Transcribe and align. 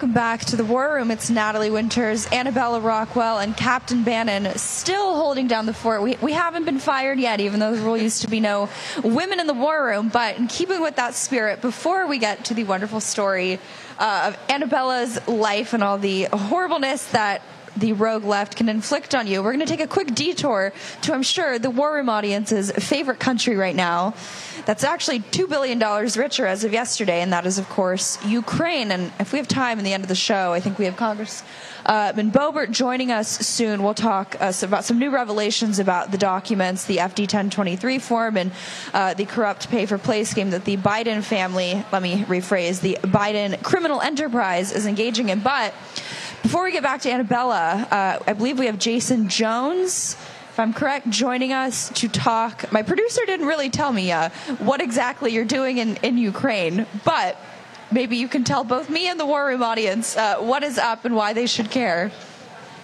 Welcome 0.00 0.14
back 0.14 0.46
to 0.46 0.56
the 0.56 0.64
War 0.64 0.94
Room. 0.94 1.10
It's 1.10 1.28
Natalie 1.28 1.68
Winters, 1.68 2.26
Annabella 2.32 2.80
Rockwell, 2.80 3.38
and 3.38 3.54
Captain 3.54 4.02
Bannon 4.02 4.56
still 4.56 5.14
holding 5.14 5.46
down 5.46 5.66
the 5.66 5.74
fort. 5.74 6.00
We, 6.00 6.16
we 6.22 6.32
haven't 6.32 6.64
been 6.64 6.78
fired 6.78 7.18
yet, 7.18 7.38
even 7.38 7.60
though 7.60 7.76
the 7.76 7.82
rule 7.82 7.98
used 7.98 8.22
to 8.22 8.28
be 8.28 8.40
no 8.40 8.70
women 9.04 9.40
in 9.40 9.46
the 9.46 9.52
War 9.52 9.84
Room. 9.84 10.08
But 10.08 10.38
in 10.38 10.48
keeping 10.48 10.80
with 10.80 10.96
that 10.96 11.12
spirit, 11.12 11.60
before 11.60 12.06
we 12.06 12.16
get 12.16 12.46
to 12.46 12.54
the 12.54 12.64
wonderful 12.64 13.00
story 13.00 13.58
uh, 13.98 14.32
of 14.32 14.48
Annabella's 14.48 15.28
life 15.28 15.74
and 15.74 15.82
all 15.82 15.98
the 15.98 16.28
horribleness 16.32 17.04
that 17.08 17.42
the 17.76 17.92
rogue 17.92 18.24
left 18.24 18.56
can 18.56 18.68
inflict 18.68 19.14
on 19.14 19.26
you. 19.26 19.42
We're 19.42 19.52
going 19.52 19.66
to 19.66 19.66
take 19.66 19.80
a 19.80 19.86
quick 19.86 20.14
detour 20.14 20.72
to, 21.02 21.14
I'm 21.14 21.22
sure, 21.22 21.58
the 21.58 21.70
War 21.70 21.94
Room 21.94 22.08
audience's 22.08 22.70
favorite 22.72 23.18
country 23.18 23.56
right 23.56 23.76
now. 23.76 24.14
That's 24.66 24.84
actually 24.84 25.20
$2 25.20 25.48
billion 25.48 25.78
richer 26.18 26.46
as 26.46 26.64
of 26.64 26.72
yesterday, 26.72 27.22
and 27.22 27.32
that 27.32 27.46
is, 27.46 27.58
of 27.58 27.68
course, 27.68 28.22
Ukraine. 28.24 28.90
And 28.92 29.12
if 29.18 29.32
we 29.32 29.38
have 29.38 29.48
time 29.48 29.78
in 29.78 29.84
the 29.84 29.92
end 29.92 30.04
of 30.04 30.08
the 30.08 30.14
show, 30.14 30.52
I 30.52 30.60
think 30.60 30.78
we 30.78 30.84
have 30.84 30.96
Congressman 30.96 31.48
uh, 31.86 32.12
Boebert 32.12 32.70
joining 32.70 33.10
us 33.10 33.28
soon. 33.28 33.82
We'll 33.82 33.94
talk 33.94 34.36
uh, 34.40 34.52
about 34.62 34.84
some 34.84 34.98
new 34.98 35.10
revelations 35.10 35.78
about 35.78 36.10
the 36.10 36.18
documents, 36.18 36.84
the 36.84 36.98
FD 36.98 37.20
1023 37.20 37.98
form, 37.98 38.36
and 38.36 38.52
uh, 38.92 39.14
the 39.14 39.24
corrupt 39.24 39.70
pay 39.70 39.86
for 39.86 39.98
play 39.98 40.24
scheme 40.24 40.50
that 40.50 40.64
the 40.64 40.76
Biden 40.76 41.22
family, 41.22 41.84
let 41.92 42.02
me 42.02 42.24
rephrase, 42.24 42.80
the 42.80 42.98
Biden 43.02 43.62
criminal 43.62 44.00
enterprise 44.00 44.72
is 44.72 44.86
engaging 44.86 45.28
in. 45.30 45.40
But 45.40 45.74
before 46.42 46.64
we 46.64 46.72
get 46.72 46.82
back 46.82 47.02
to 47.02 47.10
Annabella, 47.10 47.86
uh, 47.90 48.18
I 48.26 48.32
believe 48.32 48.58
we 48.58 48.66
have 48.66 48.78
Jason 48.78 49.28
Jones, 49.28 50.16
if 50.50 50.58
I'm 50.58 50.72
correct, 50.72 51.10
joining 51.10 51.52
us 51.52 51.90
to 51.90 52.08
talk. 52.08 52.70
My 52.72 52.82
producer 52.82 53.22
didn't 53.26 53.46
really 53.46 53.70
tell 53.70 53.92
me 53.92 54.10
uh, 54.10 54.30
what 54.58 54.80
exactly 54.80 55.32
you're 55.32 55.44
doing 55.44 55.78
in, 55.78 55.96
in 55.96 56.18
Ukraine, 56.18 56.86
but 57.04 57.36
maybe 57.92 58.16
you 58.16 58.28
can 58.28 58.44
tell 58.44 58.64
both 58.64 58.88
me 58.88 59.08
and 59.08 59.20
the 59.20 59.26
War 59.26 59.46
Room 59.46 59.62
audience 59.62 60.16
uh, 60.16 60.38
what 60.38 60.62
is 60.62 60.78
up 60.78 61.04
and 61.04 61.14
why 61.14 61.32
they 61.32 61.46
should 61.46 61.70
care. 61.70 62.10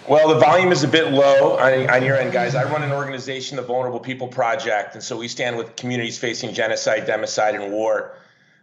Well, 0.08 0.28
the 0.28 0.38
volume 0.38 0.70
is 0.70 0.84
a 0.84 0.88
bit 0.88 1.12
low 1.12 1.58
on, 1.58 1.90
on, 1.90 2.04
your 2.04 2.16
end, 2.16 2.32
guys. 2.32 2.54
I 2.54 2.70
run 2.70 2.84
an 2.84 2.92
organization, 2.92 3.56
the 3.56 3.62
Vulnerable 3.62 3.98
People 3.98 4.28
Project, 4.28 4.94
and 4.94 5.02
so 5.02 5.16
we 5.16 5.26
stand 5.26 5.56
with 5.56 5.74
communities 5.74 6.16
facing 6.16 6.54
genocide, 6.54 7.06
democide, 7.06 7.60
and 7.60 7.72
war. 7.72 8.14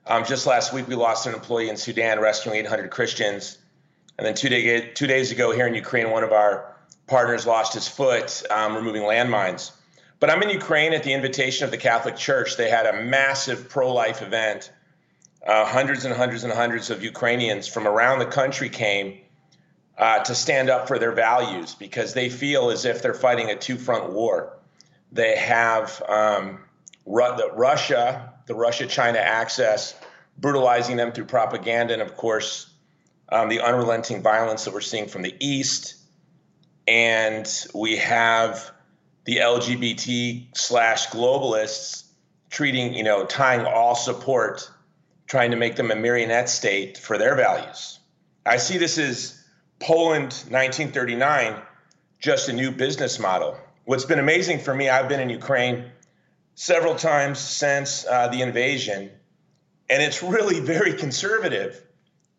Um, 0.08 0.24
just 0.24 0.48
last 0.48 0.72
week, 0.72 0.88
we 0.88 0.96
lost 0.96 1.28
an 1.28 1.34
employee 1.34 1.70
in 1.70 1.76
Sudan 1.76 2.22
rescuing 2.22 2.59
800 2.59 2.92
Christians. 2.92 3.58
And 4.18 4.28
then 4.28 4.35
two, 4.35 4.50
day, 4.50 4.91
two 4.94 5.07
days 5.07 5.31
ago 5.31 5.51
here 5.51 5.68
in 5.68 5.74
Ukraine, 5.74 6.12
one 6.12 6.24
of 6.24 6.31
our 6.31 6.75
partners 7.07 7.46
lost 7.46 7.74
his 7.74 7.88
foot 7.88 8.44
um, 8.50 8.75
removing 8.75 9.01
landmines. 9.01 9.72
But 10.19 10.29
I'm 10.29 10.41
in 10.41 10.50
Ukraine 10.50 10.94
at 10.94 11.03
the 11.03 11.13
invitation 11.13 11.66
of 11.66 11.72
the 11.72 11.78
Catholic 11.78 12.16
Church. 12.16 12.56
They 12.56 12.69
had 12.69 12.85
a 12.85 13.03
massive 13.03 13.69
pro 13.69 13.94
life 13.94 14.22
event. 14.22 14.72
Uh, 15.46 15.66
hundreds 15.66 16.06
and 16.06 16.16
hundreds 16.16 16.46
and 16.46 16.53
hundreds 16.53 16.90
of 16.90 17.03
Ukrainians 17.03 17.68
from 17.68 17.88
around 17.88 18.19
the 18.19 18.25
country 18.25 18.69
came 18.69 19.19
uh, 19.97 20.19
to 20.19 20.34
stand 20.34 20.69
up 20.69 20.88
for 20.88 20.97
their 20.97 21.12
values 21.12 21.75
because 21.75 22.13
they 22.13 22.29
feel 22.29 22.69
as 22.69 22.85
if 22.85 23.02
they're 23.02 23.13
fighting 23.13 23.50
a 23.50 23.56
two 23.56 23.75
front 23.75 24.13
war. 24.13 24.57
They 25.12 25.35
have 25.35 26.02
um, 26.07 26.59
Ru- 27.06 27.35
the 27.35 27.52
Russia, 27.53 28.34
the 28.46 28.56
Russia 28.56 28.88
China 28.88 29.19
axis, 29.19 29.94
brutalizing 30.38 30.97
them 30.97 31.12
through 31.12 31.25
propaganda, 31.25 31.94
and 31.94 32.02
of 32.02 32.16
course, 32.16 32.72
um, 33.34 33.50
the 33.50 33.62
unrelenting 33.62 34.22
violence 34.22 34.64
that 34.66 34.74
we're 34.74 34.82
seeing 34.82 35.08
from 35.08 35.24
the 35.24 35.36
East, 35.40 35.96
and 36.88 37.48
we 37.74 37.98
have 37.98 38.72
the 39.26 39.38
LGBT 39.38 40.56
slash 40.56 41.08
globalists 41.08 42.04
treating, 42.52 42.94
you 42.94 43.04
know, 43.04 43.26
tying 43.26 43.66
all 43.66 43.96
support, 43.96 44.70
trying 45.26 45.50
to 45.50 45.58
make 45.58 45.76
them 45.76 45.90
a 45.90 45.96
marionette 45.96 46.48
state 46.48 46.96
for 46.96 47.18
their 47.18 47.36
values. 47.36 48.00
I 48.46 48.58
see 48.58 48.78
this 48.78 49.00
as 49.00 49.44
Poland 49.80 50.34
1939, 50.50 51.60
just 52.20 52.50
a 52.50 52.54
new 52.54 52.70
business 52.70 53.18
model. 53.18 53.58
What's 53.86 54.06
been 54.06 54.20
amazing 54.20 54.60
for 54.60 54.76
me, 54.76 54.90
I've 54.90 55.10
been 55.10 55.20
in 55.20 55.32
Ukraine 55.32 55.86
several 56.54 56.94
times 56.96 57.40
since 57.40 58.06
uh, 58.06 58.28
the 58.28 58.44
invasion, 58.44 59.10
and 59.90 60.04
it's 60.04 60.22
really 60.22 60.60
very 60.74 60.94
conservative. 60.94 61.84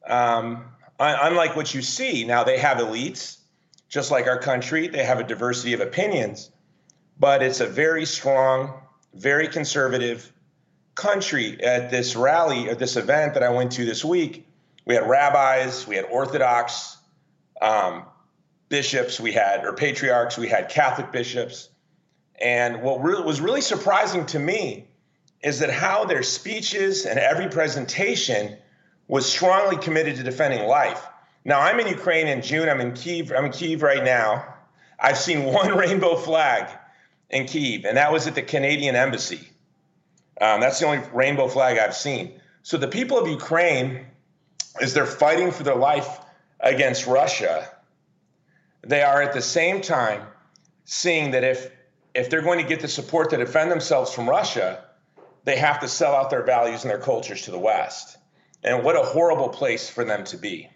Um, 0.07 0.67
unlike 0.99 1.57
what 1.57 1.75
you 1.75 1.83
see 1.83 2.25
now, 2.25 2.45
they 2.45 2.59
have 2.59 2.79
elites, 2.79 3.39
just 3.89 4.11
like 4.11 4.27
our 4.27 4.39
country. 4.39 4.89
They 4.89 5.05
have 5.05 5.21
a 5.21 5.25
diversity 5.25 5.73
of 5.73 5.81
opinions, 5.81 6.51
but 7.19 7.43
it's 7.43 7.61
a 7.61 7.67
very 7.67 8.07
strong, 8.07 8.75
very 9.15 9.49
conservative 9.49 10.33
country. 10.95 11.63
At 11.63 11.91
this 11.91 12.17
rally, 12.17 12.69
at 12.69 12.79
this 12.79 12.97
event 12.97 13.35
that 13.35 13.43
I 13.43 13.51
went 13.51 13.73
to 13.73 13.85
this 13.85 14.05
week, 14.05 14.49
we 14.85 14.95
had 14.95 15.09
rabbis, 15.09 15.87
we 15.87 15.97
had 15.97 16.05
Orthodox 16.07 16.97
um, 17.61 18.05
bishops, 18.69 19.19
we 19.19 19.33
had 19.33 19.65
or 19.65 19.73
patriarchs, 19.73 20.37
we 20.37 20.49
had 20.49 20.69
Catholic 20.69 21.11
bishops, 21.11 21.69
and 22.41 22.83
what 22.83 23.03
really, 23.03 23.23
was 23.23 23.41
really 23.41 23.61
surprising 23.61 24.27
to 24.27 24.39
me 24.39 24.89
is 25.43 25.61
that 25.61 25.71
how 25.71 26.05
their 26.05 26.23
speeches 26.23 27.07
and 27.07 27.19
every 27.19 27.49
presentation 27.49 28.57
was 29.09 29.31
strongly 29.31 29.77
committed 29.77 30.17
to 30.17 30.23
defending 30.23 30.67
life. 30.67 31.05
Now 31.45 31.61
I'm 31.61 31.79
in 31.81 31.87
Ukraine 31.87 32.27
in 32.27 32.43
June. 32.43 32.69
I'm 32.69 32.81
in 32.81 32.93
Kiev. 32.95 33.33
I'm 33.33 33.45
in 33.45 33.53
Kiev 33.53 33.83
right 33.83 34.03
now. 34.03 34.55
I've 34.99 35.19
seen 35.19 35.45
one 35.53 35.77
rainbow 35.77 36.17
flag 36.17 36.69
in 37.31 37.47
Kiev, 37.47 37.85
and 37.85 37.97
that 37.97 38.13
was 38.13 38.27
at 38.27 38.35
the 38.35 38.43
Canadian 38.43 38.97
embassy. 38.97 39.49
Um, 40.41 40.61
that's 40.61 40.81
the 40.81 40.87
only 40.87 41.07
rainbow 41.13 41.49
flag 41.49 41.79
I've 41.79 41.95
seen. 41.95 42.41
So 42.63 42.77
the 42.77 42.89
people 42.89 43.19
of 43.19 43.29
Ukraine, 43.29 44.07
as 44.81 44.95
they're 44.95 45.07
fighting 45.07 45.51
for 45.53 45.63
their 45.63 45.77
life 45.77 46.21
against 46.61 47.07
Russia, 47.07 47.69
they 48.83 49.03
are 49.03 49.23
at 49.23 49.33
the 49.33 49.43
same 49.43 49.81
time 49.81 50.23
seeing 50.85 51.33
that 51.33 51.45
if 51.45 51.71
if 52.15 52.31
they're 52.31 52.43
going 52.43 52.61
to 52.61 52.69
get 52.69 52.81
the 52.81 52.89
support 52.89 53.31
to 53.31 53.37
defend 53.37 53.71
themselves 53.71 54.13
from 54.13 54.29
Russia, 54.29 54.85
they 55.45 55.57
have 55.57 55.81
to 55.81 55.89
sell 55.89 56.15
out 56.15 56.31
their 56.31 56.45
values 56.45 56.83
and 56.83 56.91
their 56.91 56.99
cultures 56.99 57.43
to 57.43 57.51
the 57.51 57.59
West. 57.59 58.17
And 58.65 58.83
what 58.83 58.97
a 58.97 59.03
horrible 59.03 59.51
place 59.51 59.91
for 59.91 60.05
them 60.05 60.25
to 60.25 60.39
be. 60.39 60.71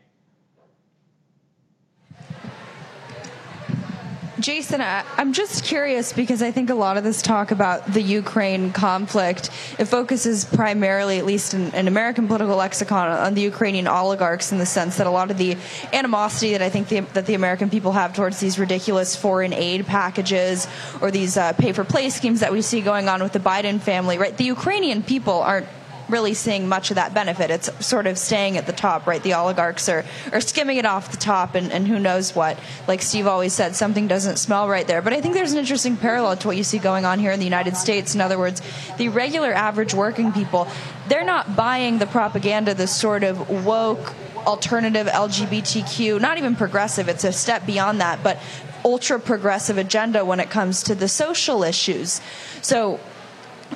Jason, 4.40 4.80
I'm 4.80 5.32
just 5.32 5.64
curious 5.64 6.12
because 6.12 6.42
I 6.42 6.52
think 6.52 6.70
a 6.70 6.74
lot 6.74 6.96
of 6.96 7.02
this 7.02 7.22
talk 7.22 7.50
about 7.50 7.92
the 7.92 8.00
Ukraine 8.00 8.72
conflict, 8.72 9.50
it 9.78 9.86
focuses 9.86 10.44
primarily, 10.44 11.18
at 11.18 11.26
least 11.26 11.54
in, 11.54 11.74
in, 11.74 11.88
American 11.88 12.28
political 12.28 12.56
lexicon, 12.56 13.10
on 13.10 13.34
the 13.34 13.40
Ukrainian 13.40 13.88
oligarchs 13.88 14.52
in 14.52 14.58
the 14.58 14.66
sense 14.66 14.96
that 14.98 15.08
a 15.08 15.10
lot 15.10 15.32
of 15.32 15.38
the 15.38 15.56
animosity 15.92 16.52
that 16.52 16.62
I 16.62 16.70
think 16.70 16.88
the, 16.88 17.00
that 17.14 17.26
the 17.26 17.34
American 17.34 17.68
people 17.68 17.92
have 17.92 18.14
towards 18.14 18.38
these 18.38 18.60
ridiculous 18.60 19.16
foreign 19.16 19.52
aid 19.52 19.86
packages 19.86 20.68
or 21.00 21.10
these 21.10 21.36
uh, 21.36 21.52
pay-for-play 21.54 22.10
schemes 22.10 22.40
that 22.40 22.52
we 22.52 22.62
see 22.62 22.80
going 22.80 23.08
on 23.08 23.22
with 23.22 23.32
the 23.32 23.40
Biden 23.40 23.80
family, 23.80 24.18
right? 24.18 24.36
The 24.36 24.44
Ukrainian 24.44 25.02
people 25.02 25.40
aren't 25.40 25.66
really 26.08 26.34
seeing 26.34 26.68
much 26.68 26.90
of 26.90 26.96
that 26.96 27.14
benefit. 27.14 27.50
It's 27.50 27.86
sort 27.86 28.06
of 28.06 28.18
staying 28.18 28.56
at 28.56 28.66
the 28.66 28.72
top, 28.72 29.06
right? 29.06 29.22
The 29.22 29.34
oligarchs 29.34 29.88
are, 29.88 30.04
are 30.32 30.40
skimming 30.40 30.78
it 30.78 30.86
off 30.86 31.10
the 31.10 31.16
top, 31.16 31.54
and, 31.54 31.72
and 31.72 31.86
who 31.86 31.98
knows 31.98 32.34
what. 32.34 32.58
Like 32.86 33.02
Steve 33.02 33.26
always 33.26 33.52
said, 33.52 33.76
something 33.76 34.08
doesn't 34.08 34.36
smell 34.36 34.68
right 34.68 34.86
there. 34.86 35.02
But 35.02 35.12
I 35.12 35.20
think 35.20 35.34
there's 35.34 35.52
an 35.52 35.58
interesting 35.58 35.96
parallel 35.96 36.36
to 36.38 36.46
what 36.46 36.56
you 36.56 36.64
see 36.64 36.78
going 36.78 37.04
on 37.04 37.18
here 37.18 37.32
in 37.32 37.38
the 37.38 37.44
United 37.44 37.76
States. 37.76 38.14
In 38.14 38.20
other 38.20 38.38
words, 38.38 38.62
the 38.96 39.08
regular 39.08 39.52
average 39.52 39.94
working 39.94 40.32
people, 40.32 40.68
they're 41.08 41.24
not 41.24 41.56
buying 41.56 41.98
the 41.98 42.06
propaganda, 42.06 42.74
this 42.74 42.94
sort 42.94 43.22
of 43.22 43.66
woke, 43.66 44.14
alternative 44.46 45.06
LGBTQ, 45.06 46.20
not 46.20 46.38
even 46.38 46.56
progressive, 46.56 47.08
it's 47.08 47.24
a 47.24 47.32
step 47.32 47.66
beyond 47.66 48.00
that, 48.00 48.22
but 48.22 48.38
ultra 48.84 49.18
progressive 49.18 49.76
agenda 49.76 50.24
when 50.24 50.40
it 50.40 50.50
comes 50.50 50.82
to 50.84 50.94
the 50.94 51.08
social 51.08 51.62
issues. 51.62 52.20
So 52.62 53.00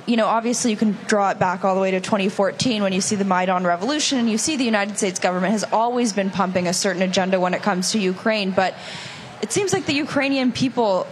you 0.06 0.16
know, 0.16 0.26
obviously 0.26 0.70
you 0.70 0.76
can 0.76 0.92
draw 1.06 1.30
it 1.30 1.38
back 1.38 1.64
all 1.64 1.74
the 1.74 1.80
way 1.80 1.90
to 1.92 2.00
2014 2.00 2.82
when 2.82 2.92
you 2.92 3.00
see 3.00 3.16
the 3.16 3.24
Maidan 3.24 3.64
revolution 3.64 4.18
and 4.18 4.28
you 4.28 4.38
see 4.38 4.56
the 4.56 4.64
United 4.64 4.96
States 4.96 5.18
government 5.18 5.52
has 5.52 5.64
always 5.64 6.12
been 6.12 6.30
pumping 6.30 6.66
a 6.66 6.72
certain 6.72 7.02
agenda 7.02 7.38
when 7.38 7.54
it 7.54 7.62
comes 7.62 7.92
to 7.92 7.98
Ukraine. 7.98 8.50
But 8.50 8.74
it 9.42 9.52
seems 9.52 9.72
like 9.72 9.86
the 9.86 9.94
Ukrainian 9.94 10.52
people 10.52 11.06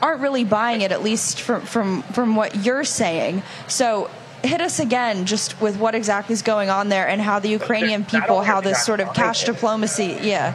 aren't 0.00 0.20
really 0.20 0.44
buying 0.44 0.80
it, 0.80 0.92
at 0.92 1.02
least 1.02 1.40
from, 1.40 1.62
from, 1.62 2.02
from 2.02 2.34
what 2.34 2.64
you're 2.64 2.84
saying. 2.84 3.42
So 3.68 4.10
hit 4.42 4.60
us 4.60 4.80
again 4.80 5.26
just 5.26 5.60
with 5.60 5.76
what 5.76 5.94
exactly 5.94 6.32
is 6.32 6.42
going 6.42 6.68
on 6.68 6.88
there 6.88 7.06
and 7.06 7.20
how 7.20 7.38
the 7.38 7.48
Ukrainian 7.48 8.04
people, 8.04 8.42
how 8.42 8.60
this 8.60 8.84
sort 8.84 9.00
of 9.00 9.14
cash 9.14 9.44
diplomacy, 9.44 10.18
yeah. 10.22 10.54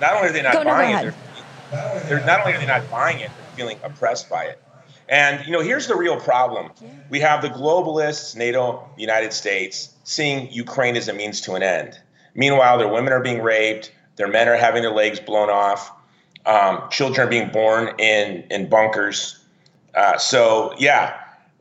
Not 0.00 0.16
only 0.16 0.28
are 0.28 0.32
they 0.32 0.42
not 0.42 0.52
go, 0.52 0.64
buying 0.64 0.96
no, 0.96 1.08
it, 1.08 1.14
they're, 1.70 2.02
they're, 2.04 2.26
not 2.26 2.40
only 2.40 2.54
are 2.54 2.58
they 2.58 2.66
not 2.66 2.90
buying 2.90 3.20
it, 3.20 3.30
they're 3.36 3.56
feeling 3.56 3.78
oppressed 3.82 4.28
by 4.28 4.44
it. 4.44 4.60
And 5.12 5.44
you 5.44 5.52
know, 5.52 5.60
here's 5.60 5.86
the 5.86 5.94
real 5.94 6.18
problem: 6.18 6.72
we 7.10 7.20
have 7.20 7.42
the 7.42 7.50
globalists, 7.50 8.34
NATO, 8.34 8.88
the 8.96 9.02
United 9.02 9.34
States, 9.34 9.94
seeing 10.04 10.50
Ukraine 10.50 10.96
as 10.96 11.06
a 11.06 11.12
means 11.12 11.42
to 11.42 11.52
an 11.52 11.62
end. 11.62 12.00
Meanwhile, 12.34 12.78
their 12.78 12.88
women 12.88 13.12
are 13.12 13.20
being 13.20 13.42
raped, 13.42 13.92
their 14.16 14.26
men 14.26 14.48
are 14.48 14.56
having 14.56 14.80
their 14.80 14.90
legs 14.90 15.20
blown 15.20 15.50
off, 15.50 15.92
um, 16.46 16.88
children 16.90 17.26
are 17.26 17.30
being 17.30 17.50
born 17.50 17.94
in 17.98 18.44
in 18.50 18.70
bunkers. 18.70 19.38
Uh, 19.94 20.16
so 20.16 20.74
yeah, 20.78 21.14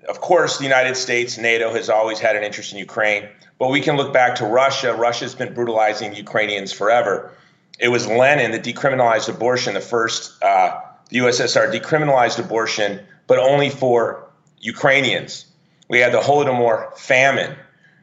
of 0.08 0.22
course, 0.22 0.58
the 0.58 0.64
United 0.64 0.96
States, 0.96 1.38
NATO 1.38 1.74
has 1.74 1.90
always 1.90 2.20
had 2.20 2.38
an 2.38 2.44
interest 2.44 2.72
in 2.72 2.80
Ukraine. 2.80 3.28
But 3.60 3.70
we 3.70 3.82
can 3.82 3.98
look 3.98 4.14
back 4.14 4.36
to 4.36 4.46
Russia. 4.46 4.96
Russia's 4.96 5.36
been 5.36 5.54
brutalizing 5.54 6.16
Ukrainians 6.16 6.72
forever. 6.72 7.34
It 7.80 7.90
was 7.90 8.08
Lenin 8.08 8.52
that 8.52 8.64
decriminalized 8.64 9.28
abortion, 9.28 9.74
the 9.74 9.82
first, 9.82 10.42
uh, 10.42 10.80
the 11.10 11.20
USSR 11.20 11.70
decriminalized 11.72 12.40
abortion, 12.40 13.02
but 13.32 13.40
only 13.40 13.70
for 13.70 14.28
Ukrainians. 14.60 15.46
We 15.88 16.00
had 16.00 16.12
the 16.12 16.20
Holodomor 16.20 16.98
famine, 16.98 17.56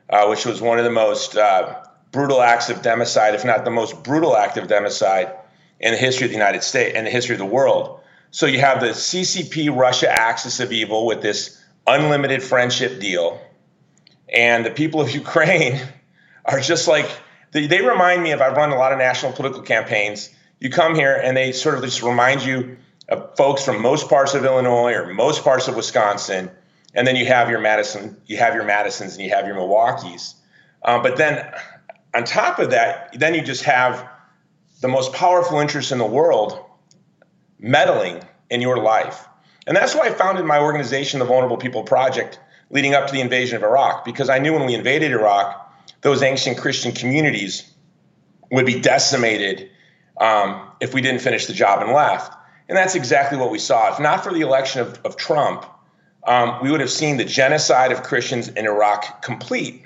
uh, 0.08 0.26
which 0.28 0.46
was 0.46 0.62
one 0.62 0.78
of 0.78 0.84
the 0.84 0.90
most 0.90 1.36
uh, 1.36 1.82
brutal 2.12 2.40
acts 2.40 2.70
of 2.70 2.78
democide, 2.78 3.34
if 3.34 3.44
not 3.44 3.66
the 3.66 3.70
most 3.70 4.02
brutal 4.02 4.34
act 4.34 4.56
of 4.56 4.68
democide 4.68 5.36
in 5.80 5.92
the 5.92 5.98
history 5.98 6.24
of 6.24 6.30
the 6.30 6.34
United 6.38 6.62
States 6.62 6.96
and 6.96 7.06
the 7.06 7.10
history 7.10 7.34
of 7.34 7.40
the 7.40 7.44
world. 7.44 8.00
So 8.30 8.46
you 8.46 8.60
have 8.60 8.80
the 8.80 8.94
CCP 8.94 9.76
Russia 9.76 10.10
axis 10.10 10.60
of 10.60 10.72
evil 10.72 11.04
with 11.04 11.20
this 11.20 11.62
unlimited 11.86 12.42
friendship 12.42 12.98
deal. 12.98 13.38
And 14.32 14.64
the 14.64 14.70
people 14.70 15.02
of 15.02 15.10
Ukraine 15.24 15.78
are 16.46 16.60
just 16.60 16.88
like, 16.88 17.06
they, 17.52 17.66
they 17.66 17.82
remind 17.82 18.22
me 18.22 18.30
of, 18.30 18.40
I've 18.40 18.56
run 18.56 18.70
a 18.70 18.78
lot 18.78 18.92
of 18.92 18.98
national 18.98 19.32
political 19.32 19.60
campaigns. 19.60 20.30
You 20.58 20.70
come 20.70 20.94
here 20.94 21.20
and 21.22 21.36
they 21.36 21.52
sort 21.52 21.74
of 21.74 21.84
just 21.84 22.02
remind 22.02 22.42
you 22.42 22.78
of 23.08 23.36
folks 23.36 23.64
from 23.64 23.80
most 23.80 24.08
parts 24.08 24.34
of 24.34 24.44
Illinois 24.44 24.92
or 24.92 25.12
most 25.12 25.42
parts 25.42 25.68
of 25.68 25.76
Wisconsin. 25.76 26.50
And 26.94 27.06
then 27.06 27.16
you 27.16 27.26
have 27.26 27.50
your 27.50 27.60
Madison, 27.60 28.20
you 28.26 28.36
have 28.38 28.54
your 28.54 28.64
Madisons 28.64 29.14
and 29.14 29.24
you 29.24 29.30
have 29.30 29.46
your 29.46 29.54
Milwaukees. 29.56 30.34
Um, 30.82 31.02
but 31.02 31.16
then 31.16 31.52
on 32.14 32.24
top 32.24 32.58
of 32.58 32.70
that, 32.70 33.18
then 33.18 33.34
you 33.34 33.42
just 33.42 33.64
have 33.64 34.08
the 34.80 34.88
most 34.88 35.12
powerful 35.12 35.58
interests 35.58 35.92
in 35.92 35.98
the 35.98 36.06
world 36.06 36.64
meddling 37.58 38.22
in 38.50 38.60
your 38.60 38.78
life. 38.78 39.26
And 39.66 39.76
that's 39.76 39.94
why 39.94 40.06
I 40.06 40.10
founded 40.10 40.44
my 40.44 40.60
organization, 40.60 41.18
the 41.18 41.26
Vulnerable 41.26 41.56
People 41.56 41.82
Project, 41.82 42.40
leading 42.70 42.94
up 42.94 43.06
to 43.06 43.12
the 43.12 43.20
invasion 43.20 43.56
of 43.56 43.62
Iraq, 43.62 44.04
because 44.04 44.30
I 44.30 44.38
knew 44.38 44.52
when 44.52 44.66
we 44.66 44.74
invaded 44.74 45.10
Iraq, 45.10 45.64
those 46.02 46.22
ancient 46.22 46.58
Christian 46.58 46.92
communities 46.92 47.70
would 48.50 48.66
be 48.66 48.80
decimated 48.80 49.70
um, 50.18 50.68
if 50.80 50.94
we 50.94 51.02
didn't 51.02 51.20
finish 51.20 51.46
the 51.46 51.52
job 51.52 51.82
and 51.82 51.92
left. 51.92 52.34
And 52.68 52.76
that's 52.76 52.94
exactly 52.94 53.38
what 53.38 53.50
we 53.50 53.58
saw. 53.58 53.92
If 53.92 54.00
not 54.00 54.22
for 54.22 54.32
the 54.32 54.42
election 54.42 54.82
of, 54.82 55.00
of 55.04 55.16
Trump, 55.16 55.64
um, 56.24 56.58
we 56.62 56.70
would 56.70 56.80
have 56.80 56.90
seen 56.90 57.16
the 57.16 57.24
genocide 57.24 57.92
of 57.92 58.02
Christians 58.02 58.48
in 58.48 58.66
Iraq 58.66 59.22
complete. 59.22 59.82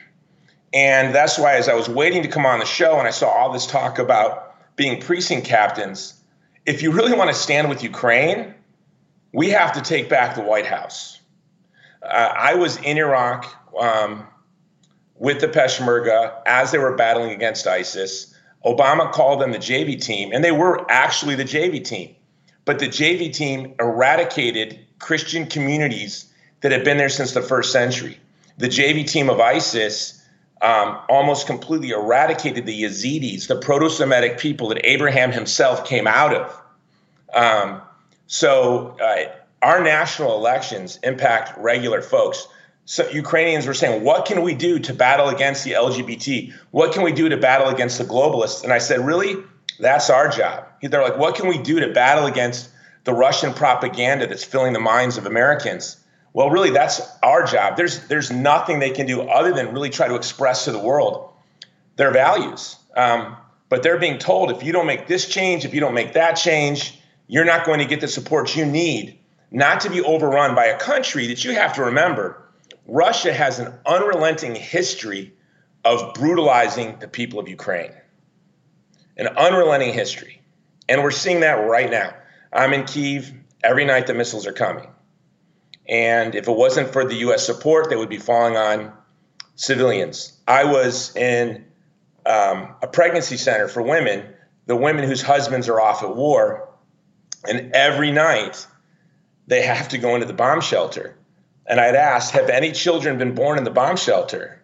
And 0.74 1.14
that's 1.14 1.38
why, 1.38 1.54
as 1.54 1.68
I 1.68 1.74
was 1.74 1.88
waiting 1.88 2.22
to 2.22 2.28
come 2.28 2.46
on 2.46 2.58
the 2.58 2.64
show 2.64 2.98
and 2.98 3.06
I 3.06 3.10
saw 3.10 3.28
all 3.28 3.52
this 3.52 3.66
talk 3.66 3.98
about 3.98 4.54
being 4.74 5.00
precinct 5.00 5.46
captains, 5.46 6.14
if 6.66 6.82
you 6.82 6.90
really 6.90 7.12
want 7.12 7.30
to 7.30 7.34
stand 7.34 7.68
with 7.68 7.82
Ukraine, 7.82 8.54
we 9.32 9.50
have 9.50 9.72
to 9.74 9.80
take 9.80 10.08
back 10.08 10.34
the 10.34 10.42
White 10.42 10.66
House. 10.66 11.20
Uh, 12.02 12.32
I 12.36 12.54
was 12.54 12.78
in 12.78 12.98
Iraq 12.98 13.54
um, 13.78 14.26
with 15.14 15.40
the 15.40 15.48
Peshmerga 15.48 16.34
as 16.46 16.72
they 16.72 16.78
were 16.78 16.96
battling 16.96 17.30
against 17.30 17.66
ISIS. 17.66 18.34
Obama 18.64 19.12
called 19.12 19.40
them 19.40 19.52
the 19.52 19.58
JV 19.58 20.00
team, 20.00 20.32
and 20.32 20.42
they 20.42 20.52
were 20.52 20.84
actually 20.90 21.34
the 21.34 21.44
JV 21.44 21.84
team. 21.84 22.14
But 22.64 22.78
the 22.78 22.86
JV 22.86 23.32
team 23.32 23.74
eradicated 23.80 24.78
Christian 24.98 25.46
communities 25.46 26.32
that 26.60 26.72
had 26.72 26.84
been 26.84 26.96
there 26.96 27.08
since 27.08 27.32
the 27.32 27.42
first 27.42 27.72
century. 27.72 28.18
The 28.58 28.68
JV 28.68 29.06
team 29.06 29.28
of 29.28 29.40
ISIS 29.40 30.22
um, 30.62 30.98
almost 31.08 31.46
completely 31.46 31.90
eradicated 31.90 32.66
the 32.66 32.82
Yazidis, 32.84 33.48
the 33.48 33.56
proto 33.56 33.90
Semitic 33.90 34.38
people 34.38 34.68
that 34.68 34.80
Abraham 34.84 35.32
himself 35.32 35.84
came 35.84 36.06
out 36.06 36.34
of. 36.34 36.62
Um, 37.34 37.82
so 38.28 38.96
uh, 39.02 39.32
our 39.60 39.82
national 39.82 40.36
elections 40.36 40.98
impact 41.02 41.58
regular 41.58 42.00
folks. 42.00 42.46
So 42.84 43.08
Ukrainians 43.10 43.66
were 43.66 43.74
saying, 43.74 44.04
what 44.04 44.24
can 44.24 44.42
we 44.42 44.54
do 44.54 44.78
to 44.80 44.94
battle 44.94 45.28
against 45.28 45.64
the 45.64 45.72
LGBT? 45.72 46.52
What 46.70 46.92
can 46.92 47.02
we 47.02 47.12
do 47.12 47.28
to 47.28 47.36
battle 47.36 47.68
against 47.68 47.98
the 47.98 48.04
globalists? 48.04 48.62
And 48.62 48.72
I 48.72 48.78
said, 48.78 49.04
really? 49.04 49.36
That's 49.82 50.08
our 50.10 50.28
job. 50.28 50.66
They're 50.80 51.02
like, 51.02 51.18
what 51.18 51.34
can 51.34 51.48
we 51.48 51.58
do 51.58 51.80
to 51.80 51.92
battle 51.92 52.26
against 52.26 52.70
the 53.04 53.12
Russian 53.12 53.52
propaganda 53.52 54.26
that's 54.26 54.44
filling 54.44 54.72
the 54.72 54.80
minds 54.80 55.18
of 55.18 55.26
Americans? 55.26 55.98
Well, 56.32 56.48
really, 56.48 56.70
that's 56.70 57.02
our 57.22 57.44
job. 57.44 57.76
There's 57.76 58.06
there's 58.06 58.30
nothing 58.30 58.78
they 58.78 58.90
can 58.90 59.06
do 59.06 59.22
other 59.22 59.52
than 59.52 59.74
really 59.74 59.90
try 59.90 60.08
to 60.08 60.14
express 60.14 60.64
to 60.64 60.72
the 60.72 60.78
world 60.78 61.30
their 61.96 62.10
values. 62.10 62.76
Um, 62.96 63.36
but 63.68 63.82
they're 63.82 63.98
being 63.98 64.18
told 64.18 64.50
if 64.50 64.62
you 64.62 64.72
don't 64.72 64.86
make 64.86 65.06
this 65.06 65.28
change, 65.28 65.64
if 65.64 65.74
you 65.74 65.80
don't 65.80 65.94
make 65.94 66.14
that 66.14 66.34
change, 66.34 66.98
you're 67.26 67.44
not 67.44 67.66
going 67.66 67.80
to 67.80 67.84
get 67.84 68.00
the 68.00 68.08
support 68.08 68.56
you 68.56 68.64
need 68.64 69.18
not 69.52 69.80
to 69.80 69.90
be 69.90 70.00
overrun 70.00 70.54
by 70.54 70.66
a 70.66 70.78
country 70.78 71.26
that 71.26 71.44
you 71.44 71.54
have 71.54 71.74
to 71.74 71.84
remember 71.84 72.42
Russia 72.86 73.32
has 73.32 73.58
an 73.58 73.72
unrelenting 73.86 74.54
history 74.54 75.32
of 75.84 76.14
brutalizing 76.14 76.98
the 77.00 77.08
people 77.08 77.38
of 77.38 77.48
Ukraine, 77.48 77.92
an 79.16 79.28
unrelenting 79.28 79.92
history. 79.92 80.42
And 80.88 81.02
we're 81.02 81.10
seeing 81.10 81.40
that 81.40 81.54
right 81.54 81.90
now. 81.90 82.14
I'm 82.52 82.72
in 82.72 82.84
Kiev 82.84 83.32
every 83.62 83.84
night 83.84 84.06
the 84.06 84.14
missiles 84.14 84.46
are 84.46 84.52
coming. 84.52 84.88
And 85.88 86.34
if 86.34 86.48
it 86.48 86.52
wasn't 86.52 86.92
for 86.92 87.04
the 87.04 87.16
US 87.16 87.44
support, 87.44 87.90
they 87.90 87.96
would 87.96 88.08
be 88.08 88.18
falling 88.18 88.56
on 88.56 88.92
civilians. 89.56 90.38
I 90.46 90.64
was 90.64 91.14
in 91.16 91.64
um, 92.26 92.74
a 92.82 92.86
pregnancy 92.86 93.36
center 93.36 93.68
for 93.68 93.82
women, 93.82 94.26
the 94.66 94.76
women 94.76 95.04
whose 95.04 95.22
husbands 95.22 95.68
are 95.68 95.80
off 95.80 96.02
at 96.02 96.14
war. 96.14 96.68
And 97.48 97.72
every 97.74 98.12
night 98.12 98.66
they 99.46 99.62
have 99.62 99.88
to 99.88 99.98
go 99.98 100.14
into 100.14 100.26
the 100.26 100.32
bomb 100.32 100.60
shelter. 100.60 101.16
And 101.66 101.80
I'd 101.80 101.94
asked, 101.94 102.32
Have 102.32 102.48
any 102.48 102.72
children 102.72 103.18
been 103.18 103.34
born 103.34 103.58
in 103.58 103.64
the 103.64 103.70
bomb 103.70 103.96
shelter? 103.96 104.62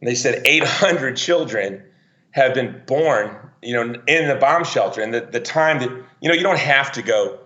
And 0.00 0.08
they 0.08 0.14
said 0.14 0.42
800 0.44 1.16
children 1.16 1.82
have 2.30 2.54
been 2.54 2.82
born, 2.86 3.45
you 3.66 3.72
know, 3.72 4.00
in 4.06 4.28
the 4.28 4.36
bomb 4.36 4.64
shelter. 4.64 5.02
And 5.02 5.12
the, 5.12 5.20
the 5.20 5.40
time 5.40 5.80
that, 5.80 5.90
you 6.20 6.28
know, 6.28 6.34
you 6.34 6.42
don't 6.42 6.58
have 6.58 6.92
to 6.92 7.02
go 7.02 7.40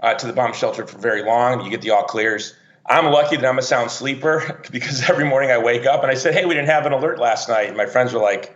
uh, 0.00 0.12
to 0.14 0.26
the 0.26 0.32
bomb 0.34 0.52
shelter 0.52 0.86
for 0.86 0.98
very 0.98 1.22
long. 1.22 1.64
You 1.64 1.70
get 1.70 1.80
the 1.80 1.90
all 1.90 2.04
clears. 2.04 2.54
I'm 2.86 3.06
lucky 3.06 3.36
that 3.36 3.46
I'm 3.46 3.58
a 3.58 3.62
sound 3.62 3.90
sleeper 3.90 4.60
because 4.70 5.08
every 5.08 5.24
morning 5.24 5.50
I 5.50 5.56
wake 5.56 5.86
up 5.86 6.02
and 6.02 6.10
I 6.10 6.14
said, 6.14 6.34
Hey, 6.34 6.44
we 6.44 6.54
didn't 6.54 6.68
have 6.68 6.84
an 6.84 6.92
alert 6.92 7.18
last 7.18 7.48
night. 7.48 7.68
And 7.68 7.76
my 7.76 7.86
friends 7.86 8.12
were 8.12 8.20
like, 8.20 8.54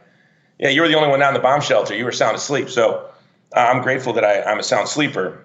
Yeah, 0.58 0.68
you 0.68 0.82
were 0.82 0.88
the 0.88 0.94
only 0.94 1.08
one 1.08 1.20
down 1.20 1.34
in 1.34 1.34
the 1.34 1.40
bomb 1.42 1.62
shelter. 1.62 1.94
You 1.94 2.04
were 2.04 2.12
sound 2.12 2.36
asleep. 2.36 2.68
So 2.68 3.08
uh, 3.56 3.60
I'm 3.60 3.82
grateful 3.82 4.12
that 4.12 4.24
I, 4.24 4.42
I'm 4.42 4.58
a 4.58 4.62
sound 4.62 4.88
sleeper. 4.88 5.42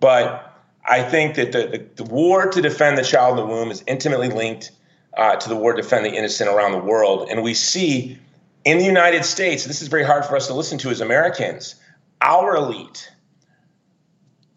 But 0.00 0.54
I 0.84 1.02
think 1.02 1.36
that 1.36 1.52
the, 1.52 1.66
the, 1.66 2.02
the, 2.02 2.04
war 2.04 2.46
to 2.46 2.60
defend 2.60 2.98
the 2.98 3.02
child 3.02 3.38
in 3.38 3.46
the 3.46 3.50
womb 3.50 3.70
is 3.70 3.82
intimately 3.86 4.28
linked 4.28 4.70
uh, 5.16 5.36
to 5.36 5.48
the 5.48 5.56
war 5.56 5.72
to 5.72 5.80
defend 5.80 6.04
the 6.04 6.12
innocent 6.12 6.50
around 6.50 6.72
the 6.72 6.78
world. 6.78 7.28
And 7.30 7.42
we 7.42 7.54
see 7.54 8.18
in 8.66 8.78
the 8.78 8.84
United 8.84 9.24
States, 9.24 9.64
this 9.64 9.80
is 9.80 9.86
very 9.86 10.02
hard 10.02 10.24
for 10.24 10.36
us 10.36 10.48
to 10.48 10.54
listen 10.54 10.76
to 10.78 10.90
as 10.90 11.00
Americans, 11.00 11.76
our 12.20 12.56
elite, 12.56 13.12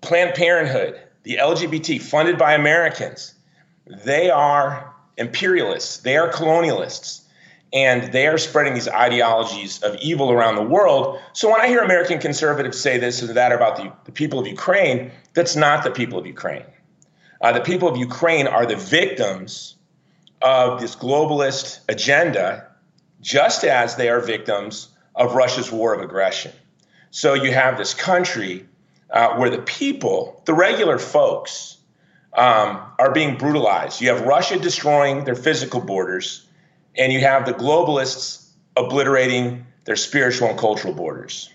Planned 0.01 0.33
Parenthood, 0.33 0.99
the 1.21 1.37
LGBT 1.39 2.01
funded 2.01 2.35
by 2.35 2.55
Americans, 2.55 3.35
they 4.03 4.31
are 4.31 4.95
imperialists, 5.17 5.97
they 5.97 6.17
are 6.17 6.27
colonialists 6.31 7.21
and 7.71 8.11
they 8.11 8.25
are 8.25 8.39
spreading 8.39 8.73
these 8.73 8.87
ideologies 8.87 9.83
of 9.83 9.95
evil 9.97 10.31
around 10.31 10.55
the 10.55 10.63
world. 10.63 11.19
So 11.33 11.51
when 11.51 11.61
I 11.61 11.67
hear 11.67 11.83
American 11.83 12.17
conservatives 12.17 12.81
say 12.81 12.97
this 12.97 13.21
or 13.21 13.31
that 13.33 13.51
about 13.51 13.75
the, 13.75 13.93
the 14.05 14.11
people 14.11 14.39
of 14.39 14.47
Ukraine, 14.47 15.11
that's 15.35 15.55
not 15.55 15.83
the 15.83 15.91
people 15.91 16.17
of 16.17 16.25
Ukraine. 16.25 16.65
Uh, 17.41 17.51
the 17.51 17.61
people 17.61 17.87
of 17.87 17.95
Ukraine 17.95 18.47
are 18.47 18.65
the 18.65 18.75
victims 18.75 19.75
of 20.41 20.81
this 20.81 20.95
globalist 20.95 21.81
agenda, 21.87 22.68
just 23.21 23.63
as 23.63 23.95
they 23.95 24.09
are 24.09 24.19
victims 24.19 24.89
of 25.15 25.35
Russia's 25.35 25.71
war 25.71 25.93
of 25.93 26.01
aggression. 26.01 26.51
So 27.11 27.33
you 27.33 27.51
have 27.51 27.77
this 27.77 27.93
country 27.93 28.65
uh, 29.09 29.35
where 29.35 29.49
the 29.49 29.61
people, 29.61 30.41
the 30.45 30.53
regular 30.53 30.97
folks, 30.97 31.77
um, 32.33 32.79
are 32.99 33.11
being 33.11 33.37
brutalized. 33.37 34.01
You 34.01 34.09
have 34.09 34.21
Russia 34.21 34.59
destroying 34.59 35.23
their 35.23 35.35
physical 35.35 35.81
borders, 35.81 36.45
and 36.95 37.11
you 37.11 37.19
have 37.21 37.45
the 37.45 37.53
globalists 37.53 38.49
obliterating 38.77 39.65
their 39.85 39.95
spiritual 39.95 40.49
and 40.49 40.57
cultural 40.57 40.93
borders. 40.93 41.49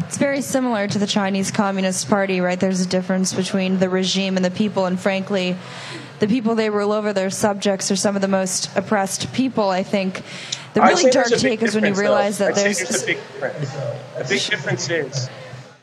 It's 0.00 0.16
very 0.16 0.40
similar 0.40 0.88
to 0.88 0.98
the 0.98 1.06
Chinese 1.06 1.50
Communist 1.50 2.08
Party, 2.08 2.40
right? 2.40 2.58
There's 2.58 2.80
a 2.80 2.88
difference 2.88 3.34
between 3.34 3.78
the 3.78 3.88
regime 3.88 4.36
and 4.36 4.44
the 4.44 4.50
people, 4.50 4.86
and 4.86 4.98
frankly, 4.98 5.56
the 6.18 6.28
people 6.28 6.54
they 6.54 6.70
rule 6.70 6.92
over, 6.92 7.12
their 7.12 7.30
subjects, 7.30 7.90
are 7.90 7.96
some 7.96 8.16
of 8.16 8.22
the 8.22 8.28
most 8.28 8.74
oppressed 8.76 9.32
people. 9.32 9.70
I 9.70 9.82
think 9.82 10.22
the 10.74 10.82
really 10.82 11.10
dark 11.10 11.28
take 11.28 11.62
is 11.62 11.74
when 11.74 11.84
you 11.84 11.94
realize 11.94 12.38
though. 12.38 12.46
that 12.46 12.58
I'd 12.58 12.64
there's, 12.64 12.78
there's 12.78 13.02
a 13.02 13.06
big 13.06 13.16
difference. 13.16 14.28
Big 14.28 14.42
difference 14.42 14.90
is 14.90 15.30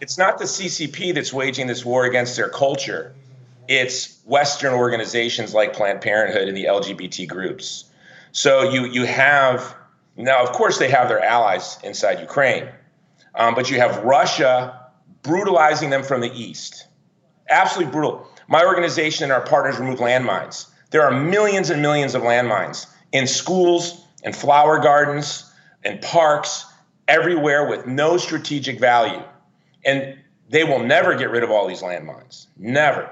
it's 0.02 0.18
not 0.18 0.38
the 0.38 0.46
CCP 0.46 1.14
that's 1.16 1.32
waging 1.32 1.68
this 1.68 1.86
war 1.86 2.06
against 2.06 2.36
their 2.36 2.50
culture. 2.50 3.14
It's 3.68 4.20
Western 4.26 4.74
organizations 4.74 5.54
like 5.54 5.74
Planned 5.74 6.02
Parenthood 6.02 6.48
and 6.48 6.58
the 6.58 6.66
LGBT 6.66 7.28
groups. 7.28 7.86
So 8.32 8.70
you 8.70 8.86
you 8.86 9.06
have 9.06 9.76
now, 10.16 10.44
of 10.44 10.52
course, 10.52 10.78
they 10.78 10.90
have 10.90 11.08
their 11.08 11.24
allies 11.24 11.80
inside 11.84 12.20
Ukraine, 12.20 12.68
um, 13.36 13.56
but 13.56 13.72
you 13.72 13.80
have 13.80 14.04
Russia 14.04 14.90
brutalizing 15.24 15.90
them 15.90 16.04
from 16.04 16.22
the 16.22 16.32
east. 16.32 16.88
Absolutely 17.50 17.92
brutal. 17.92 18.28
My 18.48 18.66
organization 18.66 19.24
and 19.24 19.34
our 19.34 19.42
partners 19.42 19.80
remove 19.80 20.00
landmines. 20.00 20.68
There 20.92 21.04
are 21.04 21.12
millions 21.12 21.70
and 21.70 21.82
millions 21.82 22.16
of 22.16 22.22
landmines 22.22 22.88
in 23.12 23.28
schools, 23.28 24.06
in 24.24 24.34
flower 24.34 24.80
gardens, 24.80 25.52
in 25.84 26.00
parks, 26.00 26.66
everywhere 27.08 27.68
with 27.68 27.86
no 27.88 28.18
strategic 28.18 28.80
value. 28.80 29.22
And 29.86 30.18
they 30.50 30.64
will 30.64 30.80
never 30.80 31.16
get 31.16 31.32
rid 31.32 31.44
of 31.44 31.52
all 31.52 31.68
these 31.68 31.82
landmines. 31.82 32.48
Never. 32.58 33.10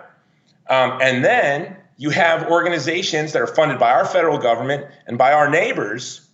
Um, 0.69 1.00
and 1.01 1.23
then 1.23 1.75
you 1.97 2.09
have 2.11 2.50
organizations 2.50 3.33
that 3.33 3.41
are 3.41 3.47
funded 3.47 3.79
by 3.79 3.91
our 3.91 4.05
federal 4.05 4.38
government 4.38 4.85
and 5.07 5.17
by 5.17 5.33
our 5.33 5.50
neighbors 5.50 6.27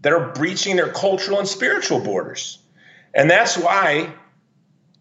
that 0.00 0.12
are 0.12 0.32
breaching 0.32 0.76
their 0.76 0.92
cultural 0.92 1.38
and 1.38 1.48
spiritual 1.48 2.00
borders. 2.00 2.58
And 3.14 3.30
that's 3.30 3.56
why 3.56 4.12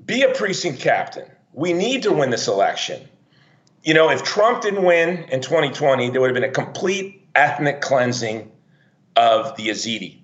be 0.03 0.23
a 0.23 0.33
precinct 0.33 0.79
captain. 0.79 1.29
We 1.53 1.73
need 1.73 2.03
to 2.03 2.11
win 2.11 2.29
this 2.29 2.47
election. 2.47 3.07
You 3.83 3.93
know, 3.93 4.09
if 4.09 4.23
Trump 4.23 4.61
didn't 4.61 4.83
win 4.83 5.25
in 5.29 5.41
2020, 5.41 6.09
there 6.09 6.19
would 6.21 6.29
have 6.29 6.35
been 6.35 6.49
a 6.49 6.53
complete 6.53 7.27
ethnic 7.35 7.81
cleansing 7.81 8.51
of 9.15 9.55
the 9.55 9.69
Yazidi. 9.69 10.19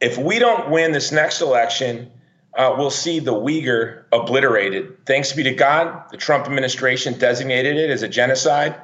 If 0.00 0.18
we 0.18 0.38
don't 0.38 0.70
win 0.70 0.92
this 0.92 1.12
next 1.12 1.40
election, 1.40 2.10
uh, 2.54 2.74
we'll 2.76 2.90
see 2.90 3.20
the 3.20 3.32
Uyghur 3.32 4.04
obliterated. 4.12 5.06
Thanks 5.06 5.32
be 5.32 5.42
to 5.44 5.54
God, 5.54 6.10
the 6.10 6.16
Trump 6.16 6.46
administration 6.46 7.18
designated 7.18 7.76
it 7.76 7.90
as 7.90 8.02
a 8.02 8.08
genocide. 8.08 8.74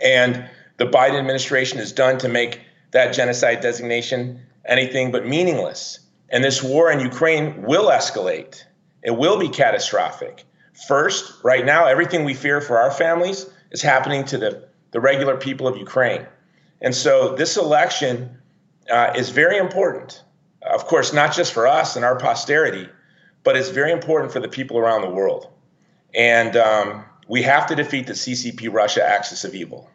And 0.00 0.48
the 0.76 0.86
Biden 0.86 1.18
administration 1.18 1.78
has 1.78 1.92
done 1.92 2.18
to 2.18 2.28
make 2.28 2.60
that 2.92 3.12
genocide 3.12 3.60
designation 3.60 4.40
anything 4.64 5.12
but 5.12 5.26
meaningless. 5.26 6.00
And 6.30 6.44
this 6.44 6.62
war 6.62 6.90
in 6.90 7.00
Ukraine 7.00 7.62
will 7.62 7.90
escalate, 7.90 8.64
it 9.02 9.10
will 9.10 9.38
be 9.38 9.48
catastrophic. 9.48 10.44
First, 10.86 11.44
right 11.44 11.64
now, 11.64 11.86
everything 11.86 12.24
we 12.24 12.34
fear 12.34 12.60
for 12.60 12.78
our 12.78 12.90
families 12.90 13.46
is 13.70 13.82
happening 13.82 14.24
to 14.26 14.38
the, 14.38 14.68
the 14.92 15.00
regular 15.00 15.36
people 15.36 15.68
of 15.68 15.76
Ukraine. 15.76 16.26
And 16.80 16.94
so 16.94 17.34
this 17.34 17.56
election 17.56 18.38
uh, 18.90 19.12
is 19.16 19.30
very 19.30 19.58
important. 19.58 20.22
Of 20.62 20.86
course, 20.86 21.12
not 21.12 21.34
just 21.34 21.52
for 21.52 21.66
us 21.66 21.96
and 21.96 22.04
our 22.04 22.18
posterity, 22.18 22.88
but 23.44 23.56
it's 23.56 23.70
very 23.70 23.92
important 23.92 24.32
for 24.32 24.40
the 24.40 24.48
people 24.48 24.78
around 24.78 25.02
the 25.02 25.10
world. 25.10 25.48
And 26.14 26.56
um, 26.56 27.04
we 27.28 27.42
have 27.42 27.66
to 27.66 27.76
defeat 27.76 28.06
the 28.06 28.14
CCP 28.14 28.72
Russia 28.72 29.06
axis 29.06 29.44
of 29.44 29.54
evil. 29.54 29.88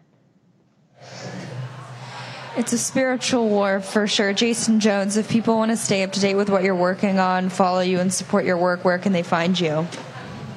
It's 2.58 2.72
a 2.72 2.78
spiritual 2.78 3.50
war 3.50 3.82
for 3.82 4.08
sure. 4.08 4.32
Jason 4.32 4.80
Jones, 4.80 5.18
if 5.18 5.30
people 5.30 5.58
want 5.58 5.72
to 5.72 5.78
stay 5.78 6.04
up 6.04 6.14
to 6.14 6.22
date 6.22 6.36
with 6.36 6.50
what 6.50 6.64
you're 6.64 6.74
working 6.74 7.20
on, 7.20 7.50
follow 7.50 7.82
you, 7.82 8.00
and 8.00 8.14
support 8.14 8.46
your 8.46 8.58
work, 8.58 8.86
where 8.86 8.98
can 8.98 9.12
they 9.12 9.24
find 9.24 9.60
you? 9.60 9.86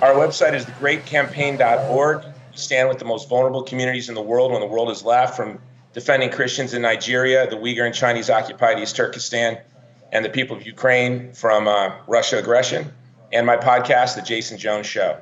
Our 0.01 0.15
website 0.15 0.55
is 0.55 0.65
thegreatcampaign.org. 0.65 2.25
We 2.25 2.57
stand 2.57 2.89
with 2.89 3.01
the 3.01 3.05
most 3.05 3.29
vulnerable 3.29 3.65
communities 3.65 4.09
in 4.09 4.15
the 4.15 4.23
world 4.23 4.53
when 4.53 4.61
the 4.61 4.67
world 4.67 4.91
is 4.91 5.03
left, 5.03 5.37
from 5.37 5.59
defending 5.93 6.31
Christians 6.31 6.73
in 6.73 6.83
Nigeria, 6.83 7.51
the 7.51 7.57
Uyghur 7.57 7.85
and 7.85 7.95
Chinese 7.95 8.31
occupied 8.31 8.79
East 8.79 8.95
Turkestan, 8.95 9.59
and 10.13 10.25
the 10.25 10.29
people 10.29 10.57
of 10.57 10.65
Ukraine 10.65 11.33
from 11.33 11.67
uh, 11.67 11.97
Russia 12.07 12.39
aggression, 12.39 12.93
and 13.33 13.45
my 13.45 13.57
podcast, 13.57 14.15
The 14.15 14.23
Jason 14.23 14.57
Jones 14.57 14.87
Show. 14.87 15.19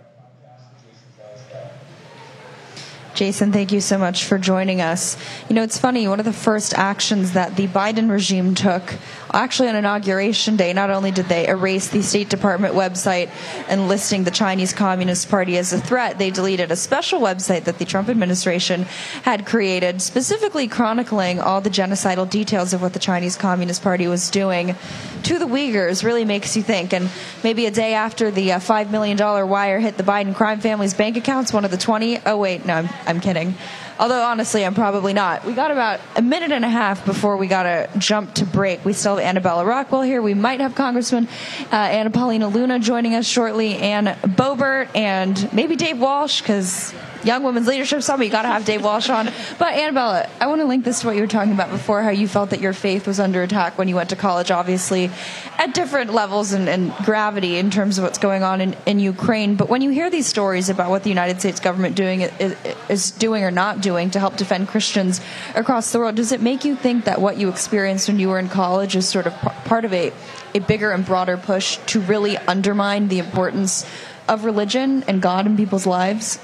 Jason, 3.14 3.50
thank 3.50 3.73
you 3.73 3.80
so 3.80 3.97
much 3.97 4.25
for 4.25 4.37
joining 4.37 4.83
us. 4.83 5.16
You 5.49 5.54
know, 5.54 5.62
it's 5.62 5.78
funny, 5.78 6.06
one 6.06 6.18
of 6.18 6.26
the 6.26 6.35
first 6.35 6.75
actions 6.75 7.33
that 7.33 7.56
the 7.56 7.66
Biden 7.66 8.11
regime 8.11 8.54
took, 8.54 8.92
actually 9.33 9.68
on 9.68 9.76
inauguration 9.76 10.56
day, 10.56 10.73
not 10.73 10.90
only 10.90 11.11
did 11.11 11.26
they 11.26 11.49
erase 11.49 11.88
the 11.88 12.02
State 12.02 12.28
Department 12.28 12.75
website 12.75 13.30
and 13.68 13.88
listing 13.88 14.25
the 14.25 14.30
Chinese 14.30 14.73
Communist 14.73 15.28
Party 15.28 15.56
as 15.56 15.73
a 15.73 15.80
threat, 15.80 16.18
they 16.18 16.30
deleted 16.30 16.71
a 16.71 16.76
special 16.76 17.21
website 17.21 17.64
that 17.64 17.78
the 17.78 17.85
Trump 17.85 18.09
administration 18.09 18.83
had 19.23 19.47
created, 19.47 20.02
specifically 20.02 20.68
chronicling 20.68 21.40
all 21.40 21.61
the 21.61 21.71
genocidal 21.71 22.28
details 22.28 22.73
of 22.73 22.83
what 22.83 22.92
the 22.92 22.99
Chinese 22.99 23.37
Communist 23.37 23.83
Party 23.83 24.06
was 24.06 24.30
doing 24.30 24.76
to 25.23 25.38
the 25.38 25.47
Uyghurs. 25.47 26.04
Really 26.04 26.25
makes 26.25 26.56
you 26.56 26.62
think. 26.62 26.92
And 26.92 27.09
maybe 27.42 27.66
a 27.66 27.71
day 27.71 27.95
after 27.95 28.30
the 28.30 28.52
uh, 28.52 28.59
$5 28.59 28.90
million 28.90 29.16
wire 29.49 29.80
hit 29.80 29.97
the 29.97 30.02
Biden 30.02 30.35
crime 30.35 30.61
family's 30.61 30.95
bank 30.95 31.16
accounts, 31.16 31.52
one 31.52 31.64
of 31.64 31.71
the 31.71 31.76
20, 31.76 32.21
oh, 32.26 32.37
wait, 32.37 32.66
no, 32.66 32.75
I'm 32.75 33.16
I'm 33.16 33.21
kidding. 33.23 33.54
Although 33.99 34.23
honestly, 34.23 34.65
I'm 34.65 34.75
probably 34.75 35.12
not. 35.12 35.45
We 35.45 35.55
got 35.55 35.71
about 35.71 36.00
a 36.17 36.23
minute 36.23 36.53
and 36.53 36.65
a 36.65 36.69
half 36.69 37.05
before 37.07 37.37
we 37.37 37.47
got 37.47 37.62
to 37.62 37.88
jump 37.99 38.35
to 38.35 38.45
break. 38.45 38.85
We 38.85 38.93
still 38.93 39.17
have 39.17 39.25
Annabella 39.25 39.65
Rockwell 39.65 40.03
here. 40.03 40.21
We 40.21 40.35
might 40.35 40.61
have 40.61 40.75
Congressman 40.75 41.29
uh, 41.73 41.76
Anna 41.76 42.11
Paulina 42.11 42.49
Luna 42.49 42.79
joining 42.79 43.15
us 43.15 43.26
shortly, 43.26 43.76
and 43.76 44.09
Boebert, 44.09 44.88
and 44.95 45.50
maybe 45.53 45.76
Dave 45.76 45.99
Walsh 45.99 46.43
because 46.43 46.93
Young 47.26 47.42
Women's 47.42 47.66
Leadership 47.66 48.02
Summit. 48.02 48.26
You 48.26 48.30
got 48.30 48.42
to 48.42 48.49
have 48.49 48.64
Dave 48.64 48.85
Walsh 48.85 49.09
on. 49.09 49.28
But 49.59 49.75
Annabella, 49.75 50.30
I 50.40 50.47
want 50.47 50.61
to 50.61 50.64
link 50.64 50.85
this 50.85 51.00
to 51.00 51.09
what 51.09 51.16
you 51.16 51.23
were 51.23 51.26
talking 51.26 51.52
about 51.52 51.71
before, 51.71 52.00
how 52.00 52.11
you 52.11 52.28
felt 52.28 52.50
that 52.50 52.61
your 52.61 52.73
faith 52.73 53.04
was 53.04 53.18
under 53.18 53.42
attack 53.42 53.76
when 53.76 53.88
you 53.88 53.97
went 53.97 54.11
to 54.11 54.16
college, 54.16 54.52
obviously, 54.52 55.11
at 55.59 55.75
different 55.75 56.14
levels 56.14 56.52
and, 56.52 56.68
and 56.68 56.95
gravity 57.04 57.56
in 57.56 57.73
terms 57.73 57.99
of 57.99 58.04
what's 58.04 58.18
going 58.18 58.45
on 58.45 58.61
in, 58.61 58.76
in, 58.87 59.00
Ukraine. 59.00 59.56
But 59.56 59.68
when 59.68 59.83
you 59.83 59.90
hear 59.90 60.09
these 60.09 60.28
stories 60.28 60.68
about 60.68 60.88
what 60.88 61.02
the 61.02 61.09
United 61.09 61.40
States 61.40 61.59
government 61.59 61.97
doing 61.97 62.21
is, 62.21 62.56
is 62.88 63.11
doing 63.11 63.42
or 63.42 63.50
not 63.50 63.80
doing 63.80 64.11
to 64.11 64.21
help 64.21 64.37
defend 64.37 64.68
Christians 64.68 65.21
across 65.56 65.90
the 65.90 65.99
world, 65.99 66.14
does 66.14 66.30
it 66.30 66.40
make 66.40 66.64
you 66.64 66.76
think 66.76 67.06
that 67.06 67.21
what 67.21 67.38
you 67.38 67.49
experienced 67.49 68.06
when 68.06 68.21
you 68.21 68.28
were 68.28 68.38
in 68.38 68.49
college 68.49 68.95
is 68.95 69.09
sort 69.09 69.26
of 69.26 69.35
part 69.64 69.85
of 69.85 69.92
a, 69.92 70.12
a 70.54 70.61
bigger 70.61 70.92
and 70.92 71.04
broader 71.04 71.37
push 71.37 71.78
to 71.87 72.00
really 72.00 72.37
undermine 72.37 73.09
the 73.09 73.18
importance 73.18 73.85
of 74.28 74.45
religion 74.45 75.02
and 75.09 75.21
God 75.21 75.47
in 75.47 75.56
people's 75.56 75.87
lives? 75.87 76.38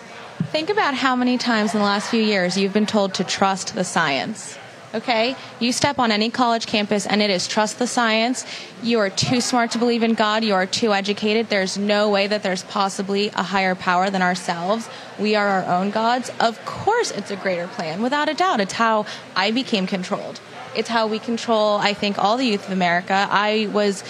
Think 0.50 0.70
about 0.70 0.94
how 0.94 1.16
many 1.16 1.38
times 1.38 1.72
in 1.72 1.80
the 1.80 1.84
last 1.84 2.10
few 2.10 2.22
years 2.22 2.56
you've 2.56 2.72
been 2.72 2.86
told 2.86 3.14
to 3.14 3.24
trust 3.24 3.74
the 3.74 3.84
science. 3.84 4.58
Okay? 4.94 5.34
You 5.58 5.72
step 5.72 5.98
on 5.98 6.12
any 6.12 6.30
college 6.30 6.66
campus 6.66 7.06
and 7.06 7.22
it 7.22 7.30
is 7.30 7.48
trust 7.48 7.78
the 7.78 7.86
science. 7.86 8.44
You 8.82 8.98
are 8.98 9.08
too 9.08 9.40
smart 9.40 9.70
to 9.70 9.78
believe 9.78 10.02
in 10.02 10.14
God. 10.14 10.44
You 10.44 10.54
are 10.54 10.66
too 10.66 10.92
educated. 10.92 11.48
There's 11.48 11.78
no 11.78 12.10
way 12.10 12.26
that 12.26 12.42
there's 12.42 12.62
possibly 12.64 13.28
a 13.28 13.42
higher 13.42 13.74
power 13.74 14.10
than 14.10 14.20
ourselves. 14.20 14.88
We 15.18 15.34
are 15.34 15.48
our 15.48 15.80
own 15.80 15.90
gods. 15.90 16.30
Of 16.40 16.62
course, 16.66 17.10
it's 17.10 17.30
a 17.30 17.36
greater 17.36 17.66
plan. 17.68 18.02
Without 18.02 18.28
a 18.28 18.34
doubt. 18.34 18.60
It's 18.60 18.74
how 18.74 19.06
I 19.34 19.50
became 19.50 19.86
controlled. 19.86 20.40
It's 20.74 20.88
how 20.88 21.06
we 21.06 21.18
control, 21.18 21.76
I 21.76 21.94
think, 21.94 22.18
all 22.18 22.36
the 22.36 22.46
youth 22.46 22.66
of 22.66 22.72
America. 22.72 23.26
I 23.30 23.68
was 23.72 24.04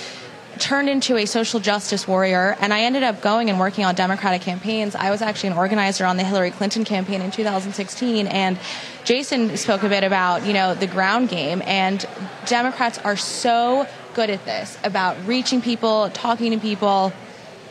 turned 0.58 0.88
into 0.88 1.16
a 1.16 1.26
social 1.26 1.60
justice 1.60 2.06
warrior, 2.06 2.56
and 2.60 2.72
I 2.72 2.82
ended 2.82 3.02
up 3.02 3.20
going 3.20 3.50
and 3.50 3.58
working 3.58 3.84
on 3.84 3.94
Democratic 3.94 4.42
campaigns. 4.42 4.94
I 4.94 5.10
was 5.10 5.22
actually 5.22 5.50
an 5.50 5.58
organizer 5.58 6.04
on 6.04 6.16
the 6.16 6.24
Hillary 6.24 6.50
Clinton 6.50 6.84
campaign 6.84 7.20
in 7.20 7.30
2016, 7.30 8.26
and 8.26 8.58
Jason 9.04 9.56
spoke 9.56 9.82
a 9.82 9.88
bit 9.88 10.04
about 10.04 10.46
you 10.46 10.52
know 10.52 10.74
the 10.74 10.86
ground 10.86 11.28
game, 11.28 11.62
and 11.64 12.06
Democrats 12.46 12.98
are 12.98 13.16
so 13.16 13.86
good 14.14 14.30
at 14.30 14.44
this 14.44 14.78
about 14.84 15.16
reaching 15.26 15.60
people, 15.60 16.10
talking 16.10 16.52
to 16.52 16.58
people, 16.58 17.12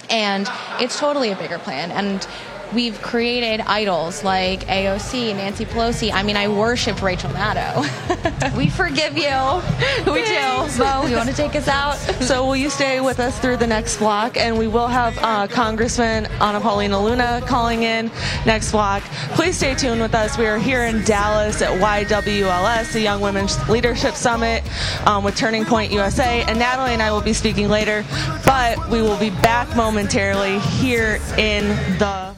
and 0.09 0.47
it's 0.79 0.99
totally 0.99 1.31
a 1.31 1.35
bigger 1.35 1.59
plan. 1.59 1.91
And 1.91 2.27
we've 2.73 3.01
created 3.01 3.61
idols 3.61 4.23
like 4.23 4.61
AOC, 4.67 5.35
Nancy 5.35 5.65
Pelosi. 5.65 6.11
I 6.11 6.23
mean, 6.23 6.37
I 6.37 6.47
worshipped 6.47 7.01
Rachel 7.01 7.29
Maddow. 7.31 8.55
we 8.57 8.69
forgive 8.69 9.17
you. 9.17 10.11
We 10.11 10.23
do. 10.25 10.67
Bo, 10.77 11.05
you 11.07 11.15
want 11.15 11.29
to 11.29 11.35
take 11.35 11.55
us 11.55 11.67
out? 11.67 11.97
So 12.21 12.45
will 12.45 12.55
you 12.55 12.69
stay 12.69 13.01
with 13.01 13.19
us 13.19 13.37
through 13.39 13.57
the 13.57 13.67
next 13.67 13.97
block? 13.97 14.37
And 14.37 14.57
we 14.57 14.67
will 14.67 14.87
have 14.87 15.17
uh, 15.17 15.47
Congressman 15.47 16.27
Anna 16.39 16.61
Paulina 16.61 17.01
Luna 17.01 17.41
calling 17.45 17.83
in 17.83 18.09
next 18.45 18.71
block. 18.71 19.01
Please 19.33 19.57
stay 19.57 19.73
tuned 19.75 19.99
with 19.99 20.13
us. 20.13 20.37
We 20.37 20.45
are 20.45 20.57
here 20.57 20.83
in 20.83 21.03
Dallas 21.03 21.61
at 21.61 21.77
YWLS, 21.81 22.93
the 22.93 23.01
Young 23.01 23.21
Women's 23.21 23.57
Leadership 23.67 24.13
Summit 24.13 24.63
um, 25.07 25.23
with 25.23 25.35
Turning 25.35 25.65
Point 25.65 25.91
USA. 25.91 26.43
And 26.43 26.59
Natalie 26.59 26.93
and 26.93 27.01
I 27.01 27.11
will 27.11 27.21
be 27.21 27.33
speaking 27.33 27.67
later, 27.67 28.05
but 28.45 28.89
we 28.89 29.01
will 29.01 29.17
be 29.17 29.31
back 29.31 29.75
momentarily 29.75 30.59
here 30.59 31.19
in 31.37 31.67
the 31.97 32.35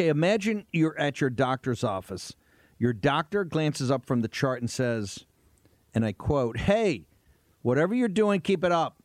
Okay, 0.00 0.08
imagine 0.08 0.64
you're 0.72 0.98
at 0.98 1.20
your 1.20 1.28
doctor's 1.28 1.84
office. 1.84 2.34
Your 2.78 2.94
doctor 2.94 3.44
glances 3.44 3.90
up 3.90 4.06
from 4.06 4.22
the 4.22 4.28
chart 4.28 4.62
and 4.62 4.70
says, 4.70 5.26
and 5.92 6.06
I 6.06 6.12
quote, 6.12 6.56
Hey, 6.56 7.04
whatever 7.60 7.94
you're 7.94 8.08
doing, 8.08 8.40
keep 8.40 8.64
it 8.64 8.72
up. 8.72 8.96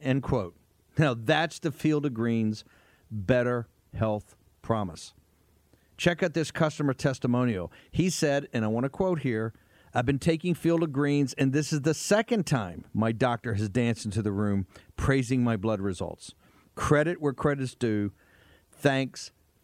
End 0.00 0.22
quote. 0.22 0.54
Now, 0.96 1.14
that's 1.14 1.58
the 1.58 1.72
Field 1.72 2.06
of 2.06 2.14
Greens 2.14 2.62
Better 3.10 3.66
Health 3.96 4.36
Promise. 4.62 5.12
Check 5.96 6.22
out 6.22 6.34
this 6.34 6.52
customer 6.52 6.94
testimonial. 6.94 7.72
He 7.90 8.08
said, 8.08 8.46
and 8.52 8.64
I 8.64 8.68
want 8.68 8.84
to 8.84 8.90
quote 8.90 9.22
here 9.22 9.54
I've 9.92 10.06
been 10.06 10.20
taking 10.20 10.54
Field 10.54 10.84
of 10.84 10.92
Greens, 10.92 11.32
and 11.32 11.52
this 11.52 11.72
is 11.72 11.80
the 11.80 11.94
second 11.94 12.46
time 12.46 12.84
my 12.94 13.10
doctor 13.10 13.54
has 13.54 13.68
danced 13.68 14.04
into 14.04 14.22
the 14.22 14.30
room 14.30 14.68
praising 14.94 15.42
my 15.42 15.56
blood 15.56 15.80
results. 15.80 16.32
Credit 16.76 17.20
where 17.20 17.32
credit's 17.32 17.74
due. 17.74 18.12
Thanks, 18.70 19.32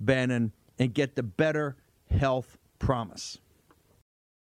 Bannon, 0.00 0.52
and 0.78 0.92
get 0.92 1.16
the 1.16 1.22
better 1.22 1.76
health 2.10 2.58
promise. 2.78 3.38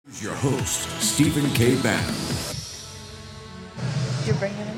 Here's 0.04 0.22
your 0.22 0.34
host, 0.34 0.88
Stephen 1.00 1.50
K. 1.50 1.80
Bannon. 1.82 2.14
You're 4.24 4.34
bringing 4.36 4.58
it. 4.58 4.76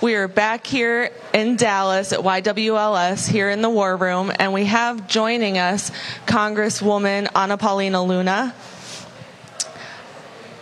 We 0.00 0.14
are 0.14 0.28
back 0.28 0.64
here 0.64 1.10
in 1.34 1.56
Dallas 1.56 2.12
at 2.12 2.20
YWLS 2.20 3.28
here 3.28 3.50
in 3.50 3.62
the 3.62 3.68
War 3.68 3.96
Room, 3.96 4.30
and 4.38 4.52
we 4.52 4.64
have 4.66 5.08
joining 5.08 5.58
us 5.58 5.90
Congresswoman 6.24 7.28
Anna 7.34 7.56
Paulina 7.56 8.04
Luna. 8.04 8.54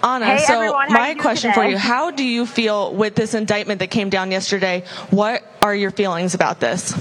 Anna, 0.06 0.26
Hey, 0.26 0.38
so 0.38 0.54
everyone, 0.54 0.92
my 0.92 1.14
question 1.14 1.52
for 1.52 1.64
you: 1.64 1.76
How 1.76 2.12
do 2.12 2.22
you 2.22 2.46
feel 2.46 2.94
with 2.94 3.16
this 3.16 3.34
indictment 3.34 3.80
that 3.80 3.90
came 3.90 4.08
down 4.08 4.30
yesterday? 4.30 4.84
What 5.10 5.42
are 5.62 5.74
your 5.74 5.90
feelings 5.90 6.32
about 6.32 6.60
this? 6.60 6.94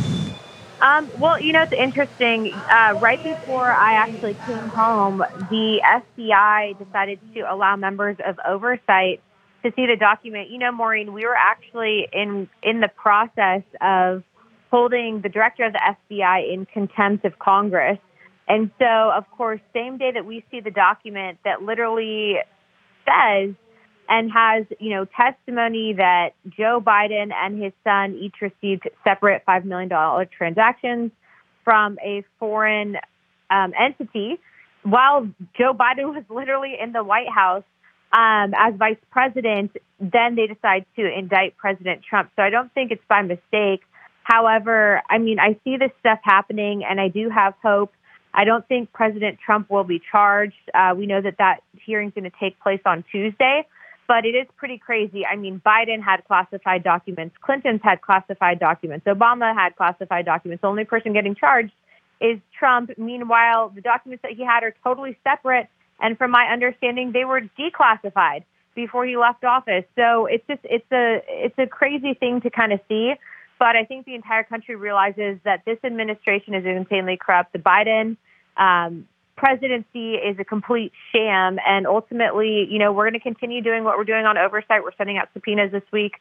Um, 0.81 1.07
well, 1.19 1.39
you 1.39 1.53
know, 1.53 1.61
it's 1.61 1.71
interesting. 1.71 2.51
Uh, 2.51 2.97
right 2.99 3.23
before 3.23 3.71
I 3.71 3.93
actually 3.93 4.33
came 4.47 4.69
home, 4.69 5.19
the 5.19 5.81
FBI 5.83 6.79
decided 6.79 7.19
to 7.35 7.41
allow 7.41 7.75
members 7.75 8.17
of 8.25 8.39
oversight 8.43 9.21
to 9.63 9.71
see 9.75 9.85
the 9.85 9.97
document. 9.99 10.49
You 10.49 10.57
know, 10.57 10.71
Maureen, 10.71 11.13
we 11.13 11.25
were 11.25 11.35
actually 11.35 12.07
in 12.11 12.49
in 12.63 12.81
the 12.81 12.89
process 12.89 13.61
of 13.81 14.23
holding 14.71 15.21
the 15.21 15.29
director 15.29 15.63
of 15.63 15.73
the 15.73 15.95
FBI 16.09 16.51
in 16.51 16.65
contempt 16.65 17.23
of 17.23 17.37
Congress. 17.37 17.99
And 18.47 18.71
so, 18.79 18.85
of 18.85 19.29
course, 19.29 19.59
same 19.73 19.97
day 19.97 20.11
that 20.11 20.25
we 20.25 20.43
see 20.49 20.59
the 20.59 20.71
document 20.71 21.37
that 21.43 21.61
literally 21.61 22.37
says 23.05 23.55
and 24.07 24.31
has, 24.31 24.65
you 24.79 24.91
know, 24.91 25.05
testimony 25.05 25.93
that 25.93 26.31
Joe 26.47 26.79
Biden 26.79 27.33
and 27.33 27.61
his 27.61 27.73
son 27.83 28.15
each 28.15 28.35
received 28.41 28.87
separate 29.03 29.43
$5 29.47 29.65
million 29.65 29.89
transactions 30.37 31.11
from 31.63 31.97
a 32.03 32.23
foreign 32.39 32.97
um, 33.49 33.73
entity 33.79 34.39
while 34.85 35.27
Joe 35.57 35.73
Biden 35.73 36.13
was 36.13 36.23
literally 36.29 36.77
in 36.81 36.91
the 36.93 37.03
White 37.03 37.29
House 37.29 37.63
um, 38.13 38.53
as 38.55 38.75
vice 38.75 38.97
president, 39.11 39.71
then 39.99 40.35
they 40.35 40.47
decide 40.47 40.85
to 40.95 41.05
indict 41.05 41.57
President 41.57 42.01
Trump. 42.07 42.31
So 42.35 42.43
I 42.43 42.49
don't 42.49 42.73
think 42.73 42.91
it's 42.91 43.03
by 43.09 43.21
mistake. 43.23 43.81
However, 44.23 45.01
I 45.09 45.17
mean, 45.17 45.39
I 45.39 45.59
see 45.63 45.77
this 45.77 45.91
stuff 45.99 46.19
happening 46.23 46.83
and 46.83 47.01
I 47.01 47.09
do 47.09 47.29
have 47.29 47.55
hope. 47.61 47.91
I 48.35 48.43
don't 48.43 48.67
think 48.67 48.91
President 48.91 49.39
Trump 49.43 49.69
will 49.69 49.85
be 49.85 50.01
charged. 50.11 50.69
Uh, 50.73 50.93
we 50.95 51.05
know 51.05 51.21
that 51.21 51.37
that 51.37 51.61
hearing's 51.85 52.13
going 52.13 52.29
to 52.29 52.37
take 52.37 52.59
place 52.59 52.81
on 52.85 53.05
Tuesday, 53.09 53.65
but 54.09 54.25
it 54.25 54.35
is 54.35 54.45
pretty 54.57 54.77
crazy. 54.77 55.25
I 55.25 55.37
mean, 55.37 55.61
Biden 55.65 56.03
had 56.03 56.25
classified 56.25 56.83
documents, 56.83 57.35
Clinton's 57.41 57.81
had 57.81 58.01
classified 58.01 58.59
documents, 58.59 59.05
Obama 59.05 59.55
had 59.55 59.77
classified 59.77 60.25
documents. 60.25 60.61
The 60.61 60.67
only 60.67 60.83
person 60.83 61.13
getting 61.13 61.33
charged 61.33 61.71
is 62.19 62.39
Trump. 62.59 62.91
Meanwhile, 62.97 63.69
the 63.69 63.81
documents 63.81 64.21
that 64.23 64.33
he 64.33 64.43
had 64.43 64.63
are 64.63 64.75
totally 64.83 65.17
separate, 65.23 65.69
and 66.01 66.17
from 66.17 66.31
my 66.31 66.47
understanding, 66.51 67.13
they 67.13 67.23
were 67.23 67.41
declassified 67.57 68.43
before 68.75 69.05
he 69.05 69.15
left 69.15 69.45
office. 69.45 69.85
So 69.95 70.25
it's 70.25 70.45
just 70.45 70.59
it's 70.65 70.91
a 70.91 71.21
it's 71.27 71.57
a 71.57 71.67
crazy 71.67 72.13
thing 72.13 72.41
to 72.41 72.49
kind 72.49 72.73
of 72.73 72.81
see. 72.89 73.13
But 73.57 73.77
I 73.77 73.85
think 73.85 74.05
the 74.05 74.15
entire 74.15 74.43
country 74.43 74.75
realizes 74.75 75.39
that 75.45 75.63
this 75.65 75.77
administration 75.85 76.53
is 76.53 76.65
insanely 76.65 77.17
corrupt. 77.17 77.53
The 77.53 77.59
Biden 77.59 78.17
um, 78.57 79.07
presidency 79.35 80.15
is 80.15 80.37
a 80.39 80.45
complete 80.45 80.91
sham, 81.11 81.59
and 81.65 81.85
ultimately, 81.87 82.67
you 82.69 82.79
know, 82.79 82.91
we're 82.91 83.09
going 83.09 83.19
to 83.19 83.23
continue 83.23 83.61
doing 83.61 83.83
what 83.83 83.97
we're 83.97 84.05
doing 84.05 84.25
on 84.25 84.37
oversight. 84.37 84.83
We're 84.83 84.95
sending 84.97 85.17
out 85.17 85.29
subpoenas 85.33 85.71
this 85.71 85.83
week, 85.91 86.13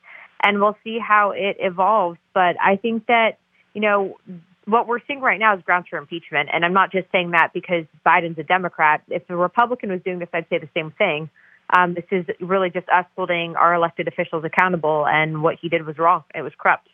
and 0.43 0.61
we'll 0.61 0.77
see 0.85 0.99
how 0.99 1.31
it 1.31 1.57
evolves. 1.61 2.19
But 2.33 2.57
I 2.61 2.77
think 2.77 3.07
that 3.07 3.39
you 3.73 3.81
know 3.81 4.19
what 4.67 4.87
we're 4.87 5.01
seeing 5.07 5.21
right 5.21 5.39
now 5.39 5.57
is 5.57 5.63
grounds 5.63 5.87
for 5.89 5.99
impeachment, 5.99 6.49
and 6.53 6.65
I'm 6.65 6.73
not 6.73 6.91
just 6.91 7.11
saying 7.13 7.33
that 7.33 7.53
because 7.53 7.85
Biden's 8.05 8.39
a 8.39 8.43
Democrat. 8.43 9.03
If 9.09 9.29
a 9.29 9.37
Republican 9.37 9.91
was 9.91 10.01
doing 10.03 10.19
this, 10.19 10.29
I'd 10.33 10.49
say 10.49 10.59
the 10.59 10.69
same 10.75 10.91
thing. 10.93 11.31
Um, 11.75 11.95
this 11.95 12.05
is 12.11 12.27
really 12.41 12.71
just 12.71 12.89
us 12.89 13.07
holding 13.17 13.57
our 13.57 13.75
elected 13.75 14.09
officials 14.09 14.45
accountable, 14.45 15.07
and 15.07 15.43
what 15.43 15.57
he 15.61 15.69
did 15.69 15.87
was 15.87 15.99
wrong. 15.99 16.25
It 16.35 16.43
was 16.43 16.53
corrupt. 16.59 16.89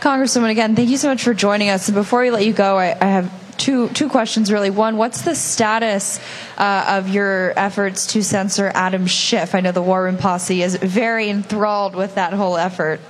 Congresswoman, 0.00 0.50
again, 0.50 0.76
thank 0.76 0.90
you 0.90 0.98
so 0.98 1.08
much 1.08 1.22
for 1.22 1.34
joining 1.34 1.70
us. 1.70 1.88
And 1.88 1.94
before 1.94 2.20
we 2.20 2.30
let 2.30 2.44
you 2.44 2.52
go, 2.52 2.76
I, 2.76 2.96
I 3.00 3.06
have 3.06 3.32
two 3.56 3.88
two 3.88 4.08
questions 4.08 4.52
really. 4.52 4.70
One, 4.70 4.96
what's 4.96 5.22
the 5.22 5.34
status 5.34 6.20
uh, 6.58 6.98
of 6.98 7.08
your 7.08 7.52
efforts 7.58 8.08
to 8.08 8.22
censor 8.22 8.70
Adam 8.74 9.06
Schiff? 9.06 9.54
I 9.54 9.60
know 9.60 9.72
the 9.72 9.82
War 9.82 10.04
Room 10.04 10.18
Posse 10.18 10.62
is 10.62 10.76
very 10.76 11.28
enthralled 11.28 11.94
with 11.94 12.16
that 12.16 12.32
whole 12.32 12.56
effort. 12.56 13.00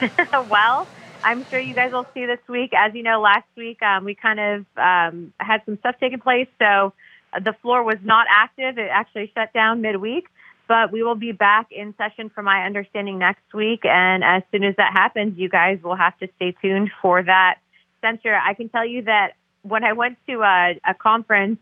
well, 0.48 0.86
I'm 1.24 1.44
sure 1.46 1.58
you 1.58 1.74
guys 1.74 1.92
will 1.92 2.06
see 2.14 2.26
this 2.26 2.40
week. 2.48 2.72
As 2.74 2.94
you 2.94 3.02
know, 3.02 3.20
last 3.20 3.48
week 3.56 3.82
um, 3.82 4.04
we 4.04 4.14
kind 4.14 4.40
of 4.40 4.66
um, 4.76 5.32
had 5.38 5.62
some 5.66 5.78
stuff 5.78 5.96
taking 6.00 6.20
place, 6.20 6.48
so 6.58 6.92
the 7.34 7.54
floor 7.60 7.82
was 7.82 7.98
not 8.02 8.26
active. 8.30 8.78
It 8.78 8.88
actually 8.90 9.32
shut 9.34 9.52
down 9.52 9.80
midweek. 9.80 10.28
But 10.70 10.92
we 10.92 11.02
will 11.02 11.16
be 11.16 11.32
back 11.32 11.72
in 11.72 11.96
session, 11.98 12.30
from 12.30 12.44
my 12.44 12.64
understanding, 12.64 13.18
next 13.18 13.52
week. 13.52 13.80
And 13.82 14.22
as 14.22 14.44
soon 14.52 14.62
as 14.62 14.76
that 14.76 14.92
happens, 14.92 15.36
you 15.36 15.48
guys 15.48 15.80
will 15.82 15.96
have 15.96 16.16
to 16.20 16.28
stay 16.36 16.54
tuned 16.62 16.92
for 17.02 17.20
that 17.24 17.58
censure. 18.00 18.36
I 18.36 18.54
can 18.54 18.68
tell 18.68 18.86
you 18.86 19.02
that 19.02 19.32
when 19.62 19.82
I 19.82 19.94
went 19.94 20.16
to 20.28 20.42
a, 20.42 20.80
a 20.88 20.94
conference 20.94 21.58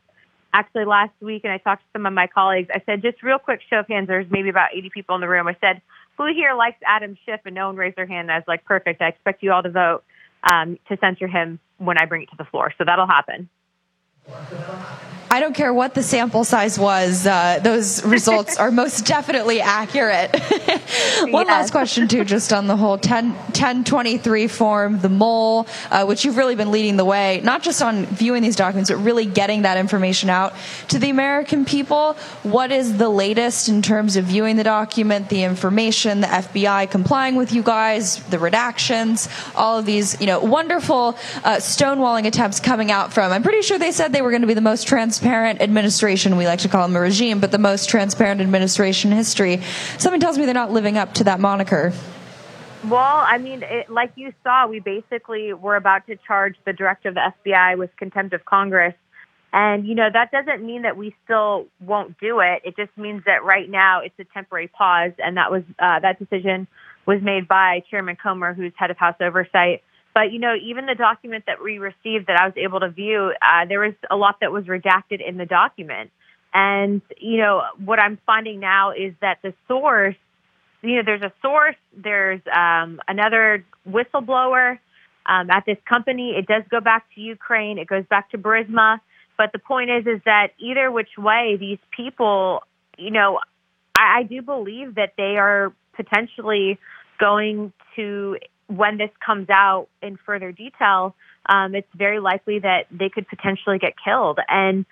actually 0.53 0.85
last 0.85 1.15
week 1.23 1.45
and 1.45 1.53
I 1.55 1.57
talked 1.57 1.85
to 1.85 1.89
some 1.95 2.05
of 2.05 2.13
my 2.13 2.27
colleagues, 2.27 2.69
I 2.71 2.83
said, 2.85 3.01
just 3.01 3.23
real 3.23 3.39
quick 3.39 3.61
show 3.71 3.79
of 3.79 3.89
hands, 3.89 4.09
there's 4.09 4.31
maybe 4.31 4.51
about 4.51 4.75
80 4.75 4.91
people 4.91 5.15
in 5.15 5.23
the 5.23 5.29
room. 5.29 5.49
I 5.49 5.57
said, 5.59 5.81
who 6.19 6.27
here 6.27 6.53
likes 6.53 6.77
Adam 6.87 7.17
Schiff? 7.25 7.41
And 7.47 7.55
no 7.55 7.69
one 7.69 7.77
raised 7.77 7.97
their 7.97 8.07
hand. 8.07 8.31
I 8.31 8.37
was 8.37 8.45
like, 8.47 8.67
perfect. 8.67 9.01
I 9.01 9.09
expect 9.09 9.43
you 9.43 9.53
all 9.53 9.63
to 9.63 9.71
vote 9.71 10.05
um, 10.43 10.79
to 10.91 10.99
censure 10.99 11.29
him 11.29 11.61
when 11.79 11.97
I 11.97 12.05
bring 12.05 12.25
it 12.25 12.29
to 12.33 12.37
the 12.37 12.45
floor. 12.45 12.75
So 12.77 12.85
that'll 12.85 13.07
happen. 13.07 13.49
I 15.31 15.41
don't 15.41 15.55
care 15.55 15.75
what 15.75 15.95
the 15.95 16.03
sample 16.03 16.43
size 16.45 16.79
was, 16.79 17.27
uh, 17.27 17.61
those 17.63 18.05
results 18.19 18.57
are 18.57 18.71
most 18.71 19.07
definitely 19.07 19.61
accurate. 19.61 20.31
One 21.21 21.47
yes. 21.47 21.49
last 21.49 21.71
question, 21.71 22.09
too, 22.09 22.25
just 22.25 22.53
on 22.53 22.67
the 22.67 22.77
whole 22.77 22.97
10, 22.97 23.33
1023 23.33 24.47
form, 24.49 25.01
the 25.01 25.09
mole, 25.09 25.67
uh, 25.91 26.05
which 26.07 26.25
you've 26.25 26.37
really 26.37 26.55
been 26.55 26.71
leading 26.71 26.97
the 26.97 27.05
way, 27.05 27.41
not 27.45 27.63
just 27.63 27.83
on 27.83 28.07
viewing 28.07 28.43
these 28.43 28.57
documents, 28.57 28.91
but 28.91 28.97
really 28.97 29.27
getting 29.27 29.63
that 29.63 29.77
information 29.77 30.31
out 30.31 30.55
to 30.89 30.99
the 30.99 31.11
American 31.11 31.65
people. 31.65 32.15
What 32.43 32.73
is 32.73 32.97
the 32.97 33.09
latest 33.09 33.69
in 33.69 33.83
terms 33.83 34.17
of 34.17 34.25
viewing 34.25 34.57
the 34.57 34.65
document, 34.65 35.29
the 35.29 35.43
information, 35.43 36.21
the 36.21 36.27
FBI 36.29 36.91
complying 36.91 37.37
with 37.37 37.53
you 37.53 37.63
guys, 37.63 38.23
the 38.25 38.39
redactions, 38.39 39.29
all 39.55 39.79
of 39.79 39.85
these, 39.85 40.19
you 40.21 40.27
know, 40.27 40.41
wonderful 40.41 41.17
uh, 41.45 41.57
stonewalling 41.57 42.27
attempts 42.27 42.61
coming 42.61 42.91
out 42.91 43.13
from? 43.13 43.31
I'm 43.31 43.43
pretty 43.43 43.63
sure 43.63 43.79
they 43.79 43.93
said 43.93 44.13
they 44.13 44.23
were 44.23 44.31
going 44.31 44.43
to 44.43 44.49
be 44.49 44.55
the 44.55 44.61
most 44.61 44.87
transparent 45.19 45.61
administration. 45.61 46.37
We 46.37 46.47
like 46.47 46.61
to 46.61 46.69
call 46.69 46.87
them 46.87 46.97
a 46.97 47.01
regime, 47.01 47.41
but 47.41 47.51
the 47.51 47.59
most 47.59 47.89
transparent 47.89 48.41
administration 48.41 49.11
in 49.11 49.17
history. 49.17 49.61
Something 49.99 50.21
tells 50.21 50.39
me 50.39 50.45
they're 50.45 50.55
not 50.55 50.71
living 50.71 50.97
up 50.97 51.15
to 51.15 51.25
that 51.25 51.41
moniker. 51.41 51.93
Well, 52.89 53.25
I 53.27 53.39
mean, 53.39 53.65
it, 53.65 53.91
like 53.91 54.13
you 54.15 54.33
saw, 54.45 54.69
we 54.69 54.79
basically 54.79 55.53
were 55.53 55.75
about 55.75 56.07
to 56.07 56.17
charge 56.17 56.57
the 56.65 56.73
director 56.73 57.09
of 57.09 57.17
the 57.17 57.33
FBI 57.45 57.77
with 57.77 57.91
contempt 57.97 58.33
of 58.33 58.45
Congress. 58.45 58.95
And, 59.53 59.87
you 59.87 59.97
know, 59.97 60.09
that 60.13 60.31
doesn't 60.31 60.65
mean 60.65 60.83
that 60.83 60.97
we 60.97 61.17
still 61.25 61.67
won't 61.81 62.19
do 62.21 62.39
it. 62.39 62.63
It 62.65 62.77
just 62.77 62.97
means 62.97 63.25
that 63.27 63.43
right 63.43 63.69
now 63.69 64.03
it's 64.03 64.15
a 64.21 64.25
temporary 64.33 64.69
pause. 64.69 65.13
And 65.19 65.37
that 65.37 65.51
was, 65.51 65.65
uh, 65.81 65.99
that 66.01 66.21
decision 66.21 66.69
was 67.07 67.21
made 67.23 67.49
by 67.49 67.83
Chairman 67.91 68.17
Comer, 68.23 68.55
who's 68.55 68.73
head 68.77 68.93
of 68.93 68.99
House 68.99 69.17
Oversight. 69.21 69.83
But, 70.19 70.33
you 70.33 70.41
know, 70.41 70.55
even 70.61 70.87
the 70.87 70.97
document 70.97 71.45
that 71.47 71.63
we 71.63 71.79
received 71.79 72.27
that 72.27 72.41
I 72.41 72.47
was 72.47 72.55
able 72.57 72.81
to 72.81 72.91
view, 72.91 73.33
uh, 73.41 73.67
there 73.69 73.79
was 73.79 73.95
a 74.11 74.17
lot 74.17 74.41
that 74.41 74.51
was 74.51 74.65
redacted 74.65 75.21
in 75.25 75.37
the 75.37 75.47
document. 75.47 76.11
And, 76.53 77.03
you 77.21 77.37
know, 77.37 77.63
what 77.85 78.01
I'm 78.01 78.19
finding 78.27 78.59
now 78.59 78.91
is 78.91 79.15
that 79.21 79.39
the 79.43 79.55
source 79.69 80.17
you 80.83 80.97
know, 80.97 81.03
there's 81.05 81.23
a 81.23 81.33
source, 81.41 81.77
there's 81.97 82.41
um, 82.53 83.01
another 83.07 83.65
whistleblower 83.89 84.79
um, 85.27 85.51
at 85.51 85.65
this 85.67 85.79
company. 85.89 86.35
It 86.37 86.47
does 86.47 86.65
go 86.69 86.81
back 86.81 87.07
to 87.15 87.21
Ukraine. 87.21 87.79
It 87.79 87.87
goes 87.87 88.05
back 88.11 88.31
to 88.33 88.39
Burisma. 88.39 88.99
But 89.37 89.53
the 89.53 89.61
point 89.61 89.91
is, 89.91 90.07
is 90.07 90.21
that 90.25 90.49
either 90.59 90.91
which 90.91 91.17
way, 91.17 91.57
these 91.59 91.79
people, 91.97 92.63
you 92.97 93.13
know, 93.13 93.39
I, 93.97 94.21
I 94.21 94.23
do 94.25 94.43
believe 94.43 94.97
that 94.97 95.13
they 95.17 95.37
are 95.37 95.73
potentially 95.95 96.79
going 97.21 97.73
to, 97.97 98.39
when 98.69 98.97
this 98.97 99.11
comes 99.25 99.49
out 99.51 99.89
in 100.03 100.19
further 100.25 100.53
detail, 100.53 101.15
um, 101.47 101.75
it's 101.75 101.89
very 101.95 102.21
likely 102.21 102.61
that 102.61 102.87
they 102.91 103.09
could 103.09 103.27
potentially 103.29 103.79
get 103.79 103.95
killed. 104.03 104.39
And 104.49 104.87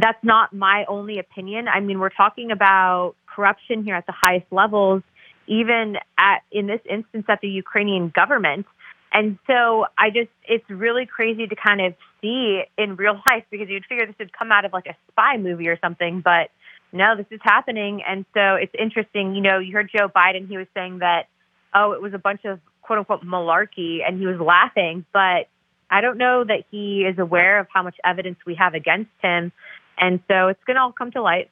that's 0.00 0.22
not 0.22 0.52
my 0.52 0.84
only 0.88 1.18
opinion. 1.18 1.68
I 1.68 1.80
mean, 1.80 1.98
we're 1.98 2.08
talking 2.10 2.50
about 2.50 3.14
corruption 3.26 3.84
here 3.84 3.94
at 3.94 4.06
the 4.06 4.12
highest 4.12 4.46
levels 4.50 5.02
even 5.48 5.96
at 6.16 6.42
in 6.52 6.66
this 6.66 6.80
instance 6.88 7.24
at 7.28 7.40
the 7.40 7.48
Ukrainian 7.48 8.10
government. 8.14 8.66
And 9.12 9.38
so 9.46 9.86
I 9.96 10.10
just 10.10 10.28
it's 10.44 10.68
really 10.68 11.06
crazy 11.06 11.46
to 11.46 11.56
kind 11.56 11.80
of 11.80 11.94
see 12.20 12.62
in 12.76 12.96
real 12.96 13.14
life 13.26 13.44
because 13.50 13.68
you'd 13.68 13.86
figure 13.86 14.06
this 14.06 14.16
would 14.18 14.32
come 14.32 14.52
out 14.52 14.64
of 14.64 14.72
like 14.72 14.86
a 14.86 14.94
spy 15.10 15.36
movie 15.38 15.68
or 15.68 15.78
something, 15.80 16.20
but 16.20 16.50
no, 16.92 17.16
this 17.16 17.26
is 17.30 17.40
happening. 17.42 18.02
And 18.06 18.24
so 18.32 18.54
it's 18.54 18.72
interesting, 18.78 19.34
you 19.34 19.42
know, 19.42 19.58
you 19.58 19.74
heard 19.74 19.90
Joe 19.94 20.08
Biden, 20.08 20.48
he 20.48 20.56
was 20.56 20.66
saying 20.72 21.00
that, 21.00 21.28
oh, 21.74 21.92
it 21.92 22.00
was 22.00 22.14
a 22.14 22.18
bunch 22.18 22.46
of 22.46 22.60
quote 22.88 22.98
unquote 22.98 23.22
malarkey 23.22 23.98
and 24.04 24.18
he 24.18 24.26
was 24.26 24.40
laughing, 24.40 25.04
but 25.12 25.48
I 25.90 26.00
don't 26.00 26.16
know 26.16 26.42
that 26.42 26.64
he 26.70 27.04
is 27.04 27.18
aware 27.18 27.60
of 27.60 27.66
how 27.72 27.82
much 27.82 27.96
evidence 28.02 28.38
we 28.46 28.54
have 28.54 28.72
against 28.72 29.10
him. 29.22 29.52
And 29.98 30.20
so 30.26 30.48
it's 30.48 30.62
going 30.64 30.76
to 30.76 30.80
all 30.80 30.92
come 30.92 31.12
to 31.12 31.22
light. 31.22 31.50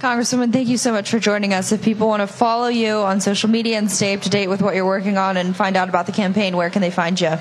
Congresswoman, 0.00 0.52
thank 0.52 0.68
you 0.68 0.76
so 0.76 0.90
much 0.90 1.08
for 1.08 1.20
joining 1.20 1.54
us. 1.54 1.70
If 1.70 1.82
people 1.82 2.08
want 2.08 2.20
to 2.20 2.26
follow 2.26 2.66
you 2.66 2.94
on 2.94 3.20
social 3.20 3.48
media 3.48 3.78
and 3.78 3.88
stay 3.88 4.14
up 4.14 4.22
to 4.22 4.30
date 4.30 4.48
with 4.48 4.60
what 4.60 4.74
you're 4.74 4.84
working 4.84 5.16
on 5.16 5.36
and 5.36 5.54
find 5.54 5.76
out 5.76 5.88
about 5.88 6.06
the 6.06 6.12
campaign, 6.12 6.56
where 6.56 6.70
can 6.70 6.82
they 6.82 6.90
find 6.90 7.20
you? 7.20 7.34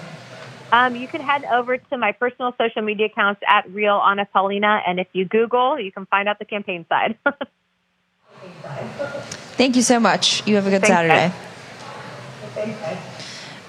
Um, 0.71 0.95
you 0.95 1.07
can 1.07 1.21
head 1.21 1.43
over 1.45 1.77
to 1.77 1.97
my 1.97 2.11
personal 2.11 2.53
social 2.59 2.83
media 2.83 3.07
accounts 3.07 3.41
at 3.47 3.67
Real 3.71 3.95
Anna 3.95 4.27
Paulina, 4.31 4.83
and 4.85 4.99
if 4.99 5.07
you 5.13 5.25
Google, 5.25 5.79
you 5.79 5.91
can 5.91 6.05
find 6.05 6.29
out 6.29 6.37
the 6.37 6.45
campaign 6.45 6.85
side. 6.87 7.17
Thank 9.57 9.75
you 9.75 9.81
so 9.81 9.99
much. 9.99 10.45
You 10.47 10.55
have 10.55 10.67
a 10.67 10.69
good 10.69 10.81
Thanks, 10.81 10.95
Saturday. 10.95 11.33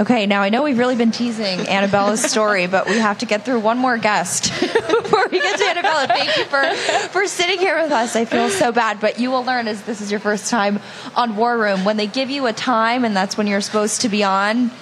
Okay, 0.03 0.27
now 0.27 0.43
I 0.43 0.49
know 0.49 0.65
we've 0.65 0.79
really 0.79 0.97
been 0.97 1.13
teasing 1.13 1.61
Annabella's 1.61 2.23
story, 2.31 2.67
but 2.67 2.89
we 2.89 2.99
have 2.99 3.19
to 3.19 3.27
get 3.27 3.45
through 3.45 3.61
one 3.61 3.79
more 3.79 3.99
guest 3.99 4.51
before 4.61 5.29
we 5.31 5.39
get 5.39 5.59
to 5.59 5.65
Annabella. 5.65 6.09
Thank 6.09 6.37
you 6.37 6.45
for, 6.47 7.09
for 7.11 7.27
sitting 7.29 7.61
here 7.61 7.81
with 7.81 7.93
us. 7.93 8.17
I 8.17 8.25
feel 8.25 8.49
so 8.49 8.73
bad, 8.73 9.01
but 9.01 9.21
you 9.21 9.31
will 9.31 9.45
learn 9.45 9.69
as 9.69 9.81
this 9.83 10.01
is 10.01 10.11
your 10.11 10.19
first 10.19 10.51
time 10.51 10.81
on 11.15 11.37
War 11.37 11.57
Room. 11.57 11.85
When 11.85 11.99
they 11.99 12.09
give 12.09 12.31
you 12.31 12.47
a 12.47 12.53
time 12.53 13.05
and 13.05 13.15
that's 13.15 13.37
when 13.37 13.47
you're 13.47 13.61
supposed 13.61 14.01
to 14.01 14.09
be 14.09 14.25
on, 14.25 14.73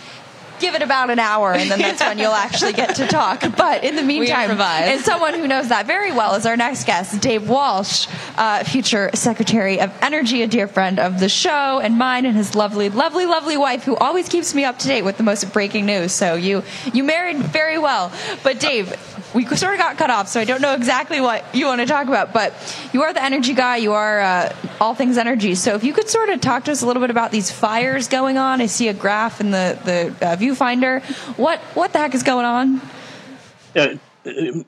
give 0.60 0.74
it 0.74 0.82
about 0.82 1.10
an 1.10 1.18
hour, 1.18 1.52
and 1.52 1.70
then 1.70 1.78
that's 1.78 2.00
when 2.00 2.18
you'll 2.18 2.32
actually 2.46 2.72
get 2.72 2.96
to 2.96 3.06
talk. 3.06 3.42
But 3.56 3.84
in 3.84 3.96
the 3.96 4.02
meantime, 4.02 4.50
and 4.60 5.00
someone 5.00 5.34
who 5.34 5.46
knows 5.46 5.68
that 5.68 5.86
very 5.86 6.12
well 6.12 6.34
is 6.34 6.46
our 6.46 6.56
next 6.56 6.84
guest, 6.84 7.20
Dave 7.20 7.48
Walsh, 7.48 8.06
uh, 8.36 8.64
future 8.64 9.10
Secretary 9.14 9.80
of 9.80 9.92
Energy, 10.02 10.42
a 10.42 10.46
dear 10.46 10.68
friend 10.68 10.98
of 10.98 11.20
the 11.20 11.28
show 11.28 11.80
and 11.80 11.98
mine, 11.98 12.26
and 12.26 12.36
his 12.36 12.54
lovely, 12.54 12.88
lovely, 12.88 13.26
lovely 13.26 13.56
wife, 13.56 13.84
who 13.84 13.96
always 13.96 14.28
keeps 14.28 14.54
me 14.54 14.64
up 14.64 14.78
to 14.78 14.88
date 14.88 15.02
with 15.02 15.16
the 15.16 15.22
most 15.22 15.52
breaking 15.52 15.86
news. 15.86 16.12
So 16.12 16.34
you 16.34 16.62
you 16.92 17.04
married 17.04 17.38
very 17.38 17.78
well. 17.78 18.12
But 18.42 18.60
Dave, 18.60 18.90
we 19.34 19.46
sort 19.46 19.74
of 19.74 19.78
got 19.78 19.96
cut 19.96 20.10
off, 20.10 20.28
so 20.28 20.40
I 20.40 20.44
don't 20.44 20.60
know 20.60 20.74
exactly 20.74 21.20
what 21.20 21.54
you 21.54 21.66
want 21.66 21.80
to 21.80 21.86
talk 21.86 22.08
about. 22.08 22.32
But 22.32 22.52
you 22.92 23.02
are 23.02 23.12
the 23.12 23.22
energy 23.22 23.54
guy. 23.54 23.76
You 23.76 23.92
are 23.92 24.20
uh, 24.20 24.56
all 24.80 24.94
things 24.94 25.18
energy. 25.18 25.54
So 25.54 25.74
if 25.74 25.84
you 25.84 25.92
could 25.92 26.08
sort 26.08 26.30
of 26.30 26.40
talk 26.40 26.64
to 26.64 26.72
us 26.72 26.82
a 26.82 26.86
little 26.86 27.00
bit 27.00 27.10
about 27.10 27.30
these 27.30 27.50
fires 27.50 28.08
going 28.08 28.38
on. 28.38 28.60
I 28.60 28.66
see 28.66 28.88
a 28.88 28.94
graph 28.94 29.40
in 29.40 29.50
the 29.50 29.78
the 29.84 30.26
uh, 30.26 30.36
viewfinder. 30.36 31.02
What 31.36 31.60
what 31.74 31.92
the 31.92 31.98
heck 31.98 32.14
is 32.14 32.22
going 32.22 32.44
on? 32.44 32.80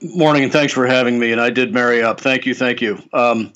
Morning, 0.03 0.45
and 0.45 0.53
thanks 0.53 0.73
for 0.73 0.87
having 0.87 1.19
me. 1.19 1.33
And 1.33 1.41
I 1.41 1.51
did 1.51 1.75
marry 1.75 2.03
up. 2.03 2.21
Thank 2.21 2.47
you, 2.47 2.55
thank 2.55 2.81
you. 2.81 2.99
Um, 3.13 3.53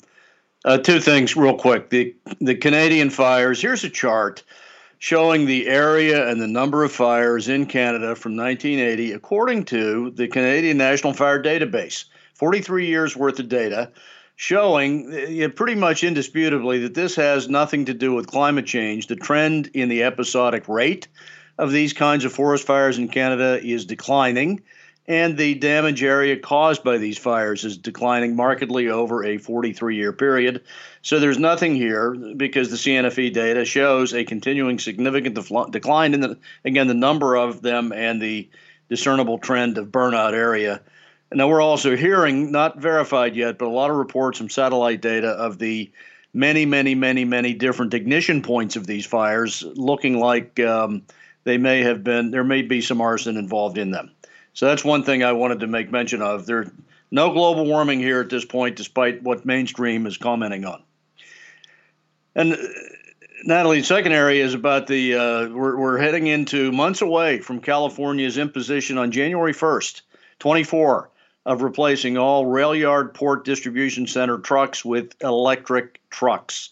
uh, 0.65 0.77
two 0.77 0.99
things, 0.99 1.35
real 1.35 1.55
quick. 1.55 1.89
The 1.89 2.15
the 2.41 2.55
Canadian 2.55 3.09
fires. 3.09 3.61
Here's 3.61 3.83
a 3.83 3.89
chart 3.89 4.43
showing 4.99 5.45
the 5.45 5.67
area 5.67 6.27
and 6.29 6.41
the 6.41 6.47
number 6.47 6.83
of 6.83 6.91
fires 6.91 7.47
in 7.47 7.65
Canada 7.65 8.15
from 8.15 8.35
1980, 8.35 9.13
according 9.13 9.65
to 9.65 10.11
the 10.11 10.27
Canadian 10.27 10.77
National 10.77 11.13
Fire 11.13 11.41
Database. 11.41 12.05
43 12.33 12.85
years 12.85 13.15
worth 13.15 13.39
of 13.39 13.49
data 13.49 13.91
showing 14.35 15.11
uh, 15.11 15.49
pretty 15.49 15.73
much 15.73 16.03
indisputably 16.03 16.79
that 16.79 16.93
this 16.93 17.15
has 17.15 17.49
nothing 17.49 17.85
to 17.85 17.93
do 17.93 18.13
with 18.13 18.27
climate 18.27 18.67
change. 18.67 19.07
The 19.07 19.15
trend 19.15 19.71
in 19.73 19.89
the 19.89 20.03
episodic 20.03 20.69
rate 20.69 21.07
of 21.57 21.71
these 21.71 21.91
kinds 21.91 22.23
of 22.23 22.31
forest 22.31 22.65
fires 22.65 22.99
in 22.99 23.07
Canada 23.07 23.59
is 23.63 23.85
declining, 23.85 24.61
and 25.07 25.37
the 25.37 25.55
damage 25.55 26.03
area 26.03 26.37
caused 26.37 26.83
by 26.83 26.99
these 26.99 27.17
fires 27.17 27.65
is 27.65 27.77
declining 27.77 28.35
markedly 28.35 28.89
over 28.89 29.25
a 29.25 29.39
43 29.39 29.95
year 29.95 30.13
period. 30.13 30.61
So 31.07 31.21
there's 31.21 31.39
nothing 31.39 31.73
here 31.73 32.13
because 32.35 32.69
the 32.69 32.75
CNFE 32.75 33.31
data 33.31 33.63
shows 33.63 34.13
a 34.13 34.25
continuing 34.25 34.77
significant 34.77 35.35
decline 35.71 36.13
in 36.13 36.19
the 36.19 36.37
again 36.65 36.87
the 36.87 36.93
number 36.93 37.37
of 37.37 37.61
them 37.61 37.93
and 37.93 38.21
the 38.21 38.49
discernible 38.89 39.37
trend 39.37 39.77
of 39.77 39.87
burnout 39.87 40.33
area. 40.33 40.81
Now 41.31 41.47
we're 41.47 41.61
also 41.61 41.95
hearing, 41.95 42.51
not 42.51 42.79
verified 42.79 43.37
yet, 43.37 43.57
but 43.57 43.67
a 43.67 43.71
lot 43.71 43.89
of 43.89 43.95
reports 43.95 44.37
from 44.37 44.49
satellite 44.49 44.99
data 44.99 45.29
of 45.29 45.59
the 45.59 45.89
many, 46.33 46.65
many, 46.65 46.93
many, 46.93 47.23
many 47.23 47.53
different 47.53 47.93
ignition 47.93 48.41
points 48.41 48.75
of 48.75 48.85
these 48.85 49.05
fires, 49.05 49.63
looking 49.75 50.19
like 50.19 50.59
um, 50.59 51.03
they 51.45 51.57
may 51.57 51.83
have 51.83 52.03
been 52.03 52.31
there 52.31 52.43
may 52.43 52.63
be 52.63 52.81
some 52.81 52.99
arson 52.99 53.37
involved 53.37 53.77
in 53.77 53.91
them. 53.91 54.11
So 54.53 54.65
that's 54.65 54.83
one 54.83 55.03
thing 55.03 55.23
I 55.23 55.31
wanted 55.31 55.61
to 55.61 55.67
make 55.67 55.89
mention 55.89 56.21
of. 56.21 56.45
There's 56.45 56.67
no 57.11 57.31
global 57.31 57.65
warming 57.65 58.01
here 58.01 58.19
at 58.19 58.29
this 58.29 58.43
point, 58.43 58.75
despite 58.75 59.23
what 59.23 59.45
mainstream 59.45 60.05
is 60.05 60.17
commenting 60.17 60.65
on. 60.65 60.83
And 62.37 62.53
uh, 62.53 62.57
Natalie, 63.45 63.81
second 63.81 64.11
area 64.11 64.45
is 64.45 64.53
about 64.53 64.85
the 64.85 65.15
uh, 65.15 65.49
we're, 65.49 65.75
we're 65.75 65.97
heading 65.97 66.27
into 66.27 66.71
months 66.71 67.01
away 67.01 67.39
from 67.39 67.59
California's 67.59 68.37
imposition 68.37 68.99
on 68.99 69.11
January 69.11 69.53
1st, 69.53 70.03
24, 70.39 71.09
of 71.47 71.63
replacing 71.63 72.15
all 72.17 72.45
rail 72.45 72.75
yard 72.75 73.15
port 73.15 73.43
distribution 73.43 74.05
center 74.05 74.37
trucks 74.37 74.85
with 74.85 75.15
electric 75.21 75.99
trucks. 76.11 76.69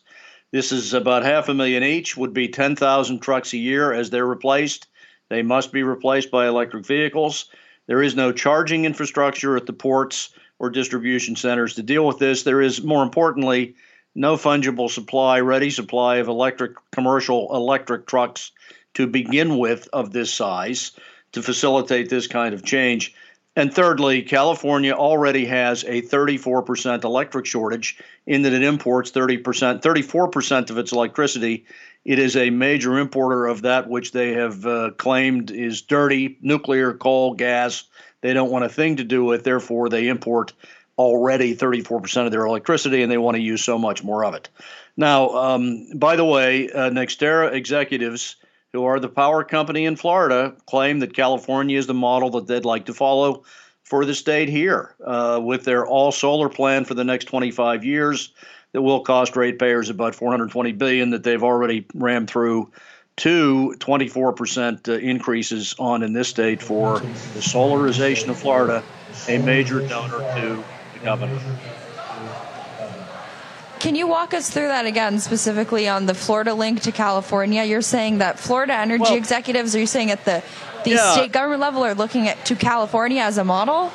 This 0.52 0.72
is 0.72 0.94
about 0.94 1.24
half 1.24 1.50
a 1.50 1.54
million 1.56 1.84
each, 1.84 2.16
would 2.16 2.34
be 2.34 2.48
10,000 2.48 3.20
trucks 3.20 3.52
a 3.54 3.58
year 3.58 3.92
as 3.92 4.12
they're 4.12 4.28
replaced. 4.28 4.88
They 5.30 5.42
must 5.42 5.72
be 5.74 5.82
replaced 5.82 6.30
by 6.30 6.48
electric 6.48 6.86
vehicles. 6.86 7.50
There 7.88 8.04
is 8.04 8.16
no 8.16 8.32
charging 8.32 8.86
infrastructure 8.86 9.58
at 9.58 9.66
the 9.66 9.74
ports 9.74 10.30
or 10.60 10.70
distribution 10.70 11.36
centers 11.36 11.74
to 11.74 11.84
deal 11.84 12.06
with 12.06 12.20
this. 12.20 12.44
There 12.44 12.62
is, 12.62 12.84
more 12.84 13.04
importantly, 13.04 13.76
no 14.16 14.38
fungible 14.38 14.90
supply, 14.90 15.40
ready 15.42 15.70
supply 15.70 16.18
of 16.18 16.28
electric 16.28 16.74
commercial 16.92 17.54
electric 17.54 18.08
trucks 18.08 18.52
to 18.94 19.06
begin 19.06 19.58
with 19.58 19.88
of 19.94 20.12
this 20.12 20.34
size 20.34 20.94
to 21.34 21.42
facilitate 21.42 22.10
this 22.10 22.28
kind 22.28 22.54
of 22.54 22.64
change. 22.64 23.14
And 23.58 23.74
thirdly, 23.74 24.22
California 24.22 24.94
already 24.94 25.46
has 25.46 25.84
a 25.84 26.02
34% 26.02 27.04
electric 27.04 27.46
shortage 27.46 27.98
in 28.26 28.42
that 28.42 28.54
it 28.54 28.64
imports 28.64 29.12
30%, 29.12 29.82
34% 29.82 30.70
of 30.70 30.78
its 30.78 30.92
electricity. 30.92 31.66
It 32.04 32.20
is 32.20 32.36
a 32.36 32.50
major 32.50 32.98
importer 33.00 33.46
of 33.48 33.62
that 33.62 33.90
which 33.90 34.12
they 34.12 34.34
have 34.34 34.66
uh, 34.66 34.92
claimed 34.98 35.52
is 35.52 35.82
dirty 35.82 36.38
nuclear, 36.42 36.94
coal, 36.94 37.34
gas. 37.34 37.84
They 38.22 38.34
don't 38.34 38.52
want 38.52 38.66
a 38.66 38.70
thing 38.70 38.98
to 38.98 39.04
do 39.04 39.24
with, 39.24 39.44
therefore, 39.44 39.88
they 39.88 40.08
import 40.08 40.54
already 40.98 41.56
34% 41.56 42.26
of 42.26 42.32
their 42.32 42.46
electricity 42.46 43.02
and 43.02 43.12
they 43.12 43.18
want 43.18 43.36
to 43.36 43.42
use 43.42 43.64
so 43.64 43.78
much 43.78 44.04
more 44.04 44.24
of 44.24 44.34
it. 44.34 44.50
Now, 44.98 45.30
um, 45.30 45.88
by 45.96 46.16
the 46.16 46.26
way, 46.26 46.70
uh, 46.70 46.90
NextEra 46.90 47.54
executives 47.54 48.38
who 48.76 48.84
are 48.84 49.00
the 49.00 49.08
power 49.08 49.44
company 49.44 49.86
in 49.86 49.96
Florida, 49.96 50.54
claim 50.66 51.00
that 51.00 51.14
California 51.16 51.78
is 51.78 51.88
the 51.88 51.94
model 51.94 52.30
that 52.32 52.46
they'd 52.46 52.66
like 52.66 52.86
to 52.86 52.94
follow 52.94 53.44
for 53.84 54.04
the 54.04 54.14
state 54.14 54.50
here 54.50 54.96
uh, 55.06 55.40
with 55.42 55.64
their 55.64 55.88
all 55.88 56.12
solar 56.12 56.50
plan 56.50 56.84
for 56.84 56.94
the 56.94 57.04
next 57.04 57.26
25 57.26 57.86
years 57.86 58.34
that 58.74 58.82
will 58.82 59.00
cost 59.00 59.38
ratepayers 59.38 59.90
about 59.90 60.14
420 60.14 60.74
billion 60.74 61.12
that 61.12 61.24
they've 61.24 61.44
already 61.44 61.86
rammed 61.94 62.30
through 62.30 62.70
two 63.16 63.74
24% 63.80 64.90
uh, 64.90 64.94
increases 64.94 65.74
on 65.80 66.04
in 66.04 66.12
this 66.12 66.28
state 66.28 66.62
for 66.62 67.00
the 67.00 67.40
solarization 67.40 68.28
of 68.28 68.38
Florida, 68.38 68.84
a 69.30 69.38
major 69.38 69.88
donor 69.88 70.20
to 70.36 70.62
Can 73.80 73.94
you 73.94 74.08
walk 74.08 74.34
us 74.34 74.50
through 74.50 74.70
that 74.70 74.88
again, 74.88 75.20
specifically 75.20 75.88
on 75.88 76.08
the 76.08 76.16
Florida 76.16 76.54
link 76.56 76.82
to 76.82 76.92
California? 76.92 77.64
You're 77.64 77.84
saying 77.84 78.18
that 78.18 78.40
Florida 78.40 78.74
energy 78.74 79.04
well, 79.04 79.14
executives, 79.14 79.76
are 79.76 79.80
you 79.80 79.86
saying 79.86 80.10
at 80.10 80.26
the, 80.26 80.44
the 80.84 80.92
yeah. 80.92 81.14
state 81.14 81.32
government 81.32 81.62
level, 81.62 81.86
are 81.86 81.94
looking 81.94 82.28
at 82.28 82.44
to 82.46 82.56
California 82.56 83.22
as 83.22 83.38
a 83.38 83.44
model? 83.44 83.92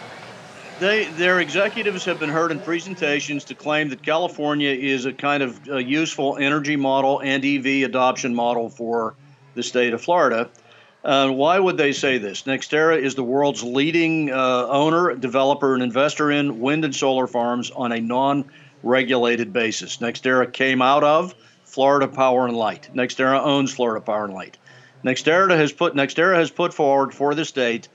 They, 0.79 1.07
their 1.07 1.41
executives 1.41 2.05
have 2.05 2.21
been 2.21 2.31
heard 2.31 2.53
in 2.53 2.61
presentations 2.61 3.45
to 3.45 3.55
claim 3.55 3.89
that 3.89 4.03
California 4.03 4.71
is 4.71 5.07
a 5.07 5.13
kind 5.13 5.43
of 5.43 5.69
a 5.69 5.83
useful 5.83 6.37
energy 6.37 6.77
model 6.77 7.21
and 7.21 7.45
EV 7.45 7.85
adoption 7.85 8.35
model 8.35 8.71
for 8.71 9.17
the 9.55 9.63
state 9.63 9.93
of 9.93 10.01
Florida. 10.01 10.49
Uh, 11.03 11.31
why 11.31 11.59
would 11.59 11.79
they 11.79 11.93
say 11.93 12.19
this? 12.19 12.43
NextEra 12.43 13.01
is 13.01 13.15
the 13.15 13.25
world's 13.25 13.63
leading 13.63 14.31
uh, 14.31 14.67
owner, 14.69 15.15
developer, 15.15 15.75
and 15.75 15.83
investor 15.83 16.31
in 16.31 16.61
wind 16.61 16.85
and 16.85 16.95
solar 16.95 17.27
farms 17.27 17.71
on 17.71 17.93
a 17.93 18.01
non 18.01 18.45
regulated 18.83 19.53
basis. 19.53 19.99
NextEra 19.99 20.53
came 20.53 20.83
out 20.83 21.03
of 21.03 21.35
Florida 21.65 22.07
Power 22.07 22.47
and 22.47 22.57
Light. 22.57 22.91
NextEra 22.95 23.41
owns 23.41 23.73
Florida 23.73 24.05
Power 24.05 24.25
and 24.25 24.35
Light. 24.35 24.59
NextEra 25.05 25.57
has 25.57 25.73
put 25.73 25.95
NextEra 25.95 26.37
has 26.37 26.51
put 26.51 26.75
forward 26.75 27.15
for 27.15 27.35
the 27.35 27.45
state 27.47 27.89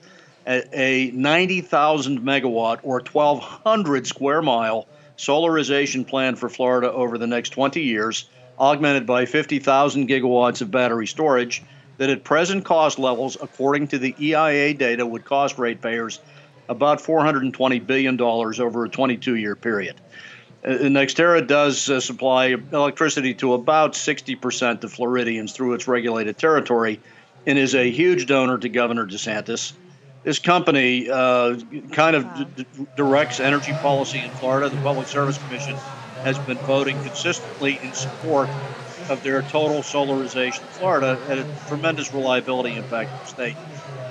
a, 0.46 0.64
a 0.72 1.10
90,000 1.12 2.20
megawatt 2.20 2.80
or 2.82 3.00
1,200 3.00 4.06
square 4.06 4.42
mile 4.42 4.86
solarization 5.16 6.06
plan 6.06 6.36
for 6.36 6.48
Florida 6.48 6.92
over 6.92 7.18
the 7.18 7.26
next 7.26 7.50
20 7.50 7.80
years, 7.80 8.28
augmented 8.58 9.06
by 9.06 9.26
50,000 9.26 10.08
gigawatts 10.08 10.60
of 10.60 10.70
battery 10.70 11.06
storage. 11.06 11.62
That 11.98 12.10
at 12.10 12.24
present 12.24 12.64
cost 12.64 12.98
levels, 12.98 13.36
according 13.40 13.88
to 13.88 13.98
the 13.98 14.14
EIA 14.20 14.74
data, 14.74 15.06
would 15.06 15.24
cost 15.24 15.58
ratepayers 15.58 16.20
about 16.68 16.98
$420 16.98 17.86
billion 17.86 18.20
over 18.20 18.84
a 18.84 18.88
22 18.88 19.36
year 19.36 19.56
period. 19.56 19.96
Uh, 20.64 20.70
NextEra 20.70 21.46
does 21.46 21.88
uh, 21.88 22.00
supply 22.00 22.56
electricity 22.72 23.34
to 23.34 23.54
about 23.54 23.92
60% 23.92 24.82
of 24.82 24.92
Floridians 24.92 25.52
through 25.52 25.74
its 25.74 25.86
regulated 25.86 26.36
territory 26.38 27.00
and 27.46 27.58
is 27.58 27.74
a 27.74 27.90
huge 27.90 28.26
donor 28.26 28.58
to 28.58 28.68
Governor 28.68 29.06
DeSantis. 29.06 29.72
This 30.24 30.40
company 30.40 31.08
uh, 31.08 31.56
kind 31.92 32.16
of 32.16 32.56
d- 32.56 32.66
directs 32.96 33.38
energy 33.38 33.72
policy 33.74 34.18
in 34.18 34.30
Florida. 34.30 34.68
The 34.68 34.82
Public 34.82 35.06
Service 35.06 35.38
Commission 35.38 35.76
has 36.24 36.36
been 36.40 36.58
voting 36.58 37.00
consistently 37.04 37.78
in 37.80 37.92
support 37.92 38.48
of 39.08 39.22
their 39.22 39.42
total 39.42 39.78
solarization 39.78 40.60
Florida 40.60 41.18
at 41.28 41.38
a 41.38 41.46
tremendous 41.68 42.12
reliability 42.12 42.76
impact 42.76 43.10
in 43.12 43.18
the 43.18 43.26
state. 43.26 43.56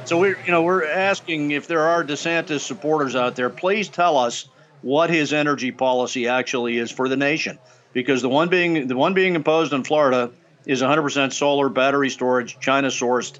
So 0.05 0.19
we're, 0.19 0.38
you 0.45 0.51
know, 0.51 0.62
we're 0.62 0.86
asking 0.86 1.51
if 1.51 1.67
there 1.67 1.81
are 1.81 2.03
DeSantis 2.03 2.60
supporters 2.60 3.15
out 3.15 3.36
there, 3.36 3.49
please 3.49 3.89
tell 3.89 4.17
us 4.17 4.47
what 4.81 5.10
his 5.10 5.34
energy 5.34 5.71
policy 5.71 6.27
actually 6.27 6.77
is 6.77 6.91
for 6.91 7.10
the 7.10 7.17
nation. 7.17 7.58
Because 7.93 8.21
the 8.21 8.29
one 8.29 8.49
being 8.49 8.88
the 8.88 8.95
one 8.95 9.13
being 9.13 9.36
imposed 9.36 9.73
in 9.73 9.84
Florida 9.84 10.31
is 10.65 10.81
100% 10.81 11.34
solar 11.34 11.69
battery 11.69 12.10
storage, 12.10 12.60
China 12.60 12.89
sourced 12.89 13.39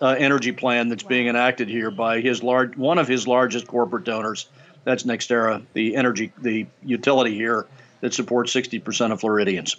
uh, 0.00 0.08
energy 0.08 0.52
plan 0.52 0.88
that's 0.88 1.02
being 1.02 1.28
enacted 1.28 1.68
here 1.68 1.90
by 1.90 2.20
his 2.20 2.42
large 2.42 2.76
one 2.76 2.98
of 2.98 3.08
his 3.08 3.26
largest 3.26 3.66
corporate 3.66 4.04
donors. 4.04 4.46
That's 4.84 5.04
NextEra, 5.04 5.62
the 5.72 5.96
energy 5.96 6.32
the 6.40 6.66
utility 6.84 7.34
here 7.34 7.66
that 8.00 8.12
supports 8.12 8.54
60% 8.54 9.12
of 9.12 9.20
Floridians. 9.20 9.76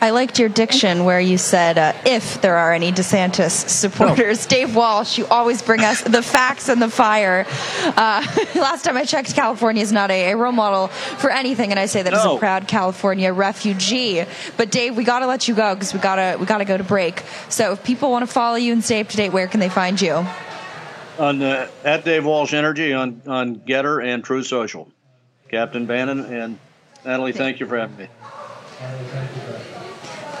I 0.00 0.10
liked 0.10 0.38
your 0.38 0.48
diction 0.48 1.04
where 1.04 1.18
you 1.18 1.38
said, 1.38 1.76
uh, 1.76 1.92
if 2.06 2.40
there 2.40 2.56
are 2.56 2.72
any 2.72 2.92
DeSantis 2.92 3.68
supporters. 3.68 4.46
Oh. 4.46 4.48
Dave 4.48 4.76
Walsh, 4.76 5.18
you 5.18 5.26
always 5.26 5.60
bring 5.60 5.80
us 5.80 6.02
the 6.02 6.22
facts 6.22 6.68
and 6.68 6.80
the 6.80 6.88
fire. 6.88 7.46
Uh, 7.84 8.24
last 8.54 8.84
time 8.84 8.96
I 8.96 9.04
checked, 9.04 9.34
California 9.34 9.82
is 9.82 9.92
not 9.92 10.10
a, 10.12 10.30
a, 10.30 10.36
role 10.36 10.52
model 10.52 10.88
for 10.88 11.30
anything, 11.30 11.70
and 11.70 11.80
I 11.80 11.86
say 11.86 12.02
that 12.02 12.12
no. 12.12 12.18
as 12.18 12.24
a 12.24 12.38
proud 12.38 12.68
California 12.68 13.32
refugee. 13.32 14.24
But 14.56 14.70
Dave, 14.70 14.96
we 14.96 15.02
got 15.02 15.20
to 15.20 15.26
let 15.26 15.48
you 15.48 15.54
go 15.54 15.74
because 15.74 15.92
we 15.92 15.98
gotta 15.98 16.38
we 16.38 16.46
gotta 16.46 16.64
go 16.64 16.76
to 16.76 16.84
break. 16.84 17.24
So 17.48 17.72
if 17.72 17.82
people 17.82 18.10
want 18.10 18.26
to 18.26 18.32
follow 18.32 18.56
you 18.56 18.72
and 18.72 18.84
stay 18.84 19.00
up 19.00 19.08
to 19.08 19.16
date, 19.16 19.32
where 19.32 19.48
can 19.48 19.58
they 19.58 19.68
find 19.68 20.00
you? 20.00 20.24
On 21.18 21.42
uh, 21.42 21.68
at 21.84 22.04
Dave 22.04 22.24
Walsh 22.24 22.54
Energy 22.54 22.92
on 22.92 23.20
on 23.26 23.56
GETTR 23.56 24.04
and 24.04 24.22
Truth 24.22 24.46
Social. 24.46 24.88
Captain 25.50 25.86
Bannon 25.86 26.20
and 26.26 26.58
Natalie, 27.04 27.32
thank 27.32 27.58
you 27.58 27.66
for 27.66 27.78
having 27.78 27.96
me. 27.96 28.08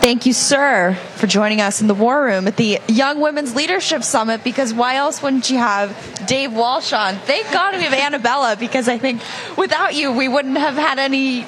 Thank 0.08 0.24
you, 0.24 0.32
sir, 0.32 0.96
for 1.16 1.26
joining 1.26 1.60
us 1.60 1.82
in 1.82 1.86
the 1.86 1.92
War 1.92 2.24
Room 2.24 2.48
at 2.48 2.56
the 2.56 2.80
Young 2.88 3.20
Women's 3.20 3.54
Leadership 3.54 4.02
Summit. 4.02 4.42
Because 4.42 4.72
why 4.72 4.96
else 4.96 5.22
wouldn't 5.22 5.50
you 5.50 5.58
have 5.58 6.24
Dave 6.26 6.54
Walsh 6.54 6.94
on? 6.94 7.16
Thank 7.16 7.52
God 7.52 7.76
we 7.76 7.82
have 7.82 7.92
Annabella, 7.92 8.56
because 8.58 8.88
I 8.88 8.96
think 8.96 9.20
without 9.58 9.94
you, 9.94 10.10
we 10.10 10.26
wouldn't 10.26 10.56
have 10.56 10.76
had 10.76 10.98
any 10.98 11.44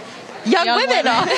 young, 0.46 0.66
young 0.66 0.76
women, 0.76 1.04
women. 1.04 1.28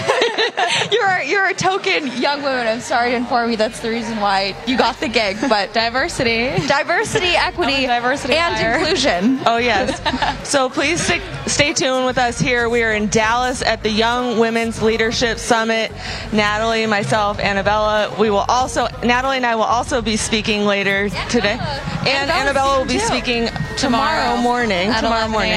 you're 0.93 1.23
you're 1.23 1.47
a 1.47 1.55
token 1.55 2.07
young 2.21 2.43
woman. 2.43 2.67
I'm 2.67 2.81
sorry 2.81 3.11
to 3.11 3.17
inform 3.17 3.51
you 3.51 3.57
that's 3.57 3.81
the 3.81 3.91
reason 3.91 4.19
why 4.21 4.55
you 4.67 4.77
got 4.77 4.99
the 5.01 5.09
gig. 5.09 5.37
But 5.49 5.73
diversity, 5.75 6.51
diversity, 6.67 7.35
equity, 7.37 7.87
diversity, 7.87 8.35
and 8.35 8.55
hire. 8.55 8.79
inclusion. 8.79 9.41
Oh 9.53 9.57
yes. 9.59 10.01
so 10.49 10.69
please 10.71 11.01
stick, 11.01 11.21
stay 11.47 11.73
tuned 11.73 12.07
with 12.07 12.17
us 12.17 12.39
here. 12.39 12.69
We 12.69 12.83
are 12.83 12.93
in 12.93 13.09
Dallas 13.09 13.61
at 13.63 13.83
the 13.83 13.91
Young 13.91 14.39
Women's 14.39 14.81
Leadership 14.83 15.39
Summit. 15.39 15.91
Natalie, 16.33 16.87
myself, 16.87 17.39
Annabella. 17.39 18.15
We 18.19 18.31
will 18.31 18.45
also 18.49 18.87
Natalie 19.03 19.37
and 19.39 19.47
I 19.47 19.57
will 19.57 19.63
also 19.65 20.01
be 20.01 20.17
speaking 20.17 20.65
later 20.65 21.09
today, 21.29 21.59
and 22.07 22.31
Annabella 22.31 22.79
will 22.79 22.87
be 22.87 22.95
too. 22.95 23.01
speaking 23.01 23.49
tomorrow, 23.77 24.37
tomorrow 24.37 24.43
morning. 24.43 24.93
tomorrow 24.93 25.29
morning. 25.29 25.57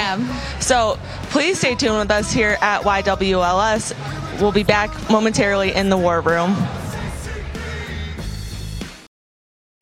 So 0.59 0.97
please 1.29 1.59
stay 1.59 1.75
tuned 1.75 1.97
with 1.97 2.11
us 2.11 2.31
here 2.31 2.57
at 2.61 2.81
YWLS. 2.81 4.41
We'll 4.41 4.51
be 4.51 4.63
back 4.63 4.91
momentarily 5.09 5.73
in 5.73 5.89
the 5.89 5.97
war 5.97 6.21
room. 6.21 6.55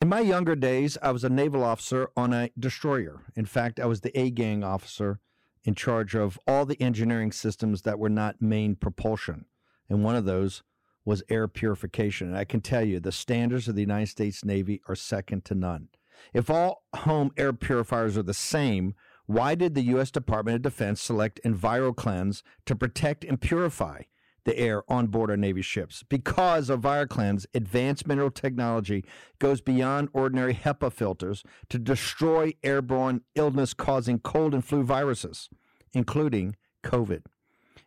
In 0.00 0.08
my 0.08 0.20
younger 0.20 0.54
days, 0.54 0.98
I 1.00 1.12
was 1.12 1.24
a 1.24 1.30
naval 1.30 1.64
officer 1.64 2.10
on 2.16 2.32
a 2.32 2.50
destroyer. 2.58 3.22
In 3.34 3.46
fact, 3.46 3.80
I 3.80 3.86
was 3.86 4.02
the 4.02 4.16
A 4.18 4.30
gang 4.30 4.62
officer 4.62 5.18
in 5.64 5.74
charge 5.74 6.14
of 6.14 6.38
all 6.46 6.66
the 6.66 6.80
engineering 6.80 7.32
systems 7.32 7.82
that 7.82 7.98
were 7.98 8.10
not 8.10 8.42
main 8.42 8.76
propulsion. 8.76 9.46
And 9.88 10.04
one 10.04 10.14
of 10.14 10.26
those 10.26 10.62
was 11.04 11.22
air 11.28 11.48
purification. 11.48 12.28
And 12.28 12.36
I 12.36 12.44
can 12.44 12.60
tell 12.60 12.84
you, 12.84 13.00
the 13.00 13.12
standards 13.12 13.66
of 13.66 13.74
the 13.74 13.80
United 13.80 14.08
States 14.08 14.44
Navy 14.44 14.80
are 14.88 14.94
second 14.94 15.44
to 15.46 15.54
none. 15.54 15.88
If 16.32 16.50
all 16.50 16.84
home 16.94 17.30
air 17.36 17.52
purifiers 17.52 18.16
are 18.16 18.22
the 18.22 18.34
same, 18.34 18.94
why 19.26 19.54
did 19.54 19.74
the 19.74 19.82
U.S. 19.82 20.10
Department 20.10 20.56
of 20.56 20.62
Defense 20.62 21.00
select 21.00 21.40
EnviroKlenz 21.44 22.42
to 22.66 22.76
protect 22.76 23.24
and 23.24 23.40
purify 23.40 24.02
the 24.44 24.58
air 24.58 24.82
on 24.90 25.06
board 25.06 25.30
our 25.30 25.36
Navy 25.36 25.62
ships? 25.62 26.02
Because 26.02 26.68
EnviroKlenz 26.68 27.46
advanced 27.54 28.06
mineral 28.06 28.30
technology 28.30 29.04
goes 29.38 29.62
beyond 29.62 30.10
ordinary 30.12 30.54
HEPA 30.54 30.92
filters 30.92 31.42
to 31.70 31.78
destroy 31.78 32.52
airborne 32.62 33.22
illness 33.34 33.72
causing 33.72 34.18
cold 34.18 34.52
and 34.52 34.64
flu 34.64 34.82
viruses, 34.82 35.48
including 35.94 36.56
COVID. 36.82 37.22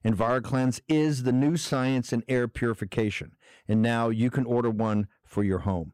EnviroKlenz 0.04 0.80
is 0.88 1.23
the 1.23 1.32
new 1.32 1.56
science 1.58 2.12
in 2.12 2.23
air 2.28 2.47
purification, 2.47 3.36
and 3.67 3.82
now 3.82 4.10
you 4.10 4.32
can 4.32 4.45
order 4.45 4.69
one 4.69 5.08
for 5.23 5.43
your 5.43 5.60
home. 5.60 5.93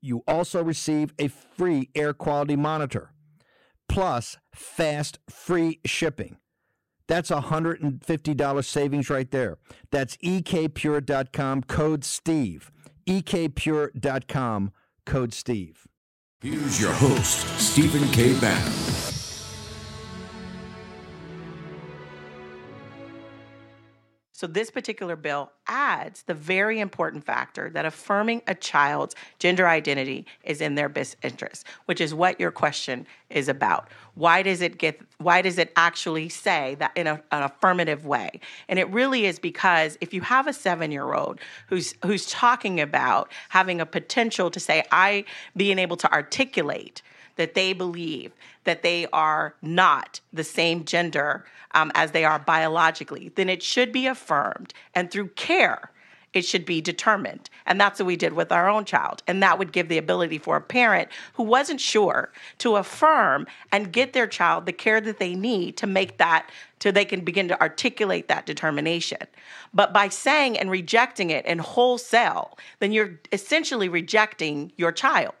You 0.00 0.22
also 0.28 0.62
receive 0.62 1.12
a 1.18 1.28
free 1.28 1.90
air 1.94 2.12
quality 2.12 2.56
monitor 2.56 3.12
plus 3.88 4.36
fast 4.54 5.18
free 5.28 5.80
shipping. 5.84 6.36
That's 7.08 7.30
a 7.30 7.40
$150 7.40 8.64
savings 8.64 9.08
right 9.10 9.30
there. 9.30 9.56
That's 9.90 10.16
ekpure.com 10.18 11.62
code 11.62 12.04
STEVE. 12.04 12.70
ekpure.com 13.08 14.72
code 15.06 15.34
STEVE. 15.34 15.86
Here's 16.40 16.80
your 16.80 16.92
host, 16.92 17.58
Stephen 17.58 18.06
K. 18.10 18.38
Bannon. 18.38 18.97
So, 24.38 24.46
this 24.46 24.70
particular 24.70 25.16
bill 25.16 25.50
adds 25.66 26.22
the 26.22 26.32
very 26.32 26.78
important 26.78 27.24
factor 27.24 27.70
that 27.70 27.84
affirming 27.84 28.42
a 28.46 28.54
child's 28.54 29.16
gender 29.40 29.66
identity 29.66 30.26
is 30.44 30.60
in 30.60 30.76
their 30.76 30.88
best 30.88 31.16
interest, 31.24 31.66
which 31.86 32.00
is 32.00 32.14
what 32.14 32.38
your 32.38 32.52
question 32.52 33.04
is 33.30 33.48
about. 33.48 33.88
Why 34.14 34.42
does 34.42 34.62
it 34.62 34.78
get? 34.78 35.00
Why 35.16 35.42
does 35.42 35.58
it 35.58 35.72
actually 35.74 36.28
say 36.28 36.76
that 36.78 36.92
in 36.94 37.08
a, 37.08 37.20
an 37.32 37.42
affirmative 37.42 38.06
way? 38.06 38.38
And 38.68 38.78
it 38.78 38.88
really 38.90 39.26
is 39.26 39.40
because 39.40 39.98
if 40.00 40.14
you 40.14 40.20
have 40.20 40.46
a 40.46 40.52
seven-year-old 40.52 41.40
who's 41.66 41.96
who's 42.04 42.26
talking 42.26 42.80
about 42.80 43.32
having 43.48 43.80
a 43.80 43.86
potential 43.86 44.52
to 44.52 44.60
say, 44.60 44.84
"I," 44.92 45.24
being 45.56 45.80
able 45.80 45.96
to 45.96 46.12
articulate 46.12 47.02
that 47.38 47.54
they 47.54 47.72
believe 47.72 48.32
that 48.64 48.82
they 48.82 49.06
are 49.12 49.54
not 49.62 50.20
the 50.32 50.44
same 50.44 50.84
gender 50.84 51.46
um, 51.72 51.90
as 51.94 52.10
they 52.10 52.24
are 52.24 52.38
biologically, 52.38 53.32
then 53.34 53.48
it 53.48 53.62
should 53.62 53.92
be 53.92 54.06
affirmed. 54.06 54.74
And 54.94 55.10
through 55.10 55.28
care, 55.28 55.90
it 56.34 56.44
should 56.44 56.66
be 56.66 56.80
determined. 56.80 57.48
And 57.66 57.80
that's 57.80 57.98
what 57.98 58.06
we 58.06 58.16
did 58.16 58.34
with 58.34 58.52
our 58.52 58.68
own 58.68 58.84
child. 58.84 59.22
And 59.26 59.42
that 59.42 59.58
would 59.58 59.72
give 59.72 59.88
the 59.88 59.98
ability 59.98 60.38
for 60.38 60.56
a 60.56 60.60
parent 60.60 61.08
who 61.34 61.42
wasn't 61.42 61.80
sure 61.80 62.30
to 62.58 62.76
affirm 62.76 63.46
and 63.72 63.92
get 63.92 64.12
their 64.12 64.26
child 64.26 64.66
the 64.66 64.72
care 64.72 65.00
that 65.00 65.18
they 65.18 65.34
need 65.34 65.76
to 65.78 65.86
make 65.86 66.18
that 66.18 66.50
till 66.78 66.92
they 66.92 67.04
can 67.04 67.20
begin 67.20 67.48
to 67.48 67.60
articulate 67.60 68.28
that 68.28 68.46
determination. 68.46 69.26
But 69.74 69.92
by 69.92 70.08
saying 70.08 70.58
and 70.58 70.70
rejecting 70.70 71.30
it 71.30 71.44
in 71.46 71.58
wholesale, 71.58 72.58
then 72.78 72.92
you're 72.92 73.18
essentially 73.32 73.88
rejecting 73.88 74.72
your 74.76 74.92
child. 74.92 75.34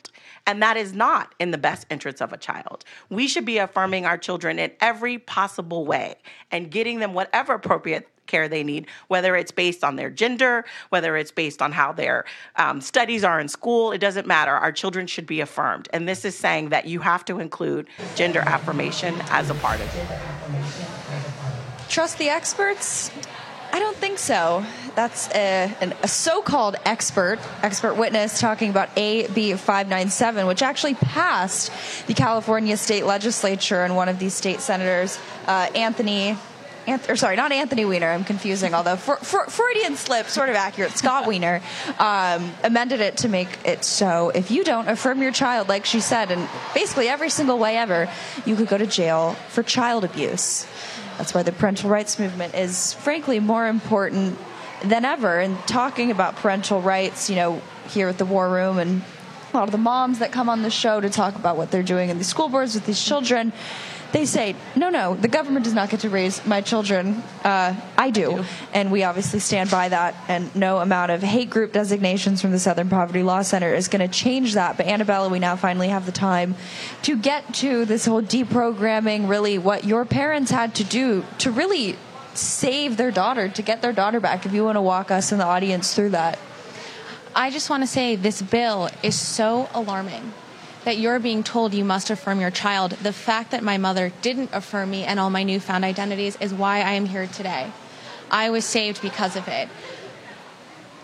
And 0.46 0.62
that 0.62 0.76
is 0.76 0.94
not 0.94 1.34
in 1.38 1.50
the 1.50 1.58
best 1.58 1.86
interest 1.90 2.22
of 2.22 2.32
a 2.32 2.38
child. 2.38 2.84
We 3.10 3.28
should 3.28 3.44
be 3.44 3.58
affirming 3.58 4.06
our 4.06 4.16
children 4.16 4.58
in 4.58 4.72
every 4.80 5.18
possible 5.18 5.84
way 5.84 6.16
and 6.50 6.70
getting 6.70 7.00
them 7.00 7.12
whatever 7.12 7.54
appropriate 7.54 8.08
care 8.28 8.48
they 8.48 8.62
need, 8.62 8.86
whether 9.08 9.34
it's 9.34 9.50
based 9.50 9.82
on 9.82 9.96
their 9.96 10.10
gender, 10.10 10.64
whether 10.90 11.16
it's 11.16 11.32
based 11.32 11.60
on 11.60 11.72
how 11.72 11.92
their 11.92 12.24
um, 12.56 12.80
studies 12.80 13.24
are 13.24 13.40
in 13.40 13.48
school, 13.48 13.90
it 13.90 13.98
doesn't 13.98 14.26
matter. 14.26 14.52
Our 14.52 14.70
children 14.70 15.06
should 15.06 15.26
be 15.26 15.40
affirmed. 15.40 15.88
And 15.92 16.08
this 16.08 16.24
is 16.24 16.36
saying 16.36 16.68
that 16.68 16.86
you 16.86 17.00
have 17.00 17.24
to 17.24 17.40
include 17.40 17.88
gender 18.14 18.40
affirmation 18.40 19.14
as 19.30 19.50
a 19.50 19.54
part 19.54 19.80
of 19.80 19.96
it. 19.96 20.97
Trust 21.88 22.18
the 22.18 22.28
experts? 22.28 23.10
I 23.72 23.78
don't 23.78 23.96
think 23.96 24.18
so. 24.18 24.64
That's 24.94 25.28
a, 25.30 25.74
an, 25.80 25.94
a, 26.02 26.08
so-called 26.08 26.76
expert, 26.84 27.38
expert 27.62 27.94
witness, 27.94 28.40
talking 28.40 28.70
about 28.70 28.90
AB 28.96 29.54
597, 29.54 30.46
which 30.46 30.62
actually 30.62 30.94
passed 30.94 31.70
the 32.06 32.14
California 32.14 32.76
state 32.76 33.04
legislature, 33.04 33.84
and 33.84 33.96
one 33.96 34.08
of 34.08 34.18
these 34.18 34.34
state 34.34 34.60
senators, 34.60 35.18
uh, 35.46 35.68
Anthony. 35.74 36.36
Anth- 36.86 37.10
or 37.10 37.16
sorry, 37.16 37.36
not 37.36 37.52
Anthony 37.52 37.84
Weiner. 37.84 38.08
I'm 38.08 38.24
confusing. 38.24 38.72
Although 38.72 38.96
for, 38.96 39.16
for, 39.16 39.44
Freudian 39.44 39.96
slip, 39.96 40.26
sort 40.26 40.48
of 40.48 40.56
accurate. 40.56 40.92
Scott 40.92 41.26
Wiener 41.26 41.60
um, 41.98 42.50
amended 42.64 43.00
it 43.00 43.18
to 43.18 43.28
make 43.28 43.48
it 43.66 43.84
so 43.84 44.30
if 44.30 44.50
you 44.50 44.64
don't 44.64 44.88
affirm 44.88 45.20
your 45.20 45.32
child, 45.32 45.68
like 45.68 45.84
she 45.84 46.00
said, 46.00 46.30
in 46.30 46.48
basically 46.74 47.08
every 47.08 47.28
single 47.28 47.58
way 47.58 47.76
ever, 47.76 48.10
you 48.46 48.56
could 48.56 48.68
go 48.68 48.78
to 48.78 48.86
jail 48.86 49.34
for 49.50 49.62
child 49.62 50.02
abuse. 50.02 50.66
That's 51.18 51.34
why 51.34 51.42
the 51.42 51.52
parental 51.52 51.90
rights 51.90 52.18
movement 52.18 52.54
is, 52.54 52.94
frankly, 52.94 53.40
more 53.40 53.66
important 53.66 54.38
than 54.84 55.04
ever. 55.04 55.40
And 55.40 55.58
talking 55.66 56.10
about 56.10 56.36
parental 56.36 56.80
rights, 56.80 57.28
you 57.28 57.36
know, 57.36 57.60
here 57.88 58.08
at 58.08 58.18
the 58.18 58.24
War 58.24 58.48
Room 58.48 58.78
and 58.78 59.02
a 59.52 59.56
lot 59.56 59.64
of 59.64 59.72
the 59.72 59.78
moms 59.78 60.20
that 60.20 60.30
come 60.30 60.48
on 60.48 60.62
the 60.62 60.70
show 60.70 61.00
to 61.00 61.10
talk 61.10 61.34
about 61.34 61.56
what 61.56 61.70
they're 61.70 61.82
doing 61.82 62.10
in 62.10 62.18
the 62.18 62.24
school 62.24 62.48
boards 62.48 62.74
with 62.74 62.86
these 62.86 63.02
children 63.02 63.52
they 64.12 64.24
say, 64.24 64.56
no, 64.74 64.88
no, 64.88 65.14
the 65.14 65.28
government 65.28 65.64
does 65.64 65.74
not 65.74 65.90
get 65.90 66.00
to 66.00 66.08
raise 66.08 66.44
my 66.46 66.60
children. 66.60 67.22
Uh, 67.44 67.74
I 67.96 68.10
do. 68.10 68.44
And 68.72 68.90
we 68.90 69.02
obviously 69.02 69.38
stand 69.38 69.70
by 69.70 69.90
that. 69.90 70.14
And 70.28 70.54
no 70.56 70.78
amount 70.78 71.10
of 71.10 71.22
hate 71.22 71.50
group 71.50 71.72
designations 71.72 72.40
from 72.40 72.50
the 72.50 72.58
Southern 72.58 72.88
Poverty 72.88 73.22
Law 73.22 73.42
Center 73.42 73.74
is 73.74 73.88
going 73.88 74.06
to 74.06 74.12
change 74.12 74.54
that. 74.54 74.76
But 74.78 74.86
Annabella, 74.86 75.28
we 75.28 75.38
now 75.38 75.56
finally 75.56 75.88
have 75.88 76.06
the 76.06 76.12
time 76.12 76.54
to 77.02 77.16
get 77.16 77.52
to 77.54 77.84
this 77.84 78.06
whole 78.06 78.22
deprogramming, 78.22 79.28
really 79.28 79.58
what 79.58 79.84
your 79.84 80.04
parents 80.04 80.50
had 80.50 80.74
to 80.76 80.84
do 80.84 81.24
to 81.38 81.50
really 81.50 81.96
save 82.32 82.96
their 82.96 83.10
daughter, 83.10 83.48
to 83.48 83.62
get 83.62 83.82
their 83.82 83.92
daughter 83.92 84.20
back. 84.20 84.46
If 84.46 84.52
you 84.52 84.64
want 84.64 84.76
to 84.76 84.82
walk 84.82 85.10
us 85.10 85.32
in 85.32 85.38
the 85.38 85.44
audience 85.44 85.94
through 85.94 86.10
that. 86.10 86.38
I 87.34 87.50
just 87.50 87.68
want 87.68 87.82
to 87.82 87.86
say 87.86 88.16
this 88.16 88.40
bill 88.40 88.88
is 89.02 89.18
so 89.18 89.68
alarming 89.74 90.32
that 90.84 90.98
you're 90.98 91.18
being 91.18 91.42
told 91.42 91.74
you 91.74 91.84
must 91.84 92.10
affirm 92.10 92.40
your 92.40 92.50
child. 92.50 92.92
The 92.92 93.12
fact 93.12 93.50
that 93.50 93.62
my 93.62 93.78
mother 93.78 94.12
didn't 94.22 94.50
affirm 94.52 94.90
me 94.90 95.04
and 95.04 95.18
all 95.18 95.30
my 95.30 95.42
newfound 95.42 95.84
identities 95.84 96.36
is 96.40 96.52
why 96.54 96.78
I 96.78 96.92
am 96.92 97.06
here 97.06 97.26
today. 97.26 97.70
I 98.30 98.50
was 98.50 98.64
saved 98.64 99.02
because 99.02 99.36
of 99.36 99.48
it. 99.48 99.68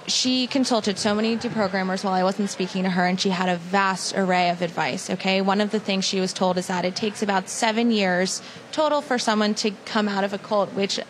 She 0.06 0.46
consulted 0.46 0.98
so 0.98 1.14
many 1.14 1.36
deprogrammers 1.36 2.04
while 2.04 2.12
I 2.12 2.22
wasn't 2.22 2.50
speaking 2.50 2.82
to 2.82 2.90
her, 2.90 3.06
and 3.06 3.18
she 3.18 3.30
had 3.30 3.48
a 3.48 3.56
vast 3.56 4.14
array 4.14 4.50
of 4.50 4.60
advice. 4.60 5.08
Okay, 5.08 5.40
one 5.40 5.62
of 5.62 5.70
the 5.70 5.80
things 5.80 6.04
she 6.04 6.20
was 6.20 6.34
told 6.34 6.58
is 6.58 6.66
that 6.66 6.84
it 6.84 6.94
takes 6.94 7.22
about 7.22 7.48
seven 7.48 7.90
years 7.90 8.42
total 8.70 9.00
for 9.00 9.18
someone 9.18 9.54
to 9.54 9.70
come 9.86 10.06
out 10.06 10.22
of 10.22 10.34
a 10.34 10.38
cult, 10.38 10.74
which 10.74 11.00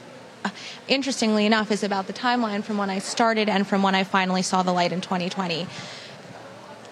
interestingly 0.88 1.46
enough, 1.46 1.70
is 1.70 1.82
about 1.82 2.06
the 2.06 2.12
timeline 2.12 2.62
from 2.62 2.78
when 2.78 2.90
I 2.90 2.98
started 2.98 3.48
and 3.48 3.66
from 3.66 3.82
when 3.82 3.94
I 3.94 4.04
finally 4.04 4.42
saw 4.42 4.62
the 4.62 4.72
light 4.72 4.92
in 4.92 5.00
2020 5.00 5.66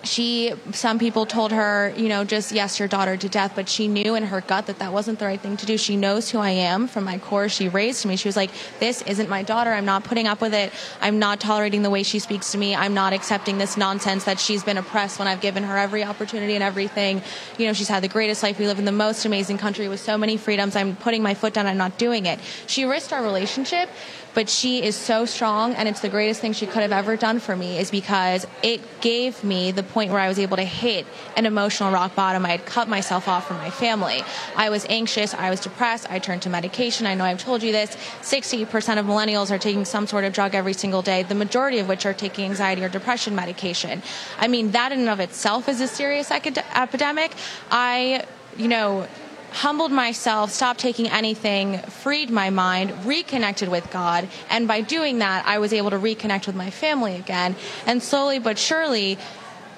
she 0.04 0.52
some 0.72 0.98
people 0.98 1.26
told 1.26 1.52
her 1.52 1.92
you 1.96 2.08
know 2.08 2.24
just 2.24 2.52
yes 2.52 2.78
your 2.78 2.88
daughter 2.88 3.16
to 3.16 3.28
death 3.28 3.52
but 3.54 3.68
she 3.68 3.88
knew 3.88 4.14
in 4.14 4.24
her 4.24 4.40
gut 4.40 4.66
that 4.66 4.78
that 4.78 4.92
wasn't 4.92 5.18
the 5.18 5.24
right 5.24 5.40
thing 5.40 5.56
to 5.56 5.66
do. 5.66 5.76
She 5.76 5.96
knows 5.96 6.30
who 6.30 6.38
i 6.38 6.50
am 6.50 6.88
from 6.88 7.04
my 7.04 7.18
core. 7.18 7.48
She 7.48 7.68
raised 7.68 8.04
me. 8.04 8.16
She 8.16 8.28
was 8.28 8.36
like 8.36 8.50
this 8.80 9.02
isn't 9.02 9.28
my 9.28 9.42
daughter. 9.42 9.70
I'm 9.72 9.84
not 9.84 10.04
putting 10.04 10.26
up 10.26 10.40
with 10.40 10.54
it. 10.54 10.72
I'm 11.00 11.18
not 11.18 11.40
tolerating 11.40 11.82
the 11.82 11.90
way 11.90 12.02
she 12.02 12.18
speaks 12.18 12.52
to 12.52 12.58
me. 12.58 12.74
I'm 12.74 12.94
not 12.94 13.12
accepting 13.12 13.58
this 13.58 13.76
nonsense 13.76 14.24
that 14.24 14.40
she's 14.40 14.64
been 14.64 14.78
oppressed 14.78 15.18
when 15.18 15.28
i've 15.28 15.40
given 15.40 15.62
her 15.62 15.76
every 15.76 16.04
opportunity 16.04 16.54
and 16.54 16.62
everything. 16.62 17.22
You 17.58 17.66
know 17.66 17.72
she's 17.72 17.88
had 17.88 18.02
the 18.02 18.08
greatest 18.08 18.42
life. 18.42 18.58
We 18.58 18.66
live 18.66 18.78
in 18.78 18.84
the 18.84 18.92
most 18.92 19.24
amazing 19.24 19.58
country 19.58 19.88
with 19.88 20.00
so 20.00 20.18
many 20.18 20.36
freedoms. 20.36 20.76
I'm 20.76 20.96
putting 20.96 21.22
my 21.22 21.34
foot 21.34 21.54
down. 21.54 21.66
I'm 21.66 21.78
not 21.78 21.98
doing 21.98 22.26
it. 22.26 22.40
She 22.66 22.84
risked 22.84 23.12
our 23.12 23.22
relationship 23.22 23.88
but 24.34 24.48
she 24.48 24.82
is 24.82 24.96
so 24.96 25.24
strong 25.24 25.74
and 25.74 25.88
it's 25.88 26.00
the 26.00 26.08
greatest 26.08 26.40
thing 26.40 26.52
she 26.52 26.66
could 26.66 26.82
have 26.82 26.92
ever 26.92 27.16
done 27.16 27.38
for 27.38 27.56
me 27.56 27.78
is 27.78 27.90
because 27.90 28.46
it 28.62 28.80
gave 29.00 29.42
me 29.44 29.72
the 29.72 29.82
point 29.82 30.10
where 30.10 30.20
I 30.20 30.28
was 30.28 30.38
able 30.38 30.56
to 30.56 30.64
hit 30.64 31.06
an 31.36 31.46
emotional 31.46 31.92
rock 31.92 32.14
bottom. 32.14 32.44
I 32.46 32.50
had 32.50 32.64
cut 32.66 32.88
myself 32.88 33.28
off 33.28 33.46
from 33.46 33.58
my 33.58 33.70
family. 33.70 34.22
I 34.56 34.70
was 34.70 34.86
anxious, 34.88 35.34
I 35.34 35.50
was 35.50 35.60
depressed, 35.60 36.10
I 36.10 36.18
turned 36.18 36.42
to 36.42 36.50
medication. 36.50 37.06
I 37.06 37.14
know 37.14 37.24
I've 37.24 37.42
told 37.42 37.62
you 37.62 37.72
this. 37.72 37.96
60% 38.22 38.98
of 38.98 39.06
millennials 39.06 39.50
are 39.50 39.58
taking 39.58 39.84
some 39.84 40.06
sort 40.06 40.24
of 40.24 40.32
drug 40.32 40.54
every 40.54 40.72
single 40.72 41.02
day, 41.02 41.22
the 41.22 41.34
majority 41.34 41.78
of 41.78 41.88
which 41.88 42.06
are 42.06 42.14
taking 42.14 42.44
anxiety 42.46 42.82
or 42.82 42.88
depression 42.88 43.34
medication. 43.34 44.02
I 44.38 44.48
mean, 44.48 44.70
that 44.72 44.92
in 44.92 45.00
and 45.00 45.08
of 45.08 45.20
itself 45.20 45.68
is 45.68 45.80
a 45.80 45.88
serious 45.88 46.30
epidemic. 46.30 47.32
I 47.70 48.24
you 48.56 48.68
know, 48.68 49.06
humbled 49.52 49.92
myself, 49.92 50.50
stopped 50.50 50.80
taking 50.80 51.08
anything, 51.08 51.78
freed 51.78 52.30
my 52.30 52.50
mind, 52.50 53.04
reconnected 53.04 53.68
with 53.68 53.90
God. 53.90 54.28
And 54.50 54.66
by 54.66 54.80
doing 54.80 55.18
that, 55.18 55.46
I 55.46 55.58
was 55.58 55.72
able 55.72 55.90
to 55.90 55.98
reconnect 55.98 56.46
with 56.46 56.56
my 56.56 56.70
family 56.70 57.16
again. 57.16 57.56
And 57.86 58.02
slowly 58.02 58.38
but 58.38 58.58
surely, 58.58 59.18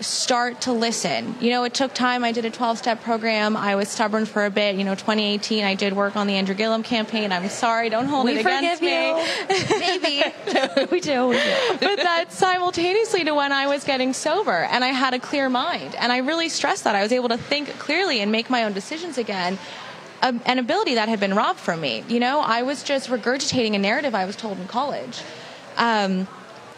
start 0.00 0.62
to 0.62 0.72
listen. 0.72 1.34
You 1.40 1.50
know, 1.50 1.64
it 1.64 1.74
took 1.74 1.94
time. 1.94 2.24
I 2.24 2.32
did 2.32 2.44
a 2.44 2.50
12 2.50 2.78
step 2.78 3.02
program. 3.02 3.56
I 3.56 3.76
was 3.76 3.88
stubborn 3.88 4.26
for 4.26 4.44
a 4.44 4.50
bit. 4.50 4.76
You 4.76 4.84
know, 4.84 4.94
2018, 4.94 5.64
I 5.64 5.74
did 5.74 5.92
work 5.92 6.16
on 6.16 6.26
the 6.26 6.34
Andrew 6.34 6.54
Gillum 6.54 6.82
campaign. 6.82 7.32
I'm 7.32 7.48
sorry, 7.48 7.88
don't 7.88 8.06
hold 8.06 8.26
we 8.26 8.36
it 8.36 8.40
against 8.40 8.82
me. 8.82 8.88
Maybe. 9.78 10.22
we 10.90 11.00
do. 11.00 11.28
We 11.28 11.36
do. 11.36 11.78
But 11.80 11.96
that's 11.96 12.36
simultaneously 12.36 13.24
to 13.24 13.34
when 13.34 13.52
I 13.52 13.66
was 13.66 13.84
getting 13.84 14.12
sober 14.12 14.64
and 14.64 14.84
I 14.84 14.88
had 14.88 15.14
a 15.14 15.18
clear 15.18 15.48
mind. 15.48 15.94
And 15.94 16.12
I 16.12 16.18
really 16.18 16.48
stressed 16.48 16.84
that. 16.84 16.94
I 16.94 17.02
was 17.02 17.12
able 17.12 17.28
to 17.28 17.38
think 17.38 17.68
clearly 17.78 18.20
and 18.20 18.30
make 18.32 18.50
my 18.50 18.64
own 18.64 18.72
decisions 18.72 19.18
again. 19.18 19.58
an 20.22 20.58
ability 20.58 20.94
that 20.94 21.08
had 21.08 21.20
been 21.20 21.34
robbed 21.34 21.60
from 21.60 21.80
me. 21.80 22.02
You 22.08 22.20
know, 22.20 22.40
I 22.40 22.62
was 22.62 22.82
just 22.82 23.10
regurgitating 23.10 23.74
a 23.74 23.78
narrative 23.78 24.14
I 24.14 24.24
was 24.24 24.36
told 24.36 24.58
in 24.58 24.66
college. 24.68 25.20
Um, 25.76 26.26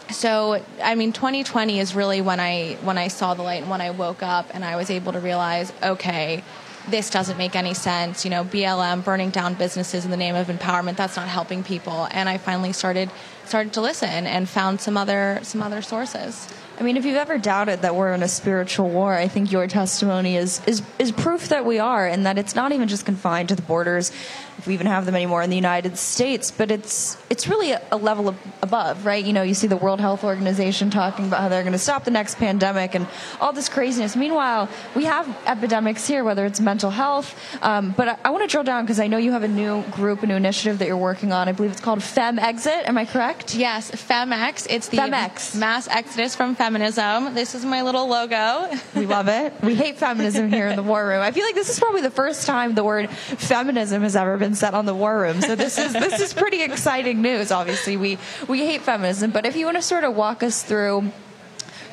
so 0.09 0.61
i 0.83 0.95
mean 0.95 1.11
2020 1.11 1.79
is 1.79 1.95
really 1.95 2.21
when 2.21 2.39
i 2.39 2.77
when 2.81 2.97
i 2.97 3.07
saw 3.07 3.33
the 3.33 3.41
light 3.41 3.61
and 3.61 3.69
when 3.69 3.81
i 3.81 3.89
woke 3.89 4.23
up 4.23 4.47
and 4.53 4.63
i 4.63 4.75
was 4.75 4.89
able 4.89 5.11
to 5.11 5.19
realize 5.19 5.71
okay 5.83 6.43
this 6.87 7.09
doesn't 7.09 7.37
make 7.37 7.55
any 7.55 7.73
sense. 7.73 8.23
You 8.23 8.31
know, 8.31 8.43
BLM 8.43 9.03
burning 9.03 9.29
down 9.29 9.53
businesses 9.55 10.05
in 10.05 10.11
the 10.11 10.17
name 10.17 10.35
of 10.35 10.47
empowerment, 10.47 10.95
that's 10.95 11.17
not 11.17 11.27
helping 11.27 11.63
people. 11.63 12.07
And 12.11 12.29
I 12.29 12.37
finally 12.37 12.73
started 12.73 13.11
started 13.45 13.73
to 13.73 13.81
listen 13.81 14.27
and 14.27 14.47
found 14.47 14.81
some 14.81 14.97
other 14.97 15.39
some 15.43 15.61
other 15.61 15.81
sources. 15.81 16.47
I 16.79 16.83
mean, 16.83 16.95
if 16.95 17.05
you've 17.05 17.15
ever 17.15 17.39
doubted 17.39 17.81
that 17.81 17.95
we're 17.95 18.13
in 18.13 18.21
a 18.21 18.27
spiritual 18.27 18.87
war, 18.89 19.15
I 19.15 19.27
think 19.27 19.51
your 19.51 19.65
testimony 19.65 20.35
is, 20.35 20.61
is, 20.67 20.83
is 20.99 21.11
proof 21.11 21.49
that 21.49 21.65
we 21.65 21.79
are, 21.79 22.05
and 22.05 22.27
that 22.27 22.37
it's 22.37 22.53
not 22.53 22.71
even 22.71 22.87
just 22.87 23.03
confined 23.03 23.49
to 23.49 23.55
the 23.55 23.63
borders, 23.63 24.11
if 24.57 24.67
we 24.67 24.73
even 24.73 24.87
have 24.87 25.05
them 25.05 25.15
anymore 25.15 25.43
in 25.43 25.49
the 25.49 25.55
United 25.55 25.97
States, 25.97 26.51
but 26.51 26.71
it's 26.71 27.17
it's 27.29 27.47
really 27.47 27.71
a, 27.71 27.81
a 27.91 27.97
level 27.97 28.27
of, 28.29 28.37
above, 28.61 29.05
right? 29.05 29.23
You 29.23 29.33
know, 29.33 29.43
you 29.43 29.53
see 29.53 29.67
the 29.67 29.77
World 29.77 29.99
Health 29.99 30.23
Organization 30.23 30.89
talking 30.89 31.27
about 31.27 31.41
how 31.41 31.49
they're 31.49 31.63
going 31.63 31.73
to 31.73 31.79
stop 31.79 32.05
the 32.05 32.11
next 32.11 32.35
pandemic 32.35 32.95
and 32.95 33.07
all 33.39 33.53
this 33.53 33.69
craziness. 33.69 34.15
Meanwhile, 34.15 34.69
we 34.95 35.05
have 35.05 35.27
epidemics 35.45 36.07
here, 36.07 36.23
whether 36.23 36.45
it's 36.45 36.59
mental 36.59 36.89
health, 36.89 37.35
um, 37.61 37.93
but 37.95 38.07
I, 38.07 38.17
I 38.25 38.29
want 38.31 38.43
to 38.43 38.47
drill 38.47 38.63
down 38.63 38.83
because 38.83 38.99
I 38.99 39.07
know 39.07 39.17
you 39.17 39.31
have 39.31 39.43
a 39.43 39.47
new 39.47 39.83
group, 39.91 40.23
a 40.23 40.27
new 40.27 40.35
initiative 40.35 40.79
that 40.79 40.87
you're 40.87 40.97
working 40.97 41.31
on. 41.31 41.47
I 41.47 41.51
believe 41.51 41.71
it's 41.71 41.81
called 41.81 42.01
Fem 42.01 42.39
Exit. 42.39 42.87
Am 42.87 42.97
I 42.97 43.05
correct? 43.05 43.55
Yes, 43.55 43.91
FemX. 43.91 44.67
It's 44.69 44.87
the 44.87 44.97
FemX. 44.97 45.55
mass 45.55 45.87
exodus 45.87 46.35
from 46.35 46.55
feminism. 46.55 47.33
This 47.33 47.53
is 47.53 47.63
my 47.65 47.83
little 47.83 48.07
logo. 48.07 48.69
We 48.95 49.05
love 49.05 49.27
it. 49.27 49.53
We 49.61 49.75
hate 49.75 49.97
feminism 49.97 50.51
here 50.51 50.67
in 50.67 50.75
the 50.75 50.83
war 50.83 51.05
room. 51.05 51.21
I 51.21 51.31
feel 51.31 51.45
like 51.45 51.55
this 51.55 51.69
is 51.69 51.79
probably 51.79 52.01
the 52.01 52.11
first 52.11 52.47
time 52.47 52.73
the 52.73 52.83
word 52.83 53.09
feminism 53.09 54.01
has 54.01 54.15
ever 54.15 54.37
been 54.37 54.46
said 54.55 54.73
on 54.73 54.85
the 54.85 54.93
war 54.93 55.19
room. 55.19 55.41
So 55.41 55.55
this 55.55 55.77
is 55.77 55.93
this 55.93 56.19
is 56.19 56.33
pretty 56.33 56.61
exciting 56.61 57.21
news. 57.21 57.51
Obviously, 57.51 57.97
we 57.97 58.17
we 58.47 58.65
hate 58.65 58.81
feminism, 58.81 59.31
but 59.31 59.45
if 59.45 59.55
you 59.55 59.65
want 59.65 59.77
to 59.77 59.81
sort 59.83 60.03
of 60.03 60.15
walk 60.15 60.43
us 60.43 60.63
through 60.63 61.11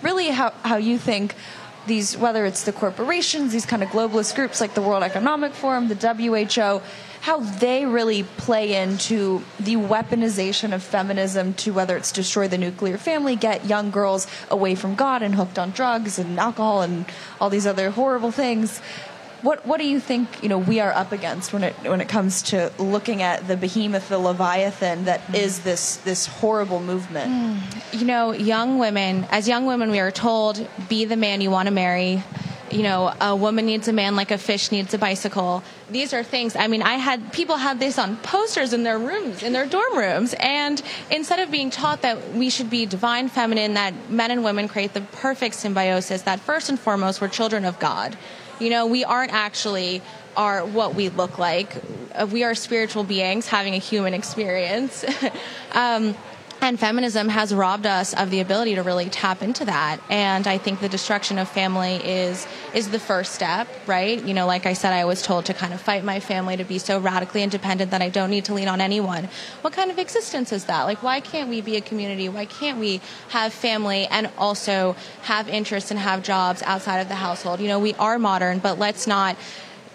really 0.02 0.28
how 0.28 0.52
how 0.62 0.76
you 0.76 0.98
think 0.98 1.34
these 1.86 2.16
whether 2.16 2.44
it's 2.46 2.64
the 2.64 2.72
corporations, 2.72 3.52
these 3.52 3.66
kind 3.66 3.82
of 3.82 3.88
globalist 3.90 4.34
groups 4.34 4.60
like 4.60 4.74
the 4.74 4.82
World 4.82 5.02
Economic 5.02 5.52
Forum, 5.52 5.88
the 5.88 5.94
WHO, 5.94 6.82
how 7.20 7.40
they 7.40 7.86
really 7.86 8.22
play 8.22 8.74
into 8.74 9.42
the 9.58 9.76
weaponization 9.76 10.74
of 10.74 10.82
feminism 10.82 11.54
to 11.54 11.72
whether 11.72 11.96
it's 11.96 12.12
destroy 12.12 12.48
the 12.48 12.58
nuclear 12.58 12.98
family, 12.98 13.36
get 13.36 13.64
young 13.66 13.90
girls 13.90 14.26
away 14.50 14.74
from 14.74 14.94
God 14.94 15.22
and 15.22 15.34
hooked 15.34 15.58
on 15.58 15.70
drugs 15.70 16.18
and 16.18 16.38
alcohol 16.38 16.82
and 16.82 17.06
all 17.40 17.50
these 17.50 17.66
other 17.66 17.90
horrible 17.90 18.30
things. 18.30 18.80
What 19.44 19.66
what 19.66 19.78
do 19.78 19.86
you 19.86 20.00
think 20.00 20.42
you 20.42 20.48
know 20.48 20.56
we 20.56 20.80
are 20.80 20.90
up 20.90 21.12
against 21.12 21.52
when 21.52 21.64
it 21.64 21.74
when 21.82 22.00
it 22.00 22.08
comes 22.08 22.40
to 22.44 22.72
looking 22.78 23.20
at 23.20 23.46
the 23.46 23.58
behemoth, 23.58 24.08
the 24.08 24.18
leviathan 24.18 25.04
that 25.04 25.20
mm. 25.26 25.34
is 25.34 25.60
this 25.60 25.96
this 25.96 26.24
horrible 26.26 26.80
movement? 26.80 27.30
Mm. 27.30 28.00
you 28.00 28.06
know, 28.06 28.32
young 28.32 28.78
women, 28.78 29.26
as 29.30 29.46
young 29.46 29.66
women, 29.66 29.90
we 29.90 30.00
are 30.00 30.10
told, 30.10 30.66
be 30.88 31.04
the 31.04 31.16
man 31.16 31.42
you 31.42 31.50
want 31.50 31.66
to 31.66 31.74
marry. 31.74 32.22
You 32.70 32.82
know, 32.82 33.12
a 33.20 33.36
woman 33.36 33.66
needs 33.66 33.86
a 33.86 33.92
man 33.92 34.16
like 34.16 34.30
a 34.30 34.38
fish 34.38 34.72
needs 34.72 34.94
a 34.94 34.98
bicycle. 34.98 35.62
These 35.90 36.14
are 36.14 36.24
things, 36.24 36.56
I 36.56 36.66
mean, 36.66 36.82
I 36.82 36.94
had 36.94 37.32
people 37.32 37.56
had 37.56 37.78
this 37.78 37.98
on 37.98 38.16
posters 38.16 38.72
in 38.72 38.82
their 38.82 38.98
rooms, 38.98 39.42
in 39.42 39.52
their 39.52 39.66
dorm 39.66 39.96
rooms. 39.96 40.34
And 40.40 40.82
instead 41.10 41.38
of 41.38 41.50
being 41.50 41.70
taught 41.70 42.02
that 42.02 42.32
we 42.32 42.48
should 42.50 42.70
be 42.70 42.86
divine 42.86 43.28
feminine, 43.28 43.74
that 43.74 43.92
men 44.10 44.30
and 44.30 44.42
women 44.42 44.66
create 44.66 44.94
the 44.94 45.02
perfect 45.02 45.54
symbiosis, 45.54 46.22
that 46.22 46.40
first 46.40 46.70
and 46.70 46.80
foremost, 46.80 47.20
we're 47.20 47.28
children 47.28 47.64
of 47.66 47.78
God. 47.78 48.16
You 48.60 48.70
know, 48.70 48.86
we 48.86 49.04
aren't 49.04 49.32
actually 49.32 50.02
are 50.36 50.64
what 50.64 50.94
we 50.94 51.08
look 51.08 51.38
like. 51.38 51.76
We 52.30 52.44
are 52.44 52.54
spiritual 52.54 53.04
beings 53.04 53.48
having 53.48 53.74
a 53.74 53.78
human 53.78 54.14
experience. 54.14 55.04
um, 55.72 56.16
and 56.64 56.80
feminism 56.80 57.28
has 57.28 57.54
robbed 57.54 57.84
us 57.84 58.14
of 58.14 58.30
the 58.30 58.40
ability 58.40 58.74
to 58.74 58.82
really 58.82 59.10
tap 59.10 59.42
into 59.42 59.66
that. 59.66 60.00
And 60.08 60.46
I 60.46 60.56
think 60.56 60.80
the 60.80 60.88
destruction 60.88 61.38
of 61.38 61.46
family 61.48 61.96
is 61.96 62.46
is 62.72 62.90
the 62.90 62.98
first 62.98 63.34
step, 63.34 63.68
right? 63.86 64.24
You 64.24 64.32
know, 64.32 64.46
like 64.46 64.64
I 64.64 64.72
said, 64.72 64.94
I 64.94 65.04
was 65.04 65.20
told 65.20 65.44
to 65.46 65.54
kind 65.54 65.74
of 65.74 65.80
fight 65.80 66.04
my 66.04 66.20
family 66.20 66.56
to 66.56 66.64
be 66.64 66.78
so 66.78 66.98
radically 66.98 67.42
independent 67.42 67.90
that 67.90 68.00
I 68.00 68.08
don't 68.08 68.30
need 68.30 68.46
to 68.46 68.54
lean 68.54 68.68
on 68.68 68.80
anyone. 68.80 69.28
What 69.60 69.74
kind 69.74 69.90
of 69.90 69.98
existence 69.98 70.52
is 70.52 70.64
that? 70.64 70.84
Like, 70.84 71.02
why 71.02 71.20
can't 71.20 71.50
we 71.50 71.60
be 71.60 71.76
a 71.76 71.82
community? 71.82 72.30
Why 72.30 72.46
can't 72.46 72.78
we 72.78 73.02
have 73.28 73.52
family 73.52 74.06
and 74.06 74.30
also 74.38 74.96
have 75.22 75.48
interests 75.48 75.90
and 75.90 76.00
have 76.00 76.22
jobs 76.22 76.62
outside 76.62 77.00
of 77.00 77.08
the 77.08 77.14
household? 77.14 77.60
You 77.60 77.68
know, 77.68 77.78
we 77.78 77.92
are 77.94 78.18
modern, 78.18 78.58
but 78.58 78.78
let's 78.78 79.06
not 79.06 79.36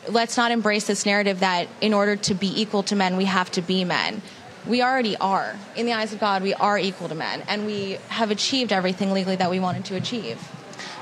let's 0.07 0.37
not 0.37 0.51
embrace 0.51 0.87
this 0.87 1.05
narrative 1.05 1.41
that 1.41 1.67
in 1.81 1.93
order 1.93 2.15
to 2.15 2.33
be 2.33 2.61
equal 2.61 2.83
to 2.83 2.95
men, 2.95 3.17
we 3.17 3.25
have 3.25 3.51
to 3.51 3.61
be 3.61 3.83
men. 3.83 4.21
We 4.67 4.81
already 4.81 5.15
are. 5.17 5.55
In 5.75 5.85
the 5.85 5.93
eyes 5.93 6.13
of 6.13 6.19
God, 6.19 6.43
we 6.43 6.53
are 6.53 6.77
equal 6.77 7.09
to 7.09 7.15
men, 7.15 7.43
and 7.47 7.65
we 7.65 7.97
have 8.09 8.31
achieved 8.31 8.71
everything 8.71 9.13
legally 9.13 9.35
that 9.37 9.49
we 9.49 9.59
wanted 9.59 9.85
to 9.85 9.95
achieve. 9.95 10.37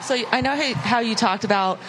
So 0.02 0.16
I 0.32 0.42
know 0.42 0.56
how- 0.76 1.00
you 1.00 1.16
talked 1.16 1.44
about, 1.44 1.80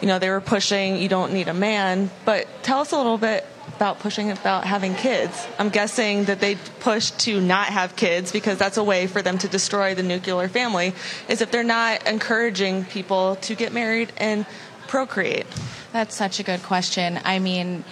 you 0.00 0.08
know, 0.08 0.18
they 0.18 0.30
were 0.30 0.40
pushing 0.40 0.96
you 0.96 1.08
don't 1.08 1.32
need 1.32 1.48
a 1.48 1.54
man, 1.54 2.10
but 2.24 2.46
tell 2.62 2.80
us 2.80 2.92
a 2.92 2.96
little 2.96 3.18
bit 3.18 3.46
about 3.76 4.00
pushing 4.00 4.30
about 4.30 4.64
having 4.64 4.94
kids. 4.94 5.46
I'm 5.58 5.68
guessing 5.68 6.24
that 6.24 6.40
they 6.40 6.56
push 6.80 7.10
to 7.10 7.40
not 7.40 7.66
have 7.66 7.96
kids 7.96 8.32
because 8.32 8.58
that's 8.58 8.76
a 8.76 8.84
way 8.84 9.06
for 9.06 9.22
them 9.22 9.38
to 9.38 9.48
destroy 9.48 9.94
the 9.94 10.02
nuclear 10.02 10.48
family. 10.48 10.92
Is 11.28 11.40
if 11.40 11.50
they're 11.50 11.62
not 11.62 12.06
encouraging 12.06 12.84
people 12.86 13.36
to 13.36 13.54
get 13.54 13.72
married 13.72 14.12
and 14.16 14.44
procreate. 14.86 15.46
That's 15.92 16.16
such 16.16 16.40
a 16.40 16.42
good 16.42 16.62
question. 16.62 17.20
I 17.24 17.38
mean, 17.38 17.84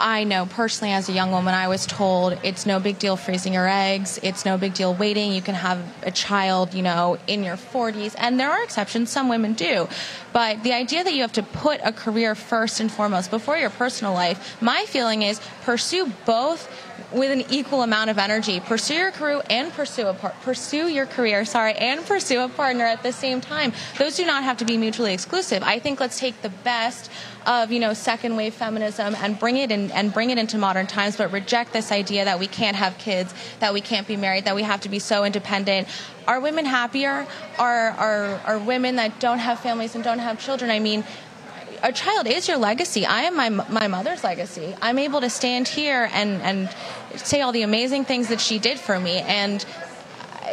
I 0.00 0.24
know 0.24 0.46
personally 0.46 0.94
as 0.94 1.10
a 1.10 1.12
young 1.12 1.30
woman, 1.30 1.54
I 1.54 1.68
was 1.68 1.84
told 1.84 2.38
it's 2.42 2.64
no 2.64 2.80
big 2.80 2.98
deal 2.98 3.16
freezing 3.16 3.52
your 3.52 3.68
eggs. 3.68 4.18
It's 4.22 4.46
no 4.46 4.56
big 4.56 4.72
deal 4.72 4.94
waiting. 4.94 5.32
You 5.32 5.42
can 5.42 5.54
have 5.54 5.78
a 6.02 6.10
child, 6.10 6.72
you 6.72 6.82
know, 6.82 7.18
in 7.26 7.44
your 7.44 7.56
40s. 7.56 8.14
And 8.16 8.40
there 8.40 8.50
are 8.50 8.62
exceptions. 8.62 9.10
Some 9.10 9.28
women 9.28 9.52
do. 9.52 9.88
But 10.32 10.62
the 10.62 10.72
idea 10.72 11.04
that 11.04 11.12
you 11.12 11.20
have 11.20 11.34
to 11.34 11.42
put 11.42 11.80
a 11.84 11.92
career 11.92 12.34
first 12.34 12.80
and 12.80 12.90
foremost 12.90 13.30
before 13.30 13.58
your 13.58 13.70
personal 13.70 14.14
life, 14.14 14.60
my 14.62 14.86
feeling 14.88 15.20
is 15.22 15.38
pursue 15.62 16.10
both 16.24 16.68
with 17.12 17.30
an 17.30 17.44
equal 17.50 17.82
amount 17.82 18.10
of 18.10 18.18
energy. 18.18 18.60
Pursue 18.60 18.94
your 18.94 19.10
career 19.10 19.42
and 19.50 19.72
pursue 19.72 20.06
a 20.06 20.14
par- 20.14 20.34
pursue 20.42 20.88
your 20.88 21.06
career, 21.06 21.44
sorry, 21.44 21.74
and 21.74 22.04
pursue 22.04 22.40
a 22.40 22.48
partner 22.48 22.84
at 22.84 23.02
the 23.02 23.12
same 23.12 23.40
time. 23.40 23.72
Those 23.98 24.16
do 24.16 24.24
not 24.24 24.44
have 24.44 24.58
to 24.58 24.64
be 24.64 24.76
mutually 24.76 25.12
exclusive. 25.12 25.62
I 25.62 25.78
think 25.78 26.00
let's 26.00 26.18
take 26.18 26.40
the 26.42 26.50
best 26.50 27.10
of 27.46 27.72
you 27.72 27.80
know 27.80 27.94
second 27.94 28.36
wave 28.36 28.54
feminism 28.54 29.14
and 29.16 29.38
bring 29.38 29.56
it 29.56 29.70
in 29.70 29.90
and 29.92 30.12
bring 30.12 30.30
it 30.30 30.38
into 30.38 30.58
modern 30.58 30.86
times, 30.86 31.16
but 31.16 31.32
reject 31.32 31.72
this 31.72 31.90
idea 31.90 32.24
that 32.24 32.38
we 32.38 32.46
can't 32.46 32.76
have 32.76 32.96
kids, 32.98 33.34
that 33.60 33.72
we 33.72 33.80
can't 33.80 34.06
be 34.06 34.16
married, 34.16 34.44
that 34.44 34.54
we 34.54 34.62
have 34.62 34.80
to 34.82 34.88
be 34.88 34.98
so 34.98 35.24
independent. 35.24 35.88
Are 36.28 36.40
women 36.40 36.64
happier? 36.64 37.26
Are 37.58 37.90
are 37.90 38.40
are 38.46 38.58
women 38.58 38.96
that 38.96 39.18
don't 39.20 39.38
have 39.38 39.58
families 39.60 39.94
and 39.94 40.04
don't 40.04 40.20
have 40.20 40.38
children? 40.38 40.70
I 40.70 40.78
mean 40.78 41.04
a 41.82 41.92
child 41.92 42.26
is 42.26 42.48
your 42.48 42.58
legacy. 42.58 43.06
I 43.06 43.22
am 43.22 43.36
my 43.36 43.48
my 43.48 43.88
mother's 43.88 44.22
legacy. 44.22 44.74
I'm 44.82 44.98
able 44.98 45.20
to 45.20 45.30
stand 45.30 45.68
here 45.68 46.08
and 46.12 46.42
and 46.42 46.74
say 47.16 47.40
all 47.40 47.52
the 47.52 47.62
amazing 47.62 48.04
things 48.04 48.28
that 48.28 48.40
she 48.40 48.58
did 48.58 48.78
for 48.78 48.98
me 48.98 49.18
and 49.18 49.64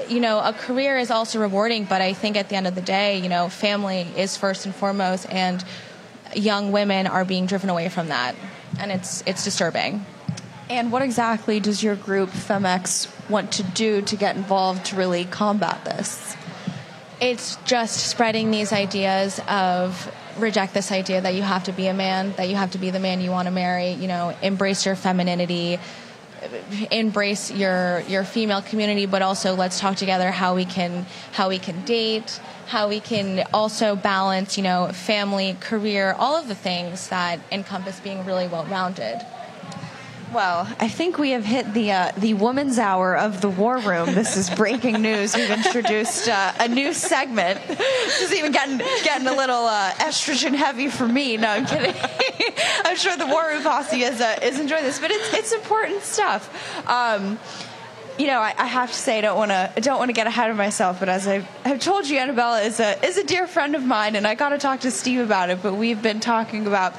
you 0.09 0.19
know 0.19 0.39
a 0.39 0.53
career 0.53 0.97
is 0.97 1.09
also 1.11 1.39
rewarding 1.39 1.84
but 1.86 2.01
i 2.01 2.13
think 2.13 2.38
at 2.38 2.49
the 2.49 2.55
end 2.55 2.67
of 2.67 2.75
the 2.75 2.82
day 2.82 3.19
you 3.19 3.30
know 3.30 3.49
family 3.49 4.01
is 4.15 4.38
first 4.38 4.65
and 4.65 4.75
foremost 4.75 5.25
and 5.32 5.63
young 6.36 6.71
women 6.71 7.07
are 7.07 7.25
being 7.25 7.45
driven 7.45 7.69
away 7.69 7.89
from 7.89 8.09
that 8.09 8.36
and 8.80 8.91
it's 8.91 9.23
it's 9.25 9.43
disturbing 9.43 10.05
And 10.69 10.91
what 10.91 11.01
exactly 11.01 11.59
does 11.59 11.82
your 11.82 11.95
group 11.95 12.30
FemX 12.30 13.07
want 13.30 13.53
to 13.53 13.63
do 13.63 14.01
to 14.01 14.15
get 14.17 14.36
involved 14.36 14.86
to 14.88 14.95
really 14.95 15.25
combat 15.25 15.86
this? 15.86 16.36
it's 17.19 17.55
just 17.65 18.07
spreading 18.07 18.51
these 18.51 18.71
ideas 18.71 19.39
of 19.47 20.11
reject 20.39 20.73
this 20.73 20.91
idea 20.91 21.21
that 21.21 21.35
you 21.35 21.41
have 21.41 21.65
to 21.65 21.71
be 21.71 21.88
a 21.88 21.93
man, 21.93 22.33
that 22.38 22.49
you 22.49 22.55
have 22.55 22.71
to 22.71 22.77
be 22.77 22.89
the 22.91 22.99
man 22.99 23.21
you 23.21 23.31
want 23.31 23.47
to 23.47 23.51
marry, 23.51 23.91
you 23.91 24.07
know, 24.07 24.35
embrace 24.41 24.85
your 24.85 24.95
femininity, 24.95 25.79
embrace 26.91 27.51
your 27.51 28.01
your 28.01 28.23
female 28.23 28.61
community, 28.61 29.05
but 29.05 29.21
also 29.21 29.55
let's 29.55 29.79
talk 29.79 29.95
together 29.95 30.31
how 30.31 30.55
we 30.55 30.65
can 30.65 31.05
how 31.31 31.49
we 31.49 31.59
can 31.59 31.83
date, 31.85 32.39
how 32.67 32.88
we 32.88 32.99
can 32.99 33.47
also 33.53 33.95
balance, 33.95 34.57
you 34.57 34.63
know, 34.63 34.89
family, 34.93 35.57
career, 35.59 36.15
all 36.17 36.35
of 36.35 36.47
the 36.47 36.55
things 36.55 37.09
that 37.09 37.39
encompass 37.51 37.99
being 37.99 38.25
really 38.25 38.47
well 38.47 38.65
rounded. 38.65 39.25
Well, 40.34 40.67
I 40.78 40.89
think 40.89 41.17
we 41.17 41.32
have 41.32 41.45
hit 41.45 41.73
the 41.73 41.91
uh, 41.93 42.11
the 42.17 42.34
woman's 42.34 42.78
hour 42.78 43.15
of 43.15 43.39
the 43.39 43.49
war 43.49 43.78
room. 43.78 44.13
This 44.13 44.36
is 44.36 44.49
breaking 44.49 45.01
news. 45.01 45.34
We've 45.34 45.49
introduced 45.49 46.28
uh, 46.28 46.51
a 46.59 46.67
new 46.67 46.93
segment. 46.93 47.65
This 47.65 48.21
is 48.21 48.34
even 48.34 48.51
getting 48.51 48.78
getting 49.05 49.25
a 49.28 49.34
little 49.34 49.65
uh, 49.65 49.91
estrogen 49.93 50.53
heavy 50.53 50.89
for 50.89 51.07
me. 51.07 51.38
No, 51.38 51.47
I'm 51.47 51.65
kidding. 51.65 51.95
I'm 52.84 52.97
sure 52.97 53.15
the 53.15 53.25
war 53.25 53.47
room 53.47 53.63
posse 53.63 54.03
is 54.03 54.19
uh, 54.19 54.38
is 54.43 54.59
enjoying 54.59 54.84
this, 54.84 54.99
but 54.99 55.11
it's 55.11 55.34
it's 55.34 55.51
important 55.53 56.01
stuff. 56.01 56.49
Um, 56.89 57.39
you 58.18 58.28
know, 58.28 58.39
I, 58.39 58.53
I 58.57 58.65
have 58.65 58.89
to 58.91 58.97
say, 58.97 59.18
I 59.20 59.22
don't 59.22 59.38
want 59.38 59.51
to, 59.51 59.72
I 59.76 59.80
don't 59.80 59.99
want 59.99 60.09
to 60.09 60.13
get 60.13 60.28
ahead 60.28 60.49
of 60.49 60.57
myself. 60.57 60.99
But 60.99 61.09
as 61.09 61.28
I 61.28 61.39
have 61.65 61.80
told 61.80 62.07
you, 62.07 62.18
Annabella 62.20 62.61
is 62.61 62.80
a 62.80 63.03
is 63.05 63.18
a 63.18 63.24
dear 63.24 63.47
friend 63.47 63.76
of 63.76 63.84
mine, 63.86 64.15
and 64.15 64.26
I 64.26 64.36
got 64.36 64.49
to 64.49 64.57
talk 64.57 64.82
to 64.82 64.91
Steve 64.91 65.20
about 65.22 65.49
it. 65.49 65.61
But 65.61 65.74
we've 65.76 66.01
been 66.01 66.20
talking 66.20 66.68
about 66.68 66.93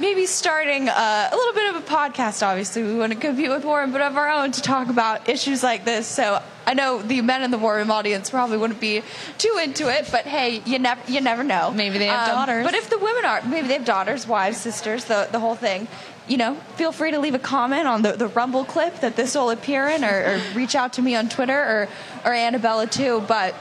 maybe 0.00 0.26
starting 0.26 0.88
a, 0.88 1.28
a 1.32 1.34
little 1.34 1.54
bit 1.54 1.74
of 1.74 1.82
a 1.82 1.86
podcast. 1.86 2.46
Obviously, 2.46 2.82
we 2.82 2.94
want 2.94 3.12
to 3.12 3.18
compete 3.18 3.48
with 3.50 3.64
Warren, 3.64 3.92
but 3.92 4.00
of 4.02 4.16
our 4.16 4.30
own 4.30 4.52
to 4.52 4.62
talk 4.62 4.88
about 4.88 5.28
issues 5.28 5.62
like 5.62 5.84
this. 5.84 6.06
So 6.06 6.42
I 6.66 6.74
know 6.74 7.02
the 7.02 7.20
men 7.22 7.42
in 7.42 7.50
the 7.50 7.58
war 7.58 7.76
room 7.76 7.90
audience 7.90 8.30
probably 8.30 8.56
wouldn't 8.56 8.80
be 8.80 9.02
too 9.38 9.58
into 9.62 9.88
it, 9.88 10.08
but 10.12 10.26
hey, 10.26 10.62
you 10.64 10.78
never 10.78 11.00
you 11.10 11.20
never 11.20 11.42
know. 11.42 11.70
Maybe 11.72 11.98
they 11.98 12.06
have 12.06 12.28
Um, 12.28 12.34
daughters. 12.36 12.64
But 12.64 12.74
if 12.74 12.88
the 12.88 12.98
women 12.98 13.24
are, 13.24 13.42
maybe 13.42 13.66
they 13.68 13.74
have 13.74 13.84
daughters, 13.84 14.26
wives, 14.26 14.58
sisters, 14.58 15.04
the 15.06 15.28
the 15.32 15.40
whole 15.40 15.56
thing. 15.56 15.88
You 16.28 16.36
know, 16.36 16.54
feel 16.76 16.92
free 16.92 17.10
to 17.10 17.18
leave 17.18 17.34
a 17.34 17.38
comment 17.38 17.86
on 17.86 18.02
the, 18.02 18.12
the 18.12 18.28
Rumble 18.28 18.64
clip 18.64 19.00
that 19.00 19.16
this 19.16 19.34
will 19.34 19.50
appear 19.50 19.88
in, 19.88 20.04
or, 20.04 20.08
or 20.08 20.40
reach 20.54 20.74
out 20.74 20.92
to 20.94 21.02
me 21.02 21.16
on 21.16 21.28
Twitter 21.28 21.58
or 21.58 21.88
or 22.24 22.32
Annabella 22.32 22.86
too. 22.86 23.22
But 23.26 23.54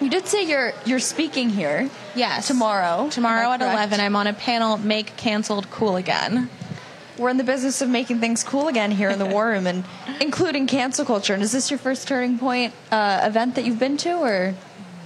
you 0.00 0.10
did 0.10 0.26
say 0.26 0.44
you're 0.44 0.72
you're 0.84 0.98
speaking 0.98 1.50
here. 1.50 1.88
Yes. 2.14 2.48
Tomorrow. 2.48 3.08
Tomorrow 3.10 3.50
at? 3.52 3.60
11, 3.60 4.00
I'm 4.00 4.16
on 4.16 4.26
a 4.26 4.32
panel, 4.32 4.76
Make 4.78 5.16
Canceled 5.16 5.70
Cool 5.70 5.96
Again. 5.96 6.50
We're 7.18 7.28
in 7.28 7.36
the 7.36 7.44
business 7.44 7.82
of 7.82 7.90
making 7.90 8.20
things 8.20 8.42
cool 8.42 8.68
again 8.68 8.90
here 8.90 9.10
in 9.10 9.18
the 9.18 9.26
War 9.34 9.48
Room, 9.48 9.66
and 9.66 9.84
including 10.20 10.66
cancel 10.66 11.04
culture. 11.04 11.34
And 11.34 11.42
is 11.42 11.52
this 11.52 11.70
your 11.70 11.78
first 11.78 12.08
Turning 12.08 12.38
Point 12.38 12.72
uh, 12.90 13.20
event 13.24 13.56
that 13.56 13.64
you've 13.66 13.78
been 13.78 13.98
to, 13.98 14.14
or 14.14 14.54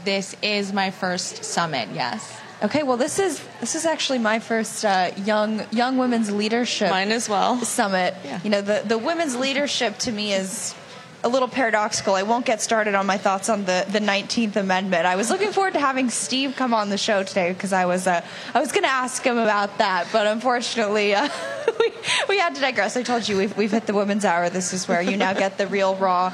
This 0.05 0.37
is 0.41 0.73
my 0.73 0.91
first 0.93 1.45
summit, 1.45 1.89
yes. 1.93 2.41
Okay, 2.65 2.83
well, 2.83 2.97
this 2.97 3.19
is 3.19 3.45
this 3.61 3.75
is 3.75 3.85
actually 3.85 4.21
my 4.21 4.39
first 4.39 4.87
uh, 4.87 5.11
young 5.19 5.67
young 5.71 5.99
women's 5.99 6.33
leadership. 6.33 6.89
Mine 6.89 7.13
as 7.13 7.29
well. 7.29 7.59
Summit. 7.59 8.15
You 8.43 8.49
know, 8.49 8.63
the 8.63 8.81
the 8.83 8.97
women's 8.97 9.37
leadership 9.37 9.99
to 9.99 10.13
me 10.13 10.33
is 10.33 10.75
a 11.23 11.29
little 11.29 11.49
paradoxical. 11.49 12.15
I 12.15 12.23
won't 12.23 12.47
get 12.47 12.63
started 12.63 12.95
on 12.95 13.05
my 13.05 13.19
thoughts 13.19 13.51
on 13.51 13.67
the 13.67 13.85
the 13.91 14.01
Nineteenth 14.01 14.57
Amendment. 14.57 15.05
I 15.05 15.17
was 15.17 15.29
looking 15.29 15.53
forward 15.53 15.75
to 15.75 15.79
having 15.79 16.09
Steve 16.09 16.57
come 16.57 16.73
on 16.73 16.89
the 16.89 16.97
show 16.97 17.23
today 17.23 17.53
because 17.53 17.75
I 17.75 17.85
was 17.85 18.07
uh, 18.07 18.25
I 18.55 18.61
was 18.61 18.73
going 18.73 18.85
to 18.85 18.91
ask 18.91 19.23
him 19.23 19.37
about 19.37 19.77
that, 19.77 20.07
but 20.11 20.27
unfortunately. 20.27 21.15
Uh, 21.15 21.29
we, 21.79 21.93
we 22.29 22.39
had 22.39 22.55
to 22.55 22.61
digress. 22.61 22.97
I 22.97 23.03
told 23.03 23.29
you 23.29 23.37
we've, 23.37 23.57
we've 23.57 23.71
hit 23.71 23.87
the 23.87 23.95
women's 23.95 24.25
hour. 24.25 24.51
This 24.51 24.73
is 24.73 24.87
where 24.87 25.01
you 25.01 25.17
now 25.17 25.33
get 25.33 25.57
the 25.59 25.67
real 25.67 25.97
raw 25.97 26.33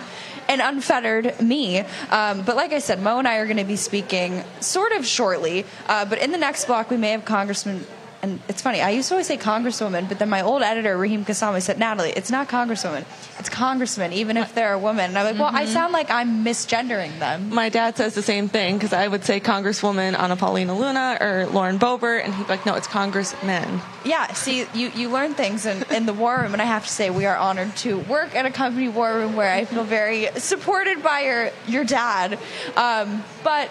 and 0.51 0.61
unfettered 0.61 1.41
me. 1.41 1.79
Um, 2.11 2.43
but 2.43 2.57
like 2.57 2.73
I 2.73 2.81
said, 2.81 3.01
Mo 3.01 3.19
and 3.19 3.29
I 3.29 3.37
are 3.37 3.47
going 3.47 3.57
to 3.59 3.65
be 3.65 3.77
speaking 3.77 4.43
sort 4.59 4.91
of 4.93 5.07
shortly. 5.07 5.65
Uh, 5.87 6.05
but 6.05 6.21
in 6.21 6.33
the 6.33 6.39
next 6.39 6.65
block, 6.65 6.91
we 6.91 6.97
may 6.97 7.13
have 7.13 7.25
Congressman. 7.25 7.87
And 8.23 8.39
it's 8.49 8.61
funny, 8.61 8.83
I 8.83 8.91
used 8.91 9.09
to 9.09 9.15
always 9.15 9.27
say 9.27 9.39
Congresswoman, 9.39 10.07
but 10.07 10.19
then 10.19 10.29
my 10.29 10.43
old 10.43 10.61
editor, 10.63 10.95
Raheem 10.95 11.25
Kassam, 11.25 11.59
said, 11.63 11.79
Natalie, 11.79 12.13
it's 12.15 12.31
not 12.31 12.49
Congresswoman, 12.49 13.07
it's 13.39 13.49
Congressman, 13.49 14.13
even 14.13 14.37
if 14.37 14.55
they're 14.55 14.75
a 14.75 14.79
woman. 14.79 15.07
And 15.07 15.19
I'm 15.19 15.25
like, 15.25 15.39
well, 15.39 15.51
I 15.51 15.65
sound 15.65 15.95
like 15.95 16.11
I'm 16.11 16.45
misgendering 16.45 17.19
them. 17.19 17.49
My 17.49 17.71
dad 17.71 17.97
says 17.97 18.15
the 18.15 18.23
same 18.23 18.49
thing 18.49 18.77
because 18.77 18.93
I 18.93 19.09
would 19.09 19.25
say 19.25 19.41
Congresswoman 19.41 20.19
Anna 20.19 20.37
Paulina 20.37 20.79
Luna 20.79 21.17
or 21.19 21.47
Lauren 21.47 21.79
Boebert, 21.79 22.23
and 22.23 22.35
he'd 22.35 22.43
be 22.43 22.49
like, 22.51 22.67
no, 22.67 22.75
it's 22.75 22.87
Congressmen. 22.87 23.81
Yeah, 24.05 24.31
see, 24.35 24.67
you, 24.75 24.91
you 24.95 25.09
learn 25.09 25.33
things 25.33 25.65
in, 25.65 25.83
in 25.91 26.05
the 26.05 26.13
war 26.13 26.41
room, 26.43 26.53
and 26.53 26.61
I 26.61 26.67
have 26.67 26.85
to 26.85 26.93
say, 26.93 27.09
we 27.09 27.25
are 27.25 27.37
honored 27.39 27.75
to 27.79 28.01
work 28.01 28.35
at 28.35 28.45
a 28.45 28.51
company 28.51 28.89
war 28.89 29.15
room 29.15 29.35
where 29.35 29.51
I 29.51 29.65
feel 29.65 29.85
very 29.85 30.29
supported 30.37 31.03
by 31.03 31.21
your 31.21 31.51
your 31.67 31.85
dad. 31.85 32.39
Um, 32.77 33.25
but 33.43 33.71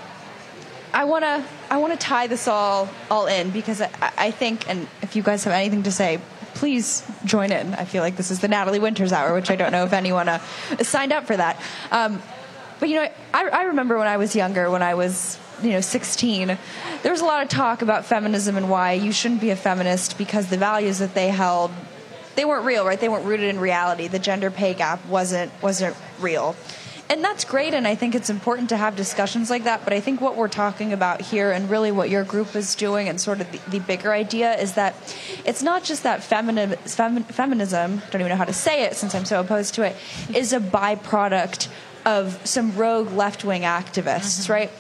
I 0.92 1.04
want 1.04 1.24
to 1.24 1.46
I 1.70 1.78
want 1.78 1.94
to 1.94 2.00
tie 2.00 2.28
this 2.28 2.48
all 2.48 2.90
all 3.12 3.28
in 3.28 3.52
because 3.52 3.82
I, 3.82 3.90
I 4.18 4.32
think, 4.32 4.68
and 4.70 4.88
if 5.02 5.16
you 5.16 5.24
guys 5.24 5.44
have 5.44 5.54
anything 5.54 5.84
to 5.84 5.92
say, 5.92 6.20
please 6.56 7.10
join 7.26 7.52
in. 7.52 7.74
I 7.76 7.86
feel 7.86 8.04
like 8.04 8.16
this 8.16 8.32
is 8.32 8.40
the 8.40 8.48
Natalie 8.48 8.80
Winters 8.80 9.14
hour, 9.14 9.34
which 9.34 9.50
I 9.50 9.56
don't 9.56 9.72
know 9.72 9.86
if 9.86 9.94
anyone 9.94 10.28
uh, 10.28 10.40
signed 10.82 11.14
up 11.14 11.26
for 11.26 11.38
that. 11.38 11.62
Um, 11.92 12.22
but 12.80 12.90
you 12.90 12.96
know, 12.96 13.08
I, 13.34 13.48
I 13.50 13.64
remember 13.64 13.98
when 13.98 14.08
I 14.08 14.18
was 14.18 14.36
younger, 14.36 14.70
when 14.70 14.82
I 14.82 14.96
was 14.96 15.38
you 15.62 15.72
know 15.72 15.82
16, 15.82 16.58
there 17.04 17.12
was 17.12 17.22
a 17.22 17.26
lot 17.26 17.44
of 17.44 17.50
talk 17.50 17.82
about 17.82 18.06
feminism 18.06 18.58
and 18.58 18.70
why 18.70 18.94
you 18.94 19.12
shouldn't 19.12 19.42
be 19.42 19.52
a 19.52 19.56
feminist 19.56 20.18
because 20.18 20.48
the 20.48 20.58
values 20.58 21.00
that 21.00 21.14
they 21.14 21.30
held 21.30 21.72
they 22.36 22.46
weren't 22.46 22.66
real, 22.66 22.86
right? 22.86 22.98
They 22.98 23.10
weren't 23.10 23.26
rooted 23.26 23.50
in 23.50 23.60
reality. 23.60 24.08
The 24.08 24.20
gender 24.20 24.50
pay 24.50 24.74
gap 24.74 25.06
wasn't 25.08 25.52
wasn't 25.62 25.96
real. 26.20 26.56
And 27.12 27.24
that's 27.24 27.44
great, 27.44 27.74
and 27.74 27.88
I 27.88 27.96
think 27.96 28.14
it's 28.14 28.30
important 28.30 28.70
to 28.70 28.78
have 28.78 28.96
discussions 28.96 29.50
like 29.50 29.64
that. 29.64 29.84
But 29.84 29.94
I 29.94 30.00
think 30.00 30.22
what 30.22 30.36
we're 30.36 30.48
talking 30.48 30.94
about 30.94 31.22
here, 31.22 31.52
and 31.52 31.68
really 31.68 31.92
what 31.92 32.12
your 32.12 32.24
group 32.24 32.56
is 32.56 32.76
doing, 32.76 33.10
and 33.10 33.20
sort 33.20 33.42
of 33.42 33.52
the, 33.52 33.60
the 33.72 33.80
bigger 33.80 34.14
idea, 34.14 34.54
is 34.54 34.74
that 34.74 34.94
it's 35.44 35.64
not 35.64 35.84
just 35.84 36.04
that 36.04 36.20
femini- 36.20 36.78
fem- 36.88 37.24
feminism, 37.24 38.04
don't 38.12 38.22
even 38.22 38.30
know 38.30 38.36
how 38.36 38.46
to 38.46 38.54
say 38.54 38.84
it 38.84 38.96
since 38.96 39.16
I'm 39.16 39.26
so 39.26 39.40
opposed 39.40 39.74
to 39.76 39.82
it, 39.82 39.96
is 40.36 40.54
a 40.54 40.60
byproduct 40.60 41.68
of 42.06 42.40
some 42.48 42.76
rogue 42.76 43.12
left 43.12 43.44
wing 43.44 43.64
activists, 43.64 44.44
mm-hmm. 44.44 44.54
right? 44.54 44.72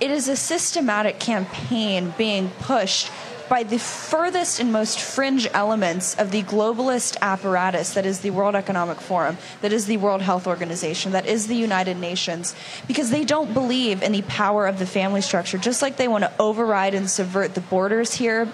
It 0.00 0.12
is 0.12 0.28
a 0.28 0.36
systematic 0.36 1.18
campaign 1.18 2.14
being 2.16 2.50
pushed 2.60 3.10
by 3.48 3.62
the 3.62 3.78
furthest 3.78 4.60
and 4.60 4.72
most 4.72 5.00
fringe 5.00 5.48
elements 5.52 6.14
of 6.16 6.30
the 6.30 6.42
globalist 6.42 7.16
apparatus 7.20 7.94
that 7.94 8.06
is 8.06 8.20
the 8.20 8.30
World 8.30 8.54
Economic 8.54 9.00
Forum, 9.00 9.36
that 9.60 9.72
is 9.72 9.86
the 9.86 9.96
World 9.96 10.22
Health 10.22 10.46
Organization, 10.46 11.12
that 11.12 11.26
is 11.26 11.46
the 11.46 11.56
United 11.56 11.96
Nations, 11.96 12.54
because 12.86 13.10
they 13.10 13.24
don't 13.24 13.52
believe 13.52 14.02
in 14.02 14.12
the 14.12 14.22
power 14.22 14.66
of 14.66 14.78
the 14.78 14.86
family 14.86 15.20
structure, 15.20 15.58
just 15.58 15.82
like 15.82 15.96
they 15.96 16.08
want 16.08 16.24
to 16.24 16.32
override 16.38 16.94
and 16.94 17.08
subvert 17.08 17.54
the 17.54 17.60
borders 17.60 18.14
here 18.14 18.48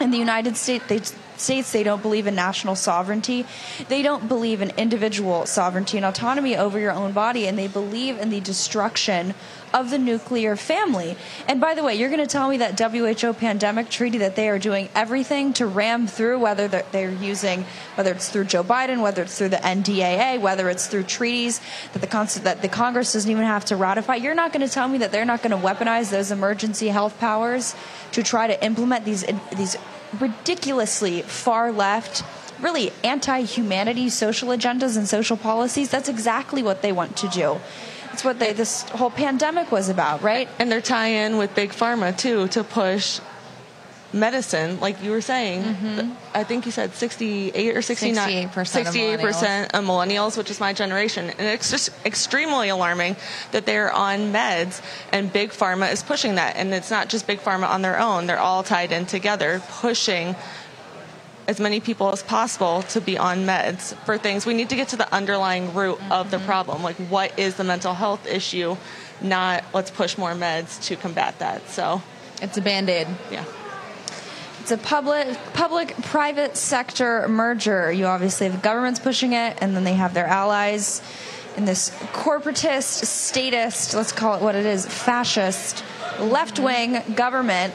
in 0.00 0.10
the 0.10 0.18
United 0.18 0.56
States. 0.56 0.84
They, 0.86 1.00
States, 1.40 1.70
they 1.70 1.84
don't 1.84 2.02
believe 2.02 2.26
in 2.26 2.34
national 2.34 2.74
sovereignty. 2.74 3.46
They 3.88 4.02
don't 4.02 4.28
believe 4.28 4.60
in 4.60 4.70
individual 4.70 5.46
sovereignty 5.46 5.96
and 5.96 6.04
autonomy 6.04 6.56
over 6.56 6.78
your 6.78 6.92
own 6.92 7.12
body, 7.12 7.46
and 7.46 7.56
they 7.56 7.68
believe 7.68 8.18
in 8.18 8.30
the 8.30 8.40
destruction 8.40 9.34
of 9.72 9.90
the 9.90 9.98
nuclear 9.98 10.56
family. 10.56 11.16
And 11.46 11.60
by 11.60 11.74
the 11.74 11.82
way, 11.82 11.94
you're 11.94 12.08
going 12.08 12.20
to 12.20 12.26
tell 12.26 12.48
me 12.48 12.58
that 12.58 12.78
WHO 12.78 13.32
pandemic 13.34 13.90
treaty 13.90 14.18
that 14.18 14.36
they 14.36 14.48
are 14.48 14.58
doing 14.58 14.88
everything 14.94 15.52
to 15.54 15.66
ram 15.66 16.06
through, 16.06 16.38
whether 16.38 16.68
they're, 16.68 16.86
they're 16.92 17.10
using, 17.10 17.64
whether 17.94 18.12
it's 18.12 18.28
through 18.28 18.44
Joe 18.44 18.64
Biden, 18.64 19.02
whether 19.02 19.22
it's 19.22 19.36
through 19.36 19.50
the 19.50 19.56
NDAA, 19.56 20.40
whether 20.40 20.68
it's 20.68 20.86
through 20.86 21.04
treaties 21.04 21.60
that 21.92 22.00
the 22.00 22.40
that 22.42 22.62
the 22.62 22.68
Congress 22.68 23.12
doesn't 23.12 23.30
even 23.30 23.44
have 23.44 23.64
to 23.66 23.76
ratify. 23.76 24.16
You're 24.16 24.34
not 24.34 24.52
going 24.52 24.66
to 24.66 24.72
tell 24.72 24.88
me 24.88 24.98
that 24.98 25.12
they're 25.12 25.24
not 25.24 25.42
going 25.42 25.50
to 25.50 25.66
weaponize 25.66 26.10
those 26.10 26.30
emergency 26.30 26.88
health 26.88 27.18
powers 27.20 27.74
to 28.12 28.22
try 28.22 28.46
to 28.46 28.64
implement 28.64 29.04
these 29.04 29.24
these 29.56 29.76
ridiculously 30.20 31.22
far 31.22 31.70
left 31.70 32.24
really 32.60 32.92
anti-humanity 33.04 34.08
social 34.08 34.48
agendas 34.48 34.96
and 34.96 35.06
social 35.06 35.36
policies 35.36 35.90
that's 35.90 36.08
exactly 36.08 36.62
what 36.62 36.82
they 36.82 36.92
want 36.92 37.16
to 37.16 37.28
do 37.28 37.60
that's 38.18 38.24
what 38.24 38.40
they 38.40 38.52
this 38.52 38.82
whole 38.90 39.10
pandemic 39.10 39.70
was 39.70 39.88
about 39.88 40.22
right 40.22 40.48
And 40.58 40.72
they're 40.72 40.80
tying 40.80 41.14
in 41.14 41.38
with 41.38 41.54
Big 41.54 41.70
Pharma 41.70 42.16
too 42.16 42.48
to 42.48 42.64
push 42.64 43.20
medicine, 44.12 44.80
like 44.80 45.02
you 45.02 45.10
were 45.10 45.20
saying. 45.20 45.62
Mm-hmm. 45.62 46.12
I 46.34 46.42
think 46.42 46.64
you 46.64 46.72
said 46.72 46.94
68 46.94 47.76
or 47.76 47.82
69. 47.82 48.48
68% 48.48 48.48
of 48.48 48.94
68% 48.94 49.64
of 49.74 49.84
millennials, 49.84 50.38
which 50.38 50.50
is 50.50 50.60
my 50.60 50.72
generation. 50.72 51.26
And 51.26 51.40
it's 51.40 51.70
just 51.70 51.90
extremely 52.06 52.70
alarming 52.70 53.16
that 53.52 53.66
they're 53.66 53.92
on 53.92 54.32
meds 54.32 54.82
and 55.12 55.30
Big 55.32 55.50
Pharma 55.50 55.92
is 55.92 56.02
pushing 56.02 56.36
that. 56.36 56.56
And 56.56 56.72
it's 56.72 56.90
not 56.90 57.10
just 57.10 57.26
Big 57.26 57.40
Pharma 57.40 57.68
on 57.68 57.82
their 57.82 58.00
own, 58.00 58.26
they're 58.26 58.40
all 58.40 58.62
tied 58.62 58.92
in 58.92 59.04
together, 59.04 59.62
pushing 59.68 60.34
as 61.48 61.58
many 61.58 61.80
people 61.80 62.12
as 62.12 62.22
possible 62.22 62.82
to 62.82 63.00
be 63.00 63.16
on 63.16 63.46
meds 63.46 63.94
for 64.04 64.18
things. 64.18 64.44
We 64.44 64.52
need 64.52 64.68
to 64.68 64.76
get 64.76 64.88
to 64.88 64.96
the 64.96 65.12
underlying 65.12 65.74
root 65.74 65.98
of 66.10 66.30
the 66.30 66.36
mm-hmm. 66.36 66.46
problem. 66.46 66.82
Like, 66.82 66.96
what 66.96 67.36
is 67.38 67.56
the 67.56 67.64
mental 67.64 67.94
health 67.94 68.26
issue? 68.26 68.76
Not 69.22 69.64
let's 69.72 69.90
push 69.90 70.18
more 70.18 70.32
meds 70.32 70.80
to 70.84 70.96
combat 70.96 71.38
that. 71.38 71.66
So, 71.70 72.02
It's 72.42 72.58
a 72.58 72.60
band 72.60 72.90
aid. 72.90 73.08
yeah. 73.32 73.44
it's 74.60 74.70
a 74.70 74.76
public 74.76 75.36
public 75.54 75.96
private 76.02 76.54
sector 76.56 77.26
merger 77.26 77.90
you 77.90 78.04
obviously 78.04 78.46
have 78.46 78.54
the 78.54 78.62
government's 78.62 79.00
pushing 79.00 79.32
it 79.32 79.56
and 79.62 79.74
then 79.74 79.82
they 79.82 79.94
have 79.94 80.12
their 80.12 80.26
allies 80.26 81.00
in 81.56 81.64
this 81.64 81.90
corporatist 82.12 83.06
statist 83.06 83.94
let's 83.94 84.12
call 84.12 84.34
it 84.34 84.42
what 84.42 84.54
it 84.54 84.66
is 84.66 84.84
fascist 84.84 85.76
mm-hmm. 85.76 86.30
left-wing 86.30 87.02
government 87.14 87.72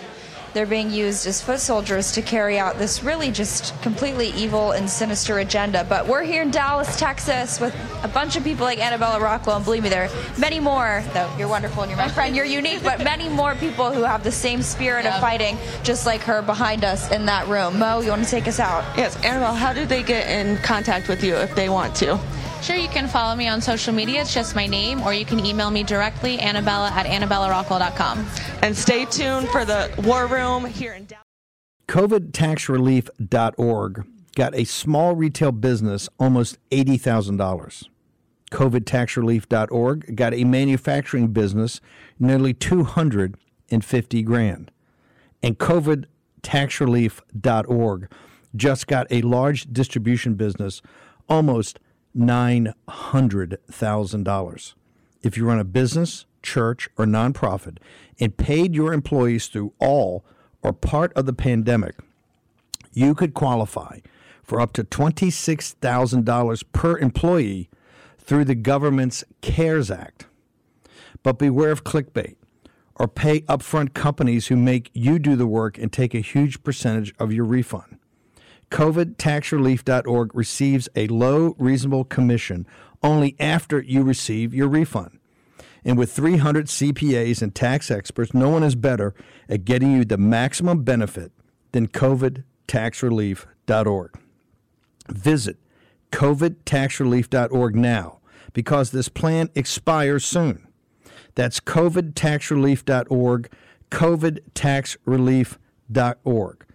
they're 0.54 0.66
being 0.66 0.92
used 0.92 1.26
as 1.26 1.42
foot 1.42 1.60
soldiers 1.60 2.12
to 2.12 2.22
carry 2.22 2.60
out 2.60 2.78
this 2.78 3.04
really 3.04 3.32
just 3.32 3.80
completely 3.82 4.30
evil 4.30 4.72
and 4.72 4.90
sinister 4.90 5.40
agenda. 5.40 5.86
But 5.88 6.08
we're 6.08 6.24
here 6.24 6.44
in 6.44 6.52
Dallas, 6.52 6.98
Texas, 6.98 7.60
with 7.60 7.76
a 8.04 8.08
bunch 8.08 8.36
of 8.36 8.44
people 8.44 8.66
like 8.66 8.80
Annabella 8.80 9.20
Rockwell, 9.20 9.56
and 9.56 9.66
believe 9.66 9.84
me, 9.84 9.90
there 9.90 10.06
are 10.06 10.40
many 10.40 10.60
more. 10.60 11.04
Though 11.14 11.30
you're 11.38 11.48
wonderful 11.48 11.84
and 11.84 11.90
you're 11.90 11.98
my 11.98 12.08
friend, 12.08 12.36
you're 12.36 12.46
unique, 12.46 12.84
but 12.84 13.04
many 13.04 13.30
more 13.30 13.56
people 13.56 13.92
who 13.92 14.04
have 14.04 14.24
the 14.24 14.32
same 14.32 14.62
spirit 14.62 15.06
of 15.06 15.20
fighting, 15.20 15.58
just 15.84 16.06
like 16.06 16.22
her 16.22 16.42
behind 16.42 16.84
us 16.84 17.12
in 17.12 17.26
that 17.26 17.48
room. 17.48 17.80
Mo, 17.80 18.02
you 18.02 18.10
want 18.10 18.24
to 18.24 18.30
take 18.30 18.48
us 18.48 18.60
out? 18.60 18.84
Yes, 18.98 19.16
Annabelle, 19.24 19.56
how 19.56 19.74
do 19.74 19.86
they 19.86 20.04
get 20.04 20.30
in 20.30 20.58
contact 20.58 21.08
with 21.08 21.24
you 21.24 21.36
if 21.36 21.56
they 21.56 21.70
want 21.70 21.96
to? 21.96 22.20
Sure, 22.64 22.76
you 22.78 22.88
can 22.88 23.10
follow 23.10 23.36
me 23.36 23.50
on 23.50 23.60
social 23.60 23.94
media. 23.94 24.22
It's 24.22 24.34
just 24.34 24.56
my 24.56 24.66
name, 24.66 25.04
or 25.04 25.14
you 25.14 25.26
can 25.26 25.46
email 25.46 25.70
me 25.70 25.84
directly, 25.84 26.40
Annabella 26.40 26.92
at 26.94 27.06
AnnabellaRockwell.com. 27.06 28.26
And 28.62 28.78
stay 28.78 29.04
tuned 29.04 29.50
for 29.50 29.66
the 29.66 29.92
War 30.06 30.28
Room 30.28 30.64
here 30.64 30.94
in 30.94 31.04
Dallas. 31.04 31.26
COVIDTaxRelief.org 31.90 34.06
got 34.38 34.56
a 34.56 34.64
small 34.64 35.14
retail 35.14 35.52
business 35.52 36.08
almost 36.18 36.58
$80,000. 36.70 37.90
COVIDTaxRelief.org 38.50 40.16
got 40.16 40.34
a 40.34 40.46
manufacturing 40.46 41.28
business 41.28 41.82
nearly 42.18 42.54
250 42.54 44.24
grand. 44.24 44.72
And 45.44 45.60
COVIDTaxRelief.org 45.60 48.10
just 48.56 48.88
got 48.88 49.08
a 49.12 49.22
large 49.22 49.66
distribution 49.74 50.36
business 50.36 50.82
almost 51.28 51.78
$900,000. 52.18 54.74
if 55.22 55.38
you 55.38 55.46
run 55.46 55.60
a 55.60 55.64
business, 55.64 56.26
church, 56.42 56.90
or 56.98 57.06
nonprofit 57.06 57.78
and 58.20 58.38
paid 58.38 58.76
your 58.76 58.94
employees 58.94 59.48
through 59.48 59.74
all 59.80 60.24
or 60.62 60.74
part 60.74 61.14
of 61.14 61.26
the 61.26 61.34
pandemic, 61.34 61.96
you 62.92 63.16
could 63.16 63.34
qualify 63.34 64.00
for 64.44 64.60
up 64.60 64.74
to 64.74 64.84
$26,000 64.84 66.64
per 66.74 66.98
employee 66.98 67.70
through 68.20 68.46
the 68.46 68.56
government's 68.56 69.24
CARES 69.42 69.90
Act. 69.90 70.28
But 71.24 71.40
beware 71.40 71.72
of 71.72 71.84
clickbait 71.84 72.36
or 72.96 73.08
pay 73.08 73.42
upfront 73.42 73.94
companies 73.94 74.48
who 74.48 74.56
make 74.56 74.90
you 74.94 75.20
do 75.20 75.36
the 75.36 75.48
work 75.48 75.78
and 75.78 75.92
take 75.92 76.14
a 76.14 76.20
huge 76.20 76.64
percentage 76.64 77.14
of 77.18 77.34
your 77.34 77.46
refund. 77.46 77.98
COVIDTaxRelief.org 78.74 80.34
receives 80.34 80.90
a 80.96 81.08
low, 81.08 81.56
reasonable 81.60 82.06
commission 82.06 82.66
only 83.04 83.36
after 83.40 83.80
you 83.80 84.02
receive 84.02 84.52
your 84.52 84.68
refund. 84.68 85.20
And 85.86 85.96
with 85.96 86.12
300 86.12 86.66
CPAs 86.66 87.44
and 87.44 87.54
tax 87.54 87.92
experts, 87.92 88.34
no 88.34 88.50
one 88.50 88.64
is 88.64 88.74
better 88.74 89.14
at 89.48 89.64
getting 89.64 89.92
you 89.92 90.06
the 90.06 90.18
maximum 90.18 90.82
benefit 90.82 91.32
than 91.72 91.88
COVIDTaxRelief.org. 91.88 94.20
Visit 95.08 95.58
COVIDTaxRelief.org 96.12 97.76
now 97.76 98.22
because 98.54 98.90
this 98.90 99.08
plan 99.08 99.52
expires 99.54 100.26
soon. 100.26 100.68
That's 101.36 101.60
COVIDTaxRelief.org, 101.60 103.52
COVIDTaxRelief.org. 103.92 106.66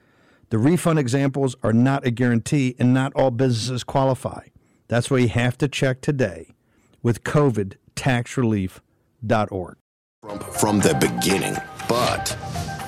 The 0.50 0.58
refund 0.58 0.98
examples 0.98 1.56
are 1.62 1.74
not 1.74 2.06
a 2.06 2.10
guarantee 2.10 2.74
and 2.78 2.94
not 2.94 3.12
all 3.14 3.30
businesses 3.30 3.84
qualify. 3.84 4.46
That's 4.88 5.10
why 5.10 5.18
you 5.18 5.28
have 5.28 5.58
to 5.58 5.68
check 5.68 6.00
today 6.00 6.54
with 7.02 7.22
COVIDTaxRelief.org. 7.24 9.76
From 10.58 10.80
the 10.80 10.94
beginning, 10.94 11.56
but 11.88 12.36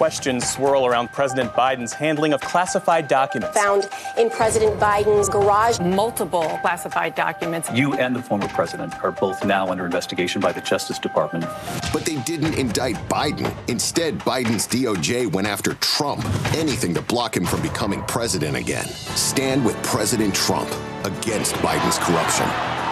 questions 0.01 0.49
swirl 0.49 0.87
around 0.87 1.13
President 1.13 1.53
Biden's 1.53 1.93
handling 1.93 2.33
of 2.33 2.41
classified 2.41 3.07
documents. 3.07 3.55
Found 3.55 3.87
in 4.17 4.31
President 4.31 4.81
Biden's 4.81 5.29
garage 5.29 5.79
multiple 5.79 6.59
classified 6.63 7.15
documents. 7.15 7.71
You 7.75 7.93
and 7.93 8.17
the 8.17 8.23
former 8.23 8.49
president 8.49 8.95
are 9.05 9.13
both 9.13 9.45
now 9.45 9.69
under 9.69 9.85
investigation 9.85 10.41
by 10.41 10.53
the 10.53 10.63
Justice 10.63 10.99
Department. 10.99 11.45
But 11.93 12.07
they 12.07 12.17
didn't 12.23 12.55
indict 12.55 12.97
Biden. 13.11 13.55
Instead, 13.69 14.19
Biden's 14.21 14.67
DOJ 14.67 15.31
went 15.31 15.47
after 15.47 15.75
Trump, 15.75 16.25
anything 16.55 16.95
to 16.95 17.03
block 17.03 17.37
him 17.37 17.45
from 17.45 17.61
becoming 17.61 18.03
president 18.05 18.57
again. 18.57 18.87
Stand 18.87 19.63
with 19.67 19.77
President 19.83 20.35
Trump 20.35 20.71
against 21.05 21.53
Biden's 21.57 21.99
corruption. 21.99 22.47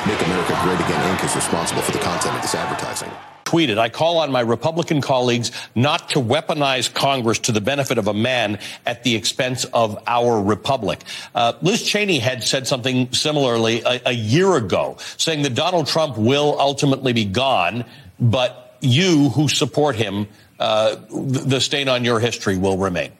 Make 0.06 0.20
America 0.26 0.60
Great 0.62 0.78
Again 0.86 1.16
Inc. 1.16 1.24
is 1.24 1.34
responsible 1.34 1.80
for 1.80 1.92
the 1.92 2.00
content 2.00 2.36
of 2.36 2.42
this 2.42 2.54
advertising 2.54 3.10
tweeted, 3.48 3.78
I 3.78 3.88
call 3.88 4.18
on 4.18 4.30
my 4.30 4.40
Republican 4.40 5.00
colleagues 5.00 5.50
not 5.74 6.10
to 6.10 6.20
weaponize 6.20 6.92
Congress 6.92 7.38
to 7.40 7.52
the 7.52 7.62
benefit 7.62 7.96
of 7.96 8.06
a 8.06 8.12
man 8.12 8.58
at 8.84 9.04
the 9.04 9.14
expense 9.14 9.64
of 9.72 9.98
our 10.06 10.42
republic. 10.42 11.02
Uh, 11.34 11.54
Liz 11.62 11.82
Cheney 11.82 12.18
had 12.18 12.42
said 12.42 12.66
something 12.66 13.10
similarly 13.12 13.80
a, 13.82 14.00
a 14.06 14.12
year 14.12 14.56
ago, 14.56 14.98
saying 15.16 15.42
that 15.42 15.54
Donald 15.54 15.86
Trump 15.86 16.18
will 16.18 16.56
ultimately 16.60 17.14
be 17.14 17.24
gone, 17.24 17.84
but 18.20 18.76
you 18.82 19.30
who 19.30 19.48
support 19.48 19.96
him, 19.96 20.28
uh, 20.58 20.96
the 21.10 21.60
stain 21.60 21.88
on 21.88 22.04
your 22.04 22.20
history 22.20 22.58
will 22.58 22.76
remain. 22.76 23.12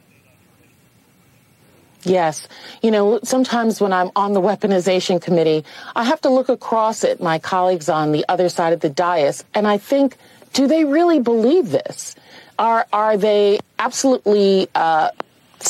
Yes. 2.04 2.46
You 2.82 2.90
know, 2.90 3.20
sometimes 3.22 3.80
when 3.80 3.92
I'm 3.92 4.10
on 4.14 4.32
the 4.32 4.40
weaponization 4.40 5.20
committee, 5.20 5.64
I 5.96 6.04
have 6.04 6.20
to 6.22 6.30
look 6.30 6.48
across 6.48 7.04
at 7.04 7.20
my 7.20 7.38
colleagues 7.38 7.88
on 7.88 8.12
the 8.12 8.24
other 8.28 8.48
side 8.48 8.72
of 8.72 8.80
the 8.80 8.88
dais, 8.88 9.44
and 9.54 9.66
I 9.66 9.78
think, 9.78 10.16
do 10.52 10.66
they 10.66 10.84
really 10.84 11.20
believe 11.20 11.70
this? 11.70 12.14
Are, 12.58 12.86
are 12.92 13.16
they 13.16 13.58
absolutely, 13.78 14.68
uh, 14.74 15.10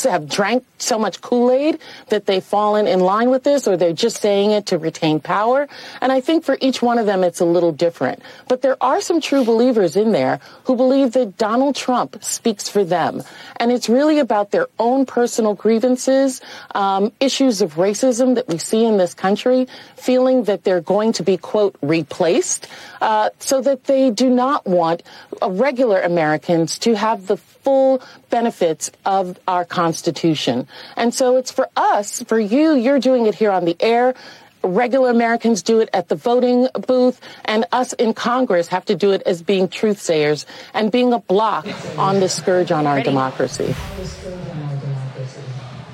have 0.03 0.29
drank 0.29 0.63
so 0.81 0.99
much 0.99 1.21
Kool-Aid 1.21 1.79
that 2.09 2.25
they've 2.25 2.43
fallen 2.43 2.87
in 2.87 2.99
line 2.99 3.29
with 3.29 3.43
this 3.43 3.67
or 3.67 3.77
they're 3.77 3.93
just 3.93 4.21
saying 4.21 4.51
it 4.51 4.67
to 4.67 4.77
retain 4.77 5.19
power. 5.19 5.67
And 6.01 6.11
I 6.11 6.21
think 6.21 6.43
for 6.43 6.57
each 6.61 6.81
one 6.81 6.97
of 6.97 7.05
them, 7.05 7.23
it's 7.23 7.39
a 7.39 7.45
little 7.45 7.71
different. 7.71 8.21
But 8.47 8.61
there 8.61 8.77
are 8.81 9.01
some 9.01 9.21
true 9.21 9.43
believers 9.43 9.95
in 9.95 10.11
there 10.11 10.39
who 10.63 10.75
believe 10.75 11.11
that 11.13 11.37
Donald 11.37 11.75
Trump 11.75 12.23
speaks 12.23 12.69
for 12.69 12.83
them. 12.83 13.23
And 13.57 13.71
it's 13.71 13.89
really 13.89 14.19
about 14.19 14.51
their 14.51 14.67
own 14.79 15.05
personal 15.05 15.53
grievances, 15.53 16.41
um, 16.73 17.11
issues 17.19 17.61
of 17.61 17.75
racism 17.75 18.35
that 18.35 18.47
we 18.47 18.57
see 18.57 18.85
in 18.85 18.97
this 18.97 19.13
country, 19.13 19.67
feeling 19.95 20.43
that 20.45 20.63
they're 20.63 20.81
going 20.81 21.13
to 21.13 21.23
be, 21.23 21.37
quote, 21.37 21.75
replaced, 21.81 22.67
uh, 23.01 23.29
so 23.39 23.61
that 23.61 23.83
they 23.83 24.09
do 24.09 24.29
not 24.29 24.65
want 24.65 25.03
uh, 25.41 25.49
regular 25.49 25.99
Americans 26.01 26.79
to 26.79 26.95
have 26.95 27.27
the 27.27 27.37
full 27.37 28.01
benefits 28.29 28.91
of 29.05 29.37
our 29.47 29.65
Constitution. 29.65 30.67
And 30.95 31.13
so 31.13 31.37
it's 31.37 31.51
for 31.51 31.69
us, 31.75 32.21
for 32.23 32.39
you, 32.39 32.75
you're 32.75 32.99
doing 32.99 33.25
it 33.25 33.35
here 33.35 33.51
on 33.51 33.65
the 33.65 33.75
air. 33.79 34.13
Regular 34.61 35.09
Americans 35.09 35.61
do 35.61 35.79
it 35.79 35.89
at 35.93 36.09
the 36.09 36.15
voting 36.15 36.67
booth, 36.85 37.21
and 37.45 37.65
us 37.71 37.93
in 37.93 38.13
Congress 38.13 38.67
have 38.67 38.83
to 38.85 38.95
do 38.95 39.11
it 39.11 39.21
as 39.25 39.41
being 39.41 39.69
truth 39.69 40.01
sayers 40.01 40.45
and 40.73 40.91
being 40.91 41.13
a 41.13 41.19
block 41.19 41.65
on 41.97 42.19
the 42.19 42.27
scourge 42.27 42.69
on 42.71 42.85
our 42.85 42.95
Ready? 42.97 43.09
democracy. 43.09 43.73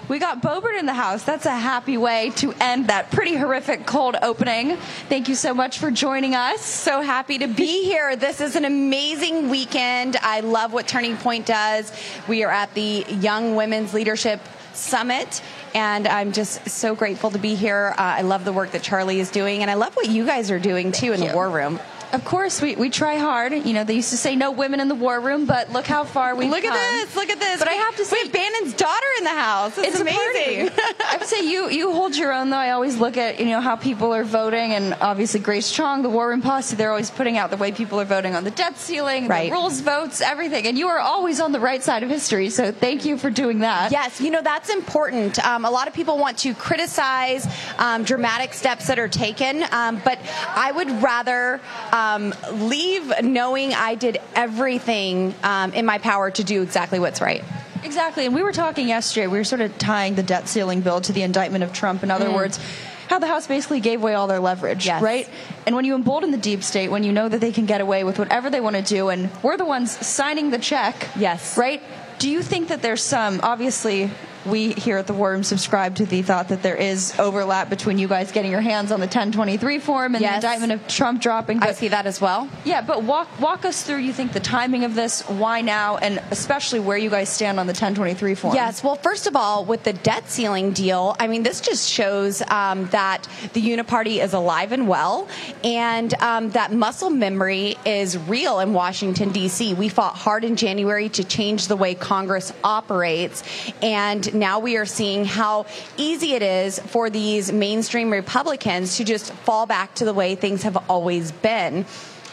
We 0.07 0.19
got 0.19 0.41
Boebert 0.41 0.79
in 0.79 0.85
the 0.85 0.93
house. 0.93 1.23
That's 1.23 1.47
a 1.47 1.55
happy 1.55 1.97
way 1.97 2.29
to 2.37 2.53
end 2.61 2.89
that 2.89 3.09
pretty 3.09 3.35
horrific 3.35 3.87
cold 3.87 4.15
opening. 4.21 4.77
Thank 5.09 5.29
you 5.29 5.35
so 5.35 5.55
much 5.55 5.79
for 5.79 5.89
joining 5.89 6.35
us. 6.35 6.61
So 6.61 7.01
happy 7.01 7.39
to 7.39 7.47
be 7.47 7.83
here. 7.85 8.15
This 8.15 8.39
is 8.39 8.55
an 8.55 8.65
amazing 8.65 9.49
weekend. 9.49 10.15
I 10.17 10.41
love 10.41 10.73
what 10.73 10.87
Turning 10.87 11.17
Point 11.17 11.47
does. 11.47 11.91
We 12.27 12.43
are 12.43 12.51
at 12.51 12.73
the 12.75 13.03
Young 13.09 13.55
Women's 13.55 13.95
Leadership 13.95 14.41
Summit. 14.75 15.41
And 15.73 16.07
I'm 16.07 16.31
just 16.31 16.69
so 16.69 16.95
grateful 16.95 17.31
to 17.31 17.39
be 17.39 17.55
here. 17.55 17.93
Uh, 17.97 18.01
I 18.01 18.21
love 18.21 18.45
the 18.45 18.53
work 18.53 18.71
that 18.71 18.83
Charlie 18.83 19.19
is 19.19 19.31
doing, 19.31 19.61
and 19.61 19.71
I 19.71 19.73
love 19.73 19.95
what 19.95 20.09
you 20.09 20.25
guys 20.25 20.51
are 20.51 20.59
doing 20.59 20.91
too 20.91 21.13
in 21.13 21.19
the 21.19 21.33
war 21.33 21.49
room 21.49 21.79
of 22.13 22.25
course, 22.25 22.61
we, 22.61 22.75
we 22.75 22.89
try 22.89 23.15
hard. 23.17 23.53
You 23.53 23.73
know, 23.73 23.83
they 23.83 23.95
used 23.95 24.11
to 24.11 24.17
say 24.17 24.35
no 24.35 24.51
women 24.51 24.79
in 24.79 24.87
the 24.87 24.95
war 24.95 25.19
room, 25.19 25.45
but 25.45 25.71
look 25.71 25.85
how 25.85 26.03
far 26.03 26.35
we've 26.35 26.49
Look 26.49 26.63
come. 26.63 26.73
at 26.73 26.91
this! 26.91 27.15
Look 27.15 27.29
at 27.29 27.39
this! 27.39 27.59
But 27.59 27.67
we, 27.67 27.73
I 27.73 27.77
have 27.77 27.95
to 27.97 28.05
say, 28.05 28.15
we 28.15 28.23
have 28.23 28.31
Bannon's 28.31 28.73
daughter 28.73 29.05
in 29.17 29.23
the 29.23 29.29
house. 29.29 29.77
It's, 29.77 29.87
it's 29.87 29.99
amazing. 29.99 30.69
I 31.05 31.17
would 31.17 31.27
say 31.27 31.49
you 31.49 31.69
you 31.69 31.91
hold 31.91 32.15
your 32.15 32.33
own 32.33 32.49
though. 32.49 32.57
I 32.57 32.71
always 32.71 32.97
look 32.97 33.17
at 33.17 33.39
you 33.39 33.47
know 33.47 33.61
how 33.61 33.75
people 33.75 34.13
are 34.13 34.23
voting, 34.23 34.71
and 34.71 34.93
obviously 35.01 35.39
Grace 35.39 35.71
Chong, 35.71 36.01
the 36.01 36.09
War 36.09 36.29
Room 36.29 36.41
Posse, 36.41 36.75
they're 36.75 36.89
always 36.89 37.11
putting 37.11 37.37
out 37.37 37.49
the 37.49 37.57
way 37.57 37.71
people 37.71 37.99
are 37.99 38.05
voting 38.05 38.35
on 38.35 38.43
the 38.43 38.51
debt 38.51 38.77
ceiling, 38.77 39.27
right. 39.27 39.49
the 39.49 39.55
rules 39.55 39.79
votes, 39.81 40.21
everything, 40.21 40.67
and 40.67 40.77
you 40.77 40.87
are 40.87 40.99
always 40.99 41.39
on 41.39 41.51
the 41.51 41.59
right 41.59 41.83
side 41.83 42.03
of 42.03 42.09
history. 42.09 42.49
So 42.49 42.71
thank 42.71 43.05
you 43.05 43.17
for 43.17 43.29
doing 43.29 43.59
that. 43.59 43.91
Yes, 43.91 44.21
you 44.21 44.31
know 44.31 44.41
that's 44.41 44.69
important. 44.69 45.43
Um, 45.45 45.65
a 45.65 45.71
lot 45.71 45.87
of 45.87 45.93
people 45.93 46.17
want 46.17 46.39
to 46.39 46.53
criticize 46.53 47.47
um, 47.77 48.03
dramatic 48.03 48.53
steps 48.53 48.87
that 48.87 48.99
are 48.99 49.07
taken, 49.07 49.63
um, 49.71 50.01
but 50.03 50.19
I 50.55 50.71
would 50.71 50.89
rather 51.01 51.59
um, 51.95 52.35
leave 52.51 53.23
knowing 53.23 53.73
I 53.73 53.95
did 53.95 54.17
everything 54.35 55.33
um, 55.43 55.71
in 55.71 55.85
my 55.85 55.97
power 55.97 56.29
to 56.29 56.43
do 56.43 56.61
exactly 56.61 56.99
what's 56.99 57.21
right. 57.21 57.43
Exactly. 57.83 58.25
And 58.25 58.35
we 58.35 58.43
were 58.43 58.51
talking 58.51 58.87
yesterday, 58.87 59.27
we 59.27 59.37
were 59.37 59.45
sort 59.45 59.61
of 59.61 59.77
tying 59.77 60.15
the 60.15 60.23
debt 60.23 60.49
ceiling 60.49 60.81
bill 60.81 60.99
to 61.01 61.13
the 61.13 61.21
indictment 61.21 61.63
of 61.63 61.71
Trump. 61.71 62.03
In 62.03 62.11
other 62.11 62.27
mm. 62.27 62.35
words, 62.35 62.59
how 63.07 63.19
the 63.19 63.27
House 63.27 63.47
basically 63.47 63.79
gave 63.79 64.01
away 64.01 64.13
all 64.15 64.27
their 64.27 64.39
leverage, 64.39 64.85
yes. 64.85 65.01
right? 65.01 65.29
And 65.65 65.75
when 65.75 65.85
you 65.85 65.95
embolden 65.95 66.31
the 66.31 66.37
deep 66.37 66.63
state, 66.63 66.89
when 66.89 67.03
you 67.03 67.13
know 67.13 67.29
that 67.29 67.39
they 67.39 67.51
can 67.51 67.65
get 67.65 67.79
away 67.79 68.03
with 68.03 68.19
whatever 68.19 68.49
they 68.49 68.59
want 68.59 68.75
to 68.75 68.81
do, 68.81 69.09
and 69.09 69.29
we're 69.41 69.57
the 69.57 69.65
ones 69.65 69.91
signing 70.05 70.49
the 70.49 70.57
check, 70.57 71.07
yes, 71.15 71.57
right? 71.57 71.81
Do 72.19 72.29
you 72.29 72.41
think 72.41 72.69
that 72.69 72.81
there's 72.81 73.03
some, 73.03 73.39
obviously, 73.43 74.09
we 74.45 74.73
here 74.73 74.97
at 74.97 75.07
the 75.07 75.13
War 75.13 75.31
Room 75.31 75.43
subscribe 75.43 75.95
to 75.95 76.05
the 76.05 76.21
thought 76.21 76.49
that 76.49 76.61
there 76.61 76.75
is 76.75 77.17
overlap 77.19 77.69
between 77.69 77.97
you 77.97 78.07
guys 78.07 78.31
getting 78.31 78.51
your 78.51 78.61
hands 78.61 78.91
on 78.91 78.99
the 78.99 79.05
1023 79.05 79.79
form 79.79 80.15
and 80.15 80.21
yes. 80.21 80.31
the 80.31 80.35
indictment 80.35 80.71
of 80.71 80.87
Trump 80.87 81.21
dropping. 81.21 81.59
But, 81.59 81.69
I 81.69 81.73
see 81.73 81.87
that 81.89 82.05
as 82.05 82.21
well. 82.21 82.49
Yeah, 82.63 82.81
but 82.81 83.03
walk 83.03 83.39
walk 83.39 83.65
us 83.65 83.83
through. 83.83 83.97
You 83.97 84.13
think 84.13 84.33
the 84.33 84.39
timing 84.39 84.83
of 84.83 84.95
this, 84.95 85.21
why 85.23 85.61
now, 85.61 85.97
and 85.97 86.21
especially 86.31 86.79
where 86.79 86.97
you 86.97 87.09
guys 87.09 87.29
stand 87.29 87.59
on 87.59 87.67
the 87.67 87.71
1023 87.71 88.35
form. 88.35 88.53
Yes. 88.53 88.83
Well, 88.83 88.95
first 88.95 89.27
of 89.27 89.35
all, 89.35 89.65
with 89.65 89.83
the 89.83 89.93
debt 89.93 90.29
ceiling 90.29 90.71
deal, 90.71 91.15
I 91.19 91.27
mean, 91.27 91.43
this 91.43 91.61
just 91.61 91.89
shows 91.89 92.41
um, 92.49 92.87
that 92.87 93.27
the 93.53 93.61
Uniparty 93.61 94.23
is 94.23 94.33
alive 94.33 94.71
and 94.71 94.87
well, 94.87 95.27
and 95.63 96.13
um, 96.21 96.51
that 96.51 96.71
muscle 96.71 97.09
memory 97.09 97.77
is 97.85 98.17
real 98.17 98.59
in 98.59 98.73
Washington 98.73 99.31
D.C. 99.31 99.73
We 99.73 99.89
fought 99.89 100.15
hard 100.15 100.43
in 100.43 100.55
January 100.55 101.09
to 101.09 101.23
change 101.23 101.67
the 101.67 101.75
way 101.75 101.95
Congress 101.95 102.53
operates, 102.63 103.43
and 103.81 104.34
now 104.39 104.59
we 104.59 104.77
are 104.77 104.85
seeing 104.85 105.25
how 105.25 105.65
easy 105.97 106.33
it 106.33 106.41
is 106.41 106.79
for 106.79 107.09
these 107.09 107.51
mainstream 107.51 108.11
Republicans 108.11 108.97
to 108.97 109.03
just 109.03 109.31
fall 109.31 109.65
back 109.65 109.95
to 109.95 110.05
the 110.05 110.13
way 110.13 110.35
things 110.35 110.63
have 110.63 110.77
always 110.89 111.31
been. 111.31 111.85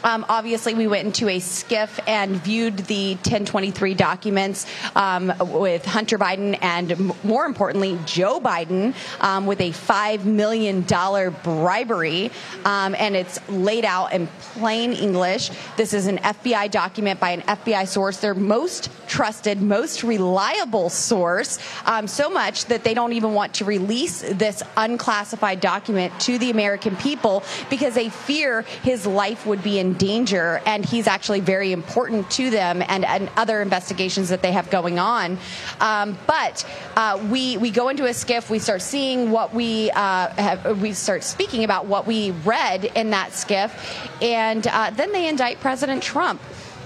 Um, 0.04 0.26
obviously, 0.28 0.74
we 0.74 0.86
went 0.86 1.06
into 1.06 1.28
a 1.28 1.38
SCIF 1.38 2.00
and 2.06 2.36
viewed 2.42 2.78
the 2.78 3.14
1023 3.14 3.94
documents 3.94 4.66
um, 4.96 5.32
with 5.40 5.84
Hunter 5.84 6.18
Biden 6.18 6.58
and, 6.60 7.12
more 7.24 7.46
importantly, 7.46 7.98
Joe 8.04 8.40
Biden 8.40 8.94
um, 9.20 9.46
with 9.46 9.60
a 9.60 9.70
$5 9.70 10.24
million 10.24 10.82
bribery. 10.82 12.30
Um, 12.64 12.94
and 12.98 13.14
it's 13.14 13.38
laid 13.48 13.84
out 13.84 14.12
in 14.12 14.26
plain 14.26 14.92
English. 14.92 15.50
This 15.76 15.92
is 15.94 16.06
an 16.06 16.18
FBI 16.18 16.70
document 16.70 17.20
by 17.20 17.30
an 17.30 17.42
FBI 17.42 17.86
source, 17.86 18.18
their 18.18 18.34
most 18.34 18.90
trusted, 19.06 19.60
most 19.60 20.02
reliable 20.02 20.88
source, 20.88 21.58
um, 21.86 22.06
so 22.06 22.30
much 22.30 22.66
that 22.66 22.82
they 22.82 22.94
don't 22.94 23.12
even 23.12 23.34
want 23.34 23.54
to 23.54 23.64
release 23.64 24.22
this 24.22 24.62
unclassified 24.76 25.60
document 25.60 26.18
to 26.20 26.38
the 26.38 26.50
American 26.50 26.96
people 26.96 27.42
because 27.70 27.94
they 27.94 28.08
fear 28.08 28.62
his 28.82 29.06
life 29.06 29.46
would 29.46 29.62
be 29.62 29.78
in 29.78 29.91
danger. 29.92 30.60
And 30.66 30.84
he's 30.84 31.06
actually 31.06 31.40
very 31.40 31.72
important 31.72 32.30
to 32.32 32.50
them 32.50 32.82
and, 32.86 33.04
and 33.04 33.30
other 33.36 33.62
investigations 33.62 34.28
that 34.30 34.42
they 34.42 34.52
have 34.52 34.70
going 34.70 34.98
on. 34.98 35.38
Um, 35.80 36.18
but 36.26 36.64
uh, 36.96 37.24
we, 37.30 37.56
we 37.56 37.70
go 37.70 37.88
into 37.88 38.04
a 38.04 38.10
SCIF, 38.10 38.50
we 38.50 38.58
start 38.58 38.82
seeing 38.82 39.30
what 39.30 39.54
we 39.54 39.90
uh, 39.90 40.28
have, 40.30 40.80
we 40.80 40.92
start 40.92 41.24
speaking 41.24 41.64
about 41.64 41.86
what 41.86 42.06
we 42.06 42.30
read 42.30 42.84
in 42.84 43.10
that 43.10 43.30
SCIF, 43.30 43.72
and 44.22 44.66
uh, 44.66 44.90
then 44.90 45.12
they 45.12 45.28
indict 45.28 45.60
President 45.60 46.02
Trump 46.02 46.40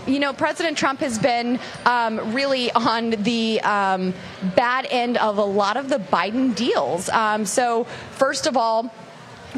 you 0.06 0.20
know, 0.20 0.32
President 0.32 0.78
Trump 0.78 1.00
has 1.00 1.18
been 1.18 1.58
um, 1.84 2.32
really 2.32 2.70
on 2.72 3.10
the 3.10 3.60
um, 3.62 4.14
bad 4.54 4.86
end 4.88 5.16
of 5.16 5.38
a 5.38 5.44
lot 5.44 5.76
of 5.76 5.88
the 5.88 5.98
Biden 5.98 6.54
deals. 6.54 7.08
Um, 7.08 7.44
so, 7.44 7.84
first 8.12 8.46
of 8.46 8.56
all, 8.56 8.92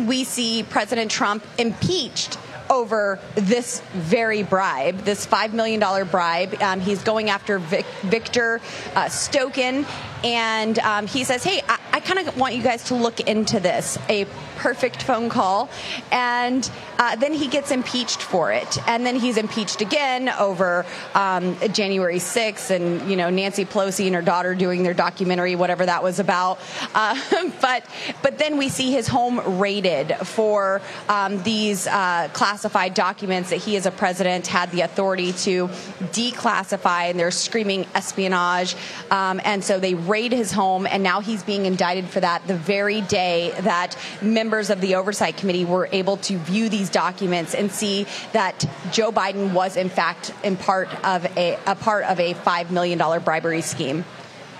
we 0.06 0.24
see 0.24 0.62
President 0.62 1.10
Trump 1.10 1.44
impeached 1.58 2.38
over 2.70 3.18
this 3.34 3.80
very 3.92 4.42
bribe, 4.42 4.98
this 5.00 5.26
$5 5.26 5.52
million 5.52 5.80
bribe. 6.08 6.54
Um, 6.62 6.80
he's 6.80 7.02
going 7.02 7.30
after 7.30 7.58
Vic, 7.58 7.86
Victor 8.02 8.60
uh, 8.94 9.06
Shokin, 9.06 9.86
and 10.24 10.78
um, 10.80 11.06
he 11.06 11.24
says, 11.24 11.44
Hey, 11.44 11.62
I, 11.68 11.78
I 11.92 12.00
kind 12.00 12.26
of 12.26 12.36
want 12.36 12.54
you 12.54 12.62
guys 12.62 12.84
to 12.84 12.94
look 12.94 13.20
into 13.20 13.60
this. 13.60 13.98
A 14.08 14.26
perfect 14.58 15.02
phone 15.02 15.28
call. 15.28 15.70
And 16.10 16.68
uh, 16.98 17.14
then 17.14 17.32
he 17.32 17.46
gets 17.46 17.70
impeached 17.70 18.20
for 18.20 18.52
it. 18.52 18.76
And 18.88 19.06
then 19.06 19.14
he's 19.14 19.36
impeached 19.36 19.80
again 19.80 20.28
over 20.28 20.84
um, 21.14 21.56
January 21.72 22.18
6th 22.18 22.70
and, 22.70 23.08
you 23.08 23.16
know, 23.16 23.30
Nancy 23.30 23.64
Pelosi 23.64 24.06
and 24.06 24.16
her 24.16 24.22
daughter 24.22 24.56
doing 24.56 24.82
their 24.82 24.94
documentary, 24.94 25.54
whatever 25.54 25.86
that 25.86 26.02
was 26.02 26.18
about. 26.18 26.58
Uh, 26.94 27.16
but, 27.60 27.84
but 28.22 28.38
then 28.38 28.58
we 28.58 28.68
see 28.68 28.90
his 28.90 29.06
home 29.06 29.60
raided 29.60 30.12
for 30.24 30.82
um, 31.08 31.40
these 31.44 31.86
uh, 31.86 32.28
classified 32.32 32.94
documents 32.94 33.50
that 33.50 33.58
he, 33.60 33.76
as 33.76 33.86
a 33.86 33.92
president, 33.92 34.48
had 34.48 34.72
the 34.72 34.80
authority 34.80 35.32
to 35.32 35.68
declassify. 36.12 37.10
And 37.10 37.18
they're 37.18 37.30
screaming 37.30 37.86
espionage. 37.94 38.74
Um, 39.12 39.40
and 39.44 39.62
so 39.62 39.78
they 39.78 39.94
raid 39.94 40.32
his 40.32 40.50
home, 40.50 40.84
and 40.84 41.02
now 41.04 41.20
he's 41.20 41.44
being 41.44 41.64
indicted 41.64 42.08
for 42.08 42.18
that 42.20 42.44
the 42.48 42.56
very 42.56 43.02
day 43.02 43.54
that 43.60 43.96
members 44.20 44.47
of 44.70 44.80
the 44.80 44.94
Oversight 44.94 45.36
Committee 45.36 45.64
were 45.64 45.88
able 45.92 46.16
to 46.18 46.38
view 46.38 46.68
these 46.68 46.90
documents 46.90 47.54
and 47.54 47.70
see 47.70 48.06
that 48.32 48.64
Joe 48.90 49.12
Biden 49.12 49.52
was, 49.52 49.76
in 49.76 49.88
fact, 49.88 50.32
in 50.42 50.56
part 50.56 50.88
of 51.04 51.24
a, 51.36 51.58
a 51.66 51.74
part 51.74 52.04
of 52.04 52.18
a 52.18 52.34
$5 52.34 52.70
million 52.70 52.98
bribery 53.22 53.60
scheme. 53.60 54.04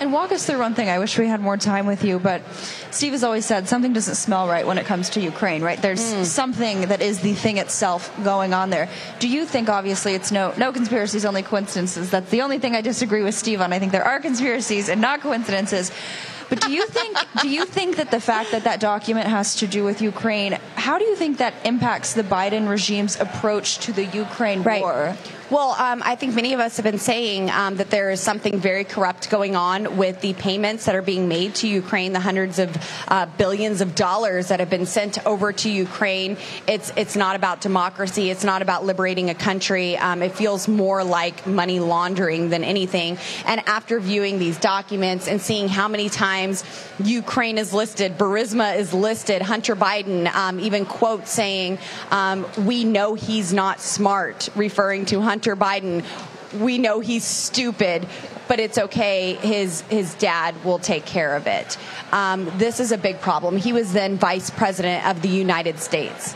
And 0.00 0.12
walk 0.12 0.30
us 0.30 0.46
through 0.46 0.60
one 0.60 0.74
thing. 0.74 0.88
I 0.88 1.00
wish 1.00 1.18
we 1.18 1.26
had 1.26 1.40
more 1.40 1.56
time 1.56 1.86
with 1.86 2.04
you, 2.04 2.20
but 2.20 2.42
Steve 2.92 3.12
has 3.12 3.24
always 3.24 3.44
said 3.44 3.68
something 3.68 3.92
doesn't 3.92 4.14
smell 4.14 4.46
right 4.46 4.64
when 4.64 4.78
it 4.78 4.86
comes 4.86 5.10
to 5.10 5.20
Ukraine, 5.20 5.60
right? 5.60 5.80
There's 5.80 6.00
mm. 6.00 6.24
something 6.24 6.82
that 6.82 7.02
is 7.02 7.20
the 7.20 7.34
thing 7.34 7.58
itself 7.58 8.12
going 8.22 8.54
on 8.54 8.70
there. 8.70 8.88
Do 9.18 9.28
you 9.28 9.44
think, 9.44 9.68
obviously, 9.68 10.14
it's 10.14 10.30
no 10.30 10.54
no 10.56 10.72
conspiracies, 10.72 11.24
only 11.24 11.42
coincidences? 11.42 12.10
That's 12.10 12.30
the 12.30 12.42
only 12.42 12.60
thing 12.60 12.76
I 12.76 12.80
disagree 12.80 13.24
with 13.24 13.34
Steve 13.34 13.60
on. 13.60 13.72
I 13.72 13.80
think 13.80 13.90
there 13.90 14.06
are 14.06 14.20
conspiracies 14.20 14.88
and 14.88 15.00
not 15.00 15.20
coincidences. 15.20 15.90
But 16.48 16.60
do 16.62 16.72
you 16.72 16.86
think 16.86 17.16
do 17.42 17.48
you 17.48 17.64
think 17.64 17.96
that 17.96 18.10
the 18.10 18.20
fact 18.20 18.52
that 18.52 18.64
that 18.64 18.80
document 18.80 19.26
has 19.28 19.56
to 19.56 19.66
do 19.66 19.84
with 19.84 20.00
Ukraine, 20.00 20.58
how 20.76 20.98
do 20.98 21.04
you 21.04 21.16
think 21.16 21.38
that 21.38 21.54
impacts 21.64 22.14
the 22.14 22.22
Biden 22.22 22.68
regime's 22.68 23.20
approach 23.20 23.78
to 23.80 23.92
the 23.92 24.04
Ukraine 24.04 24.62
right. 24.62 24.80
war? 24.80 25.16
Well, 25.50 25.70
um, 25.78 26.02
I 26.04 26.14
think 26.14 26.34
many 26.34 26.52
of 26.52 26.60
us 26.60 26.76
have 26.76 26.84
been 26.84 26.98
saying 26.98 27.48
um, 27.48 27.76
that 27.76 27.88
there 27.88 28.10
is 28.10 28.20
something 28.20 28.58
very 28.58 28.84
corrupt 28.84 29.30
going 29.30 29.56
on 29.56 29.96
with 29.96 30.20
the 30.20 30.34
payments 30.34 30.84
that 30.84 30.94
are 30.94 31.00
being 31.00 31.26
made 31.26 31.54
to 31.56 31.68
Ukraine, 31.68 32.12
the 32.12 32.20
hundreds 32.20 32.58
of 32.58 32.76
uh, 33.08 33.24
billions 33.38 33.80
of 33.80 33.94
dollars 33.94 34.48
that 34.48 34.60
have 34.60 34.68
been 34.68 34.84
sent 34.84 35.24
over 35.24 35.54
to 35.54 35.70
Ukraine. 35.70 36.36
It's 36.66 36.92
it's 36.98 37.16
not 37.16 37.34
about 37.34 37.62
democracy. 37.62 38.28
It's 38.28 38.44
not 38.44 38.60
about 38.60 38.84
liberating 38.84 39.30
a 39.30 39.34
country. 39.34 39.96
Um, 39.96 40.22
it 40.22 40.32
feels 40.32 40.68
more 40.68 41.02
like 41.02 41.46
money 41.46 41.80
laundering 41.80 42.50
than 42.50 42.62
anything. 42.62 43.16
And 43.46 43.66
after 43.66 44.00
viewing 44.00 44.38
these 44.38 44.58
documents 44.58 45.28
and 45.28 45.40
seeing 45.40 45.68
how 45.68 45.88
many 45.88 46.10
times 46.10 46.62
Ukraine 47.02 47.56
is 47.56 47.72
listed, 47.72 48.18
Burisma 48.18 48.76
is 48.76 48.92
listed, 48.92 49.40
Hunter 49.40 49.74
Biden 49.74 50.26
um, 50.34 50.60
even 50.60 50.84
quotes 50.84 51.30
saying, 51.30 51.78
um, 52.10 52.44
"We 52.66 52.84
know 52.84 53.14
he's 53.14 53.54
not 53.54 53.80
smart," 53.80 54.50
referring 54.54 55.06
to 55.06 55.22
Hunter. 55.22 55.37
Hunter 55.38 55.54
Biden, 55.54 56.04
we 56.60 56.78
know 56.78 56.98
he's 56.98 57.22
stupid, 57.22 58.08
but 58.48 58.58
it's 58.58 58.76
okay. 58.76 59.34
His 59.34 59.82
his 59.82 60.14
dad 60.14 60.64
will 60.64 60.80
take 60.80 61.06
care 61.06 61.36
of 61.36 61.46
it. 61.46 61.78
Um, 62.10 62.50
this 62.58 62.80
is 62.80 62.90
a 62.90 62.98
big 62.98 63.20
problem. 63.20 63.56
He 63.56 63.72
was 63.72 63.92
then 63.92 64.16
vice 64.16 64.50
president 64.50 65.06
of 65.06 65.22
the 65.22 65.28
United 65.28 65.78
States. 65.78 66.34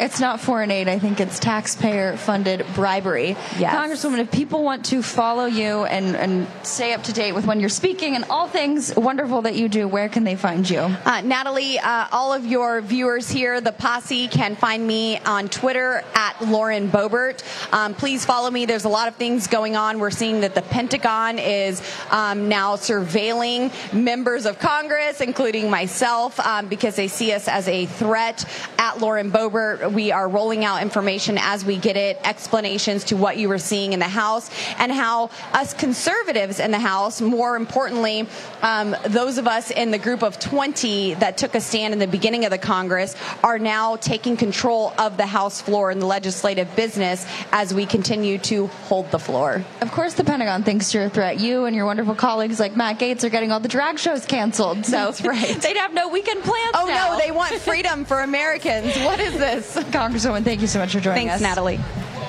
It's 0.00 0.18
not 0.18 0.40
foreign 0.40 0.70
aid. 0.70 0.88
I 0.88 0.98
think 0.98 1.20
it's 1.20 1.38
taxpayer 1.38 2.16
funded 2.16 2.64
bribery. 2.74 3.36
Yes. 3.58 3.74
Congresswoman, 3.74 4.20
if 4.20 4.30
people 4.30 4.64
want 4.64 4.86
to 4.86 5.02
follow 5.02 5.44
you 5.44 5.84
and, 5.84 6.16
and 6.16 6.46
stay 6.62 6.94
up 6.94 7.02
to 7.02 7.12
date 7.12 7.32
with 7.32 7.44
when 7.44 7.60
you're 7.60 7.68
speaking 7.68 8.16
and 8.16 8.24
all 8.30 8.48
things 8.48 8.96
wonderful 8.96 9.42
that 9.42 9.56
you 9.56 9.68
do, 9.68 9.86
where 9.86 10.08
can 10.08 10.24
they 10.24 10.36
find 10.36 10.68
you? 10.68 10.78
Uh, 10.78 11.20
Natalie, 11.20 11.78
uh, 11.78 12.06
all 12.12 12.32
of 12.32 12.46
your 12.46 12.80
viewers 12.80 13.28
here, 13.28 13.60
the 13.60 13.72
posse, 13.72 14.26
can 14.28 14.56
find 14.56 14.86
me 14.86 15.18
on 15.18 15.48
Twitter 15.48 16.02
at 16.14 16.40
Lauren 16.40 16.88
Boebert. 16.88 17.42
Um, 17.70 17.92
please 17.92 18.24
follow 18.24 18.50
me. 18.50 18.64
There's 18.64 18.86
a 18.86 18.88
lot 18.88 19.06
of 19.06 19.16
things 19.16 19.48
going 19.48 19.76
on. 19.76 19.98
We're 19.98 20.10
seeing 20.10 20.40
that 20.40 20.54
the 20.54 20.62
Pentagon 20.62 21.38
is 21.38 21.82
um, 22.10 22.48
now 22.48 22.76
surveilling 22.76 23.70
members 23.92 24.46
of 24.46 24.58
Congress, 24.58 25.20
including 25.20 25.68
myself, 25.68 26.40
um, 26.40 26.68
because 26.68 26.96
they 26.96 27.08
see 27.08 27.32
us 27.32 27.48
as 27.48 27.68
a 27.68 27.84
threat. 27.84 28.46
At 28.78 28.98
Lauren 28.98 29.30
Boebert, 29.30 29.89
we 29.92 30.12
are 30.12 30.28
rolling 30.28 30.64
out 30.64 30.82
information 30.82 31.38
as 31.38 31.64
we 31.64 31.76
get 31.76 31.96
it, 31.96 32.20
explanations 32.24 33.04
to 33.04 33.16
what 33.16 33.36
you 33.36 33.48
were 33.48 33.58
seeing 33.58 33.92
in 33.92 33.98
the 33.98 34.08
House, 34.08 34.50
and 34.78 34.90
how 34.92 35.30
us 35.52 35.74
conservatives 35.74 36.60
in 36.60 36.70
the 36.70 36.78
House, 36.78 37.20
more 37.20 37.56
importantly, 37.56 38.26
um, 38.62 38.96
those 39.04 39.38
of 39.38 39.46
us 39.46 39.70
in 39.70 39.90
the 39.90 39.98
group 39.98 40.22
of 40.22 40.38
20 40.38 41.14
that 41.14 41.38
took 41.38 41.54
a 41.54 41.60
stand 41.60 41.92
in 41.92 41.98
the 41.98 42.06
beginning 42.06 42.44
of 42.44 42.50
the 42.50 42.58
Congress, 42.58 43.16
are 43.42 43.58
now 43.58 43.96
taking 43.96 44.36
control 44.36 44.92
of 44.98 45.16
the 45.16 45.26
House 45.26 45.60
floor 45.60 45.90
and 45.90 46.00
the 46.00 46.06
legislative 46.06 46.74
business 46.76 47.26
as 47.52 47.72
we 47.74 47.86
continue 47.86 48.38
to 48.38 48.66
hold 48.88 49.10
the 49.10 49.18
floor. 49.18 49.64
Of 49.80 49.92
course, 49.92 50.14
the 50.14 50.24
Pentagon 50.24 50.62
thinks 50.62 50.92
you're 50.94 51.04
a 51.04 51.10
threat. 51.10 51.40
You 51.40 51.64
and 51.64 51.74
your 51.74 51.86
wonderful 51.86 52.14
colleagues 52.14 52.60
like 52.60 52.76
Matt 52.76 52.98
Gaetz 52.98 53.24
are 53.24 53.28
getting 53.28 53.52
all 53.52 53.60
the 53.60 53.68
drag 53.68 53.98
shows 53.98 54.26
canceled. 54.26 54.86
So 54.86 54.92
That's 54.92 55.22
right. 55.22 55.56
they'd 55.62 55.76
have 55.76 55.94
no 55.94 56.08
weekend 56.08 56.42
plans. 56.42 56.74
Oh 56.74 56.86
now. 56.86 57.12
no, 57.12 57.18
they 57.18 57.30
want 57.30 57.54
freedom 57.54 58.04
for 58.04 58.20
Americans. 58.20 58.96
What 58.98 59.20
is 59.20 59.34
this? 59.34 59.76
Congresswoman, 59.90 60.44
thank 60.44 60.60
you 60.60 60.66
so 60.66 60.78
much 60.78 60.92
for 60.92 61.00
joining 61.00 61.28
Thanks, 61.28 61.36
us. 61.36 61.40
Natalie. 61.40 61.78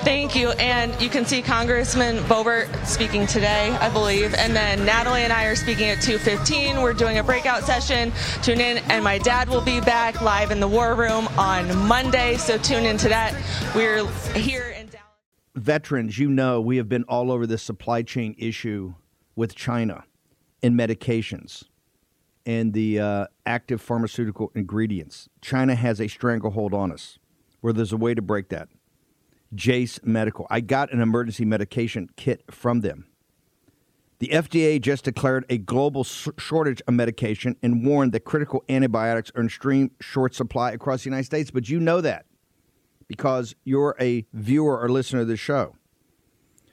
Thank 0.04 0.34
you. 0.34 0.50
And 0.52 1.00
you 1.00 1.08
can 1.08 1.24
see 1.24 1.42
Congressman 1.42 2.16
Boebert 2.24 2.86
speaking 2.86 3.24
today, 3.26 3.70
I 3.80 3.88
believe. 3.88 4.34
And 4.34 4.54
then 4.56 4.84
Natalie 4.84 5.22
and 5.22 5.32
I 5.32 5.44
are 5.44 5.54
speaking 5.54 5.90
at 5.90 5.98
2.15. 5.98 6.82
We're 6.82 6.92
doing 6.92 7.18
a 7.18 7.22
breakout 7.22 7.62
session. 7.62 8.10
Tune 8.42 8.60
in. 8.60 8.78
And 8.90 9.04
my 9.04 9.18
dad 9.18 9.48
will 9.48 9.60
be 9.60 9.80
back 9.80 10.20
live 10.20 10.50
in 10.50 10.58
the 10.58 10.66
War 10.66 10.94
Room 10.96 11.28
on 11.38 11.76
Monday. 11.86 12.36
So 12.36 12.58
tune 12.58 12.84
into 12.84 13.08
that. 13.10 13.32
We're 13.76 14.04
here 14.32 14.70
in 14.70 14.86
Dallas. 14.86 15.06
Veterans, 15.54 16.18
you 16.18 16.30
know, 16.30 16.60
we 16.60 16.78
have 16.78 16.88
been 16.88 17.04
all 17.04 17.30
over 17.30 17.46
this 17.46 17.62
supply 17.62 18.02
chain 18.02 18.34
issue 18.38 18.94
with 19.36 19.54
China 19.54 20.04
in 20.62 20.74
medications 20.74 21.64
and 22.44 22.72
the 22.72 22.98
uh, 22.98 23.26
active 23.46 23.80
pharmaceutical 23.80 24.50
ingredients. 24.56 25.28
China 25.42 25.76
has 25.76 26.00
a 26.00 26.08
stranglehold 26.08 26.74
on 26.74 26.90
us 26.90 27.18
where 27.62 27.72
there's 27.72 27.92
a 27.92 27.96
way 27.96 28.12
to 28.12 28.20
break 28.20 28.50
that. 28.50 28.68
Jase 29.54 29.98
Medical. 30.02 30.46
I 30.50 30.60
got 30.60 30.92
an 30.92 31.00
emergency 31.00 31.46
medication 31.46 32.10
kit 32.16 32.42
from 32.50 32.80
them. 32.82 33.06
The 34.18 34.28
FDA 34.28 34.80
just 34.80 35.04
declared 35.04 35.44
a 35.48 35.58
global 35.58 36.04
shortage 36.04 36.80
of 36.86 36.94
medication 36.94 37.56
and 37.62 37.84
warned 37.84 38.12
that 38.12 38.20
critical 38.20 38.62
antibiotics 38.68 39.32
are 39.34 39.40
in 39.40 39.46
extreme 39.46 39.90
short 40.00 40.34
supply 40.34 40.70
across 40.70 41.02
the 41.02 41.10
United 41.10 41.24
States. 41.24 41.50
But 41.50 41.68
you 41.68 41.80
know 41.80 42.00
that 42.00 42.26
because 43.08 43.54
you're 43.64 43.96
a 44.00 44.24
viewer 44.32 44.78
or 44.78 44.88
listener 44.88 45.20
of 45.20 45.28
the 45.28 45.36
show. 45.36 45.76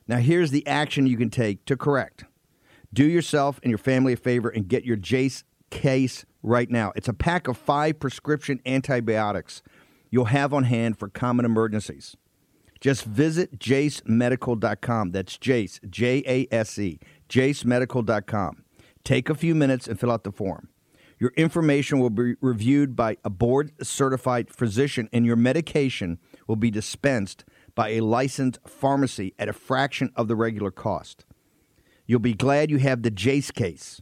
Now, 0.08 0.18
here's 0.18 0.52
the 0.52 0.66
action 0.68 1.08
you 1.08 1.18
can 1.18 1.30
take 1.30 1.66
to 1.66 1.76
correct. 1.76 2.24
Do 2.94 3.06
yourself 3.06 3.60
and 3.64 3.70
your 3.70 3.78
family 3.78 4.14
a 4.14 4.18
favor 4.18 4.50
and 4.50 4.68
get 4.68 4.86
your 4.86 4.96
Jase 4.96 5.44
case 5.70 6.26
right 6.42 6.70
now. 6.70 6.92
It's 6.96 7.08
a 7.08 7.14
pack 7.14 7.48
of 7.48 7.58
five 7.58 8.00
prescription 8.00 8.60
antibiotics 8.66 9.62
you'll 10.10 10.26
have 10.26 10.54
on 10.54 10.64
hand 10.64 10.98
for 10.98 11.10
common 11.10 11.46
emergencies. 11.46 12.16
Just 12.80 13.04
visit 13.04 13.60
jasemedical.com. 13.60 15.12
That's 15.12 15.38
Jase, 15.38 15.80
J 15.90 16.24
A 16.26 16.48
S 16.54 16.80
E, 16.80 17.00
jasemedical.com. 17.28 18.64
Take 19.04 19.30
a 19.30 19.36
few 19.36 19.56
minutes 19.56 19.88
and 19.88 20.00
fill 20.00 20.12
out 20.12 20.24
the 20.24 20.32
form. 20.32 20.70
Your 21.20 21.34
information 21.36 22.00
will 22.00 22.10
be 22.10 22.36
reviewed 22.40 22.96
by 22.96 23.18
a 23.26 23.30
board 23.30 23.74
certified 23.86 24.50
physician, 24.50 25.10
and 25.12 25.26
your 25.26 25.36
medication 25.36 26.18
will 26.48 26.56
be 26.56 26.72
dispensed 26.72 27.44
by 27.76 27.90
a 27.90 28.00
licensed 28.00 28.60
pharmacy 28.66 29.34
at 29.38 29.50
a 29.50 29.54
fraction 29.54 30.12
of 30.16 30.30
the 30.30 30.36
regular 30.36 30.72
cost. 30.72 31.26
You'll 32.06 32.20
be 32.20 32.34
glad 32.34 32.72
you 32.72 32.78
have 32.78 33.04
the 33.04 33.12
Jase 33.12 33.52
case. 33.52 34.02